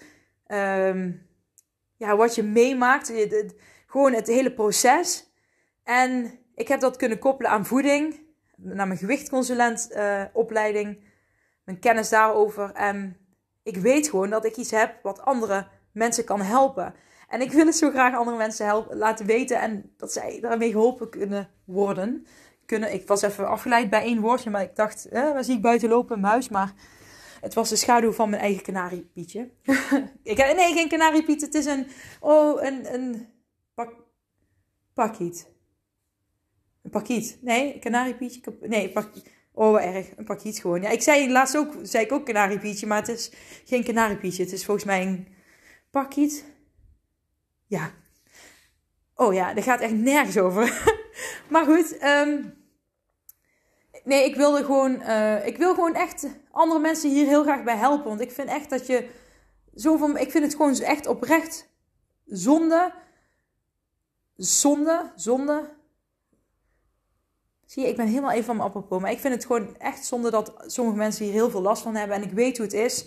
Ehm, 0.47 1.11
ja, 1.97 2.15
wat 2.15 2.35
je 2.35 2.43
meemaakt. 2.43 3.13
gewoon 3.87 4.13
het 4.13 4.27
hele 4.27 4.53
proces. 4.53 5.31
En 5.83 6.39
ik 6.55 6.67
heb 6.67 6.79
dat 6.79 6.97
kunnen 6.97 7.19
koppelen 7.19 7.51
aan 7.51 7.65
voeding, 7.65 8.19
naar 8.55 8.87
mijn 8.87 8.99
gewichtconsulent 8.99 9.89
uh, 9.91 10.23
mijn 11.63 11.79
kennis 11.79 12.09
daarover. 12.09 12.71
En 12.71 13.17
ik 13.63 13.77
weet 13.77 14.09
gewoon 14.09 14.29
dat 14.29 14.45
ik 14.45 14.57
iets 14.57 14.71
heb 14.71 14.99
wat 15.03 15.21
andere 15.21 15.67
mensen 15.91 16.23
kan 16.23 16.41
helpen. 16.41 16.93
En 17.27 17.41
ik 17.41 17.51
wil 17.51 17.65
het 17.65 17.75
zo 17.75 17.89
graag 17.89 18.15
andere 18.15 18.37
mensen 18.37 18.65
helpen, 18.65 18.97
laten 18.97 19.25
weten 19.25 19.59
en 19.59 19.93
dat 19.97 20.13
zij 20.13 20.39
daarmee 20.41 20.71
geholpen 20.71 21.09
kunnen 21.09 21.49
worden. 21.65 22.25
Kunnen, 22.65 22.93
ik 22.93 23.07
was 23.07 23.21
even 23.21 23.47
afgeleid 23.47 23.89
bij 23.89 24.01
één 24.01 24.21
woordje, 24.21 24.49
maar 24.49 24.61
ik 24.61 24.75
dacht, 24.75 25.05
eh, 25.05 25.31
waar 25.31 25.43
zie 25.43 25.55
ik 25.55 25.61
buiten 25.61 25.89
lopen? 25.89 26.19
Muis, 26.19 26.49
maar 26.49 26.73
het 27.43 27.53
was 27.53 27.69
de 27.69 27.75
schaduw 27.75 28.11
van 28.11 28.29
mijn 28.29 28.41
eigen 28.41 28.63
kanariepietje. 28.63 29.49
ik, 30.23 30.37
nee, 30.37 30.73
geen 30.73 30.87
kanariepiet, 30.87 31.41
het 31.41 31.53
is 31.53 31.65
een, 31.65 31.87
oh, 32.19 32.63
een, 32.63 32.93
een 32.93 33.27
pak, 33.73 33.93
pakiet. 34.93 35.47
Een 36.81 36.89
pakiet. 36.89 37.37
Nee, 37.41 37.79
kanariepietje. 37.79 38.57
Nee, 38.61 38.89
pak, 38.89 39.09
oh 39.51 39.83
erg. 39.85 40.17
Een 40.17 40.25
pakiet 40.25 40.59
gewoon. 40.59 40.81
Ja, 40.81 40.89
ik 40.89 41.01
zei 41.01 41.31
laatst 41.31 41.57
ook, 41.57 41.73
zei 41.81 42.05
ik 42.05 42.11
ook 42.11 42.25
kanariepietje, 42.25 42.87
maar 42.87 42.99
het 42.99 43.07
is 43.07 43.31
geen 43.65 43.83
kanariepietje. 43.83 44.43
Het 44.43 44.53
is 44.53 44.65
volgens 44.65 44.85
mij 44.85 45.01
een 45.01 45.27
pakiet. 45.89 46.45
Ja. 47.67 47.91
Oh 49.15 49.33
ja, 49.33 49.53
daar 49.53 49.63
gaat 49.63 49.81
echt 49.81 49.93
nergens 49.93 50.37
over. 50.37 50.95
maar 51.49 51.65
goed, 51.65 52.03
um, 52.03 52.53
nee, 54.03 54.25
ik 54.25 54.35
wilde 54.35 54.63
gewoon, 54.63 55.01
uh, 55.01 55.47
ik 55.47 55.57
wil 55.57 55.73
gewoon 55.73 55.95
echt 55.95 56.27
andere 56.53 56.79
mensen 56.79 57.09
hier 57.09 57.25
heel 57.25 57.43
graag 57.43 57.63
bij 57.63 57.75
helpen. 57.75 58.07
Want 58.07 58.21
ik 58.21 58.31
vind 58.31 58.49
echt 58.49 58.69
dat 58.69 58.87
je 58.87 59.09
zoveel, 59.73 60.17
ik 60.17 60.31
vind 60.31 60.43
het 60.43 60.55
gewoon 60.55 60.79
echt 60.79 61.07
oprecht 61.07 61.69
zonde, 62.25 62.93
zonde, 64.35 65.11
zonde. 65.15 65.69
Zie 67.65 67.83
je, 67.83 67.89
ik 67.89 67.95
ben 67.95 68.07
helemaal 68.07 68.31
even 68.31 68.43
van 68.43 68.55
mijn 68.55 68.67
apropos. 68.67 69.01
Maar 69.01 69.11
ik 69.11 69.19
vind 69.19 69.33
het 69.33 69.45
gewoon 69.45 69.77
echt 69.77 70.05
zonde 70.05 70.29
dat 70.29 70.53
sommige 70.65 70.97
mensen 70.97 71.25
hier 71.25 71.33
heel 71.33 71.49
veel 71.49 71.61
last 71.61 71.83
van 71.83 71.95
hebben. 71.95 72.17
En 72.17 72.23
ik 72.23 72.31
weet 72.31 72.57
hoe 72.57 72.65
het 72.65 72.75
is. 72.75 73.05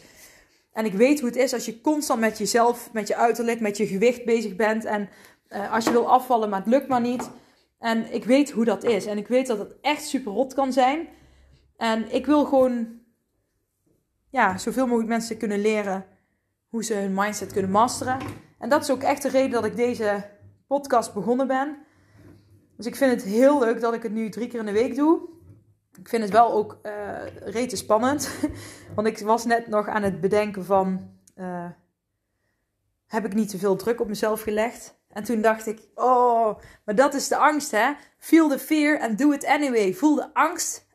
En 0.73 0.85
ik 0.85 0.93
weet 0.93 1.21
hoe 1.21 1.29
het 1.29 1.39
is 1.39 1.53
als 1.53 1.65
je 1.65 1.81
constant 1.81 2.21
met 2.21 2.39
jezelf, 2.39 2.93
met 2.93 3.09
je 3.09 3.17
uiterlijk, 3.17 3.61
met 3.61 3.77
je 3.77 3.87
gewicht 3.87 4.25
bezig 4.25 4.57
bent. 4.57 4.85
En 4.85 5.09
uh, 5.49 5.73
als 5.73 5.85
je 5.85 5.91
wil 5.91 6.11
afvallen, 6.11 6.49
maar 6.49 6.59
het 6.59 6.69
lukt 6.69 6.89
maar 6.89 7.01
niet. 7.01 7.31
En 7.79 8.13
ik 8.13 8.25
weet 8.25 8.51
hoe 8.51 8.65
dat 8.65 8.85
is. 8.85 9.07
En 9.07 9.19
ik 9.19 9.29
weet 9.29 9.47
dat 9.47 9.59
het 9.59 9.75
echt 9.81 10.07
super 10.07 10.33
rot 10.33 10.55
kan 10.55 10.73
zijn. 10.73 11.09
En 11.77 12.13
ik 12.15 12.27
wil 12.27 12.45
gewoon 12.45 13.05
ja, 14.37 14.59
zoveel 14.59 14.87
mogelijk 14.87 15.09
mensen 15.09 15.37
kunnen 15.37 15.61
leren 15.61 16.07
hoe 16.69 16.85
ze 16.85 16.95
hun 16.95 17.15
mindset 17.15 17.53
kunnen 17.53 17.71
masteren. 17.71 18.19
En 18.59 18.69
dat 18.69 18.83
is 18.83 18.91
ook 18.91 19.03
echt 19.03 19.23
de 19.23 19.29
reden 19.29 19.51
dat 19.51 19.65
ik 19.65 19.77
deze 19.77 20.25
podcast 20.67 21.15
begonnen 21.15 21.47
ben. 21.47 21.77
Dus 22.77 22.87
ik 22.87 22.97
vind 22.97 23.11
het 23.11 23.23
heel 23.23 23.59
leuk 23.59 23.81
dat 23.81 23.95
ik 23.95 24.03
het 24.03 24.13
nu 24.13 24.29
drie 24.29 24.49
keer 24.49 24.61
in 24.61 24.67
de 24.67 24.73
week 24.73 24.95
doe. 24.95 25.21
Ik 25.99 26.09
vind 26.09 26.23
het 26.23 26.33
wel 26.33 26.53
ook 26.53 26.79
uh, 26.83 26.93
rete 27.45 27.77
spannend. 27.77 28.31
Want 28.95 29.07
ik 29.07 29.19
was 29.19 29.45
net 29.45 29.67
nog 29.67 29.89
aan 29.89 30.03
het 30.03 30.21
bedenken 30.21 30.65
van... 30.65 31.11
Uh, 31.37 31.71
heb 33.07 33.25
ik 33.25 33.35
niet 33.35 33.49
te 33.49 33.59
veel 33.59 33.77
druk 33.77 34.01
op 34.01 34.09
mezelf 34.09 34.43
gelegd? 34.43 34.99
En 35.09 35.25
toen 35.25 35.41
dacht 35.41 35.67
ik, 35.67 35.81
oh, 35.95 36.59
maar 36.85 36.95
dat 36.95 37.15
is 37.15 37.29
de 37.29 37.37
angst, 37.37 37.71
hè? 37.71 37.93
Feel 38.19 38.49
the 38.49 38.59
fear 38.59 39.01
and 39.01 39.19
do 39.19 39.31
it 39.31 39.45
anyway. 39.45 39.95
Voel 39.95 40.15
de 40.15 40.35
angst, 40.35 40.87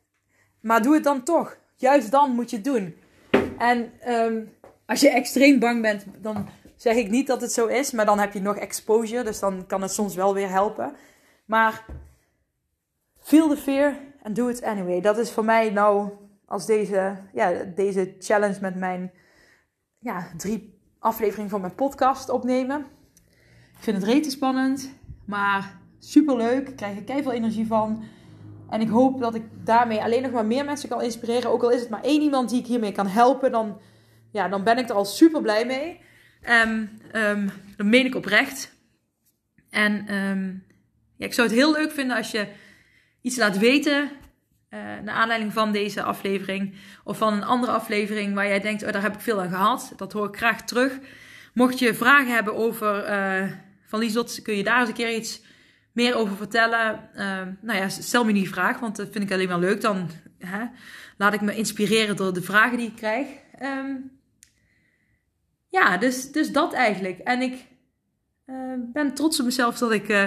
maar 0.60 0.82
doe 0.82 0.94
het 0.94 1.04
dan 1.04 1.22
toch. 1.22 1.56
Juist 1.76 2.10
dan 2.10 2.30
moet 2.30 2.50
je 2.50 2.56
het 2.56 2.64
doen. 2.64 3.01
En 3.58 3.92
um, 4.08 4.52
als 4.86 5.00
je 5.00 5.10
extreem 5.10 5.58
bang 5.58 5.82
bent, 5.82 6.04
dan 6.18 6.48
zeg 6.76 6.96
ik 6.96 7.10
niet 7.10 7.26
dat 7.26 7.40
het 7.40 7.52
zo 7.52 7.66
is, 7.66 7.90
maar 7.90 8.06
dan 8.06 8.18
heb 8.18 8.32
je 8.32 8.40
nog 8.40 8.56
exposure, 8.56 9.24
dus 9.24 9.38
dan 9.38 9.66
kan 9.66 9.82
het 9.82 9.92
soms 9.92 10.14
wel 10.14 10.34
weer 10.34 10.48
helpen. 10.48 10.94
Maar 11.44 11.84
feel 13.20 13.48
the 13.48 13.56
fear 13.56 13.96
and 14.22 14.36
do 14.36 14.48
it 14.48 14.62
anyway. 14.62 15.00
Dat 15.00 15.18
is 15.18 15.30
voor 15.30 15.44
mij 15.44 15.70
nou 15.70 16.10
als 16.46 16.66
deze, 16.66 17.16
ja, 17.32 17.52
deze 17.74 18.14
challenge 18.18 18.58
met 18.60 18.74
mijn 18.76 19.12
ja, 19.98 20.28
drie 20.36 20.78
afleveringen 20.98 21.50
van 21.50 21.60
mijn 21.60 21.74
podcast 21.74 22.28
opnemen. 22.28 22.86
Ik 23.76 23.88
vind 23.88 23.96
het 23.96 24.06
rete 24.06 24.30
spannend, 24.30 24.94
maar 25.26 25.78
super 25.98 26.36
leuk. 26.36 26.68
Ik 26.68 26.76
krijg 26.76 27.22
veel 27.22 27.32
energie 27.32 27.66
van. 27.66 28.04
En 28.72 28.80
ik 28.80 28.88
hoop 28.88 29.20
dat 29.20 29.34
ik 29.34 29.42
daarmee 29.64 30.02
alleen 30.02 30.22
nog 30.22 30.30
maar 30.30 30.46
meer 30.46 30.64
mensen 30.64 30.88
kan 30.88 31.02
inspireren. 31.02 31.50
Ook 31.50 31.62
al 31.62 31.70
is 31.70 31.80
het 31.80 31.88
maar 31.88 32.02
één 32.02 32.22
iemand 32.22 32.50
die 32.50 32.60
ik 32.60 32.66
hiermee 32.66 32.92
kan 32.92 33.06
helpen, 33.06 33.52
dan, 33.52 33.80
ja, 34.30 34.48
dan 34.48 34.64
ben 34.64 34.78
ik 34.78 34.88
er 34.88 34.94
al 34.94 35.04
super 35.04 35.42
blij 35.42 35.66
mee. 35.66 36.00
Um, 36.50 36.90
dat 37.76 37.86
meen 37.86 38.06
ik 38.06 38.14
oprecht. 38.14 38.74
En 39.70 40.14
um, 40.14 40.64
ja, 41.16 41.26
ik 41.26 41.32
zou 41.32 41.48
het 41.48 41.56
heel 41.56 41.72
leuk 41.72 41.92
vinden 41.92 42.16
als 42.16 42.30
je 42.30 42.46
iets 43.20 43.36
laat 43.36 43.58
weten. 43.58 44.10
Uh, 44.70 44.80
naar 45.04 45.14
aanleiding 45.14 45.52
van 45.52 45.72
deze 45.72 46.02
aflevering. 46.02 46.74
Of 47.04 47.18
van 47.18 47.32
een 47.32 47.44
andere 47.44 47.72
aflevering 47.72 48.34
waar 48.34 48.48
jij 48.48 48.60
denkt: 48.60 48.82
oh, 48.82 48.92
daar 48.92 49.02
heb 49.02 49.14
ik 49.14 49.20
veel 49.20 49.40
aan 49.40 49.48
gehad. 49.48 49.92
Dat 49.96 50.12
hoor 50.12 50.28
ik 50.28 50.36
graag 50.36 50.62
terug. 50.62 50.98
Mocht 51.54 51.78
je 51.78 51.94
vragen 51.94 52.34
hebben 52.34 52.54
over. 52.54 53.10
Uh, 53.10 53.50
van 53.86 54.26
kun 54.42 54.56
je 54.56 54.64
daar 54.64 54.80
eens 54.80 54.88
een 54.88 54.94
keer 54.94 55.14
iets 55.14 55.42
meer 55.92 56.14
over 56.14 56.36
vertellen? 56.36 57.08
Uh, 57.14 57.42
nou 57.60 57.78
ja, 57.78 57.88
stel 57.88 58.24
me 58.24 58.32
die 58.32 58.48
vraag, 58.48 58.78
want 58.78 58.96
dat 58.96 59.08
vind 59.12 59.24
ik 59.24 59.32
alleen 59.32 59.48
maar 59.48 59.58
leuk. 59.58 59.80
Dan 59.80 60.10
hè, 60.38 60.64
laat 61.16 61.34
ik 61.34 61.40
me 61.40 61.54
inspireren 61.54 62.16
door 62.16 62.32
de 62.32 62.42
vragen 62.42 62.78
die 62.78 62.86
ik 62.86 62.96
krijg. 62.96 63.26
Um, 63.62 64.10
ja, 65.68 65.96
dus, 65.96 66.32
dus 66.32 66.52
dat 66.52 66.72
eigenlijk. 66.72 67.18
En 67.18 67.42
ik 67.42 67.66
uh, 68.46 68.74
ben 68.92 69.14
trots 69.14 69.38
op 69.38 69.44
mezelf 69.44 69.78
dat 69.78 69.92
ik, 69.92 70.08
uh, 70.08 70.24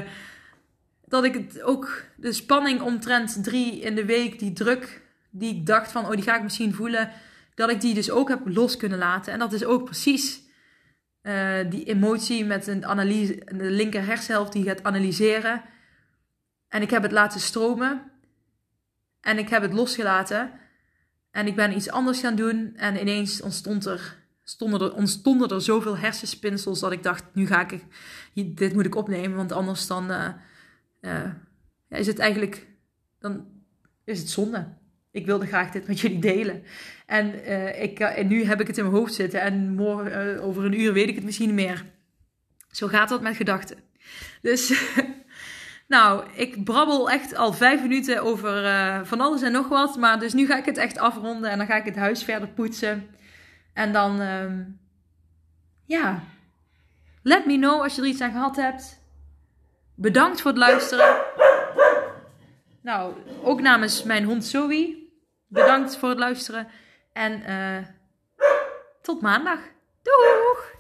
dat 1.06 1.24
ik 1.24 1.34
het 1.34 1.62
ook 1.62 2.04
de 2.18 2.32
spanning 2.32 2.82
omtrent 2.82 3.44
drie 3.44 3.80
in 3.80 3.96
de 3.96 4.06
week, 4.06 4.40
die 4.40 4.54
druk 4.54 5.02
die 5.30 5.56
ik 5.56 5.66
dacht 5.66 5.92
van, 5.92 6.06
oh 6.06 6.12
die 6.12 6.22
ga 6.22 6.36
ik 6.36 6.44
misschien 6.44 6.74
voelen, 6.74 7.12
dat 7.56 7.70
ik 7.70 7.82
die 7.82 7.94
dus 7.94 8.12
ook 8.12 8.30
heb 8.30 8.42
los 8.46 8.78
kunnen 8.78 8.98
laten. 8.98 9.34
En 9.34 9.40
dat 9.40 9.54
is 9.54 9.66
ook 9.66 9.84
precies 9.84 10.42
uh, 11.28 11.70
die 11.70 11.84
emotie 11.84 12.46
met 12.46 12.68
een 12.68 12.86
analyse, 12.86 13.36
de 13.46 13.72
linker 13.72 14.06
hersenhelft 14.06 14.52
die 14.52 14.64
gaat 14.64 14.84
analyseren. 14.84 15.64
En 16.68 16.82
ik 16.82 16.90
heb 16.90 17.04
het 17.04 17.12
laten 17.12 17.40
stromen. 17.40 18.12
En 19.22 19.38
ik 19.38 19.50
heb 19.50 19.62
het 19.62 19.74
losgelaten. 19.74 20.52
En 21.32 21.48
ik 21.48 21.56
ben 21.56 21.76
iets 21.76 21.90
anders 21.90 22.20
gaan 22.20 22.36
doen. 22.36 22.74
En 22.76 23.00
ineens 23.00 23.42
ontstond 23.42 23.86
er 23.86 24.24
stonden 24.46 24.82
er, 24.82 24.94
ontstonden 24.94 25.50
er 25.50 25.62
zoveel 25.62 25.98
hersenspinsels 25.98 26.80
dat 26.80 26.92
ik 26.92 27.04
dacht, 27.04 27.24
nu 27.34 27.48
ga 27.48 27.70
ik, 27.70 27.86
dit 28.58 28.74
moet 28.74 28.86
ik 28.86 28.96
opnemen, 28.96 29.38
want 29.38 29.52
anders 29.52 29.88
dan 29.88 30.12
uh, 30.12 30.30
ja, 31.02 31.98
is 31.98 32.08
het 32.08 32.20
eigenlijk, 32.20 32.68
dan 33.20 33.46
is 34.04 34.20
het 34.20 34.30
zonde. 34.30 34.68
Ik 35.16 35.26
wilde 35.26 35.46
graag 35.46 35.72
dit 35.72 35.88
met 35.88 36.00
jullie 36.00 36.20
delen. 36.20 36.64
En, 37.06 37.50
uh, 37.50 37.82
ik, 37.82 38.00
en 38.00 38.28
nu 38.28 38.44
heb 38.44 38.62
ik 38.62 38.68
het 38.68 38.78
in 38.78 38.84
mijn 38.84 38.96
hoofd 38.96 39.14
zitten 39.14 39.42
en 39.42 39.76
morgen, 39.76 40.42
over 40.42 40.66
een 40.66 40.80
uur 40.80 40.94
weet 40.94 41.08
ik 41.08 41.16
het 41.16 41.24
misschien 41.24 41.54
meer. 41.54 41.86
Zo 42.72 42.88
gaat 42.88 43.10
dat 43.10 43.22
met 43.22 43.36
gedachten. 43.36 43.78
Dus, 44.42 44.74
nou, 45.88 46.26
ik 46.34 46.64
brabbel 46.64 47.10
echt 47.10 47.36
al 47.36 47.54
vijf 47.54 47.82
minuten 47.82 48.24
over 48.24 48.52
van 49.06 49.22
alles 49.22 49.42
en 49.42 49.52
nog 49.52 49.68
wat. 49.68 49.98
Maar 49.98 50.20
dus 50.20 50.34
nu 50.34 50.46
ga 50.46 50.58
ik 50.58 50.66
het 50.66 50.78
echt 50.78 50.98
afronden 50.98 51.50
en 51.50 51.58
dan 51.58 51.68
ga 51.68 51.76
ik 51.76 51.86
het 51.86 51.96
huis 51.96 52.24
verder 52.24 52.48
poetsen. 52.48 53.08
En 53.74 53.94
dan, 53.94 54.22
um, 54.22 54.80
ja, 55.86 56.24
let 57.22 57.46
me 57.46 57.58
know 57.58 57.82
als 57.82 57.96
je 57.96 58.02
er 58.02 58.08
iets 58.08 58.22
aan 58.22 58.32
gehad 58.32 58.56
hebt. 58.56 59.00
Bedankt 59.96 60.42
voor 60.42 60.52
het 60.52 60.60
luisteren. 60.60 61.16
Nou, 62.82 63.14
ook 63.44 63.62
namens 63.62 64.04
mijn 64.04 64.24
hond 64.24 64.46
Zoe. 64.46 65.05
Bedankt 65.56 65.98
voor 65.98 66.10
het 66.10 66.20
luisteren. 66.20 66.68
En 67.14 67.50
uh, 67.50 67.88
tot 69.02 69.22
maandag. 69.22 69.60
Doeg! 70.02 70.74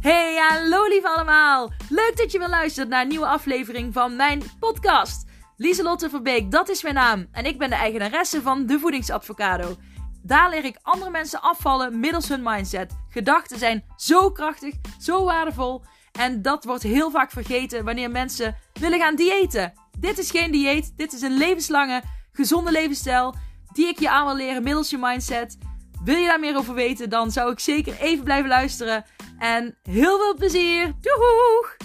Hey, 0.00 0.36
hallo 0.36 0.86
lieve 0.88 1.08
allemaal! 1.08 1.72
Leuk 1.88 2.16
dat 2.16 2.32
je 2.32 2.38
weer 2.38 2.48
luistert 2.48 2.88
naar 2.88 3.02
een 3.02 3.08
nieuwe 3.08 3.26
aflevering 3.26 3.92
van 3.92 4.16
mijn 4.16 4.42
podcast. 4.60 5.30
Lieselotte 5.56 6.10
Verbeek, 6.10 6.50
dat 6.50 6.68
is 6.68 6.82
mijn 6.82 6.94
naam. 6.94 7.28
En 7.32 7.44
ik 7.44 7.58
ben 7.58 7.70
de 7.70 7.76
eigenaresse 7.76 8.42
van 8.42 8.66
De 8.66 8.78
Voedingsadvocado. 8.78 9.76
Daar 10.22 10.50
leer 10.50 10.64
ik 10.64 10.78
andere 10.82 11.10
mensen 11.10 11.40
afvallen 11.40 12.00
middels 12.00 12.28
hun 12.28 12.42
mindset. 12.42 12.96
Gedachten 13.08 13.58
zijn 13.58 13.84
zo 13.96 14.30
krachtig, 14.30 14.74
zo 14.98 15.24
waardevol. 15.24 15.82
En 16.16 16.42
dat 16.42 16.64
wordt 16.64 16.82
heel 16.82 17.10
vaak 17.10 17.30
vergeten 17.30 17.84
wanneer 17.84 18.10
mensen 18.10 18.56
willen 18.72 18.98
gaan 18.98 19.16
diëten. 19.16 19.72
Dit 19.98 20.18
is 20.18 20.30
geen 20.30 20.52
dieet, 20.52 20.92
dit 20.96 21.12
is 21.12 21.22
een 21.22 21.36
levenslange, 21.36 22.02
gezonde 22.32 22.70
levensstijl 22.70 23.34
die 23.72 23.88
ik 23.88 23.98
je 23.98 24.10
aan 24.10 24.26
wil 24.26 24.36
leren 24.36 24.62
middels 24.62 24.90
je 24.90 24.98
mindset. 24.98 25.58
Wil 26.04 26.16
je 26.16 26.26
daar 26.26 26.40
meer 26.40 26.56
over 26.56 26.74
weten, 26.74 27.10
dan 27.10 27.30
zou 27.30 27.52
ik 27.52 27.60
zeker 27.60 28.00
even 28.00 28.24
blijven 28.24 28.48
luisteren. 28.48 29.04
En 29.38 29.78
heel 29.82 30.18
veel 30.18 30.34
plezier. 30.34 30.94
Doeg! 31.00 31.76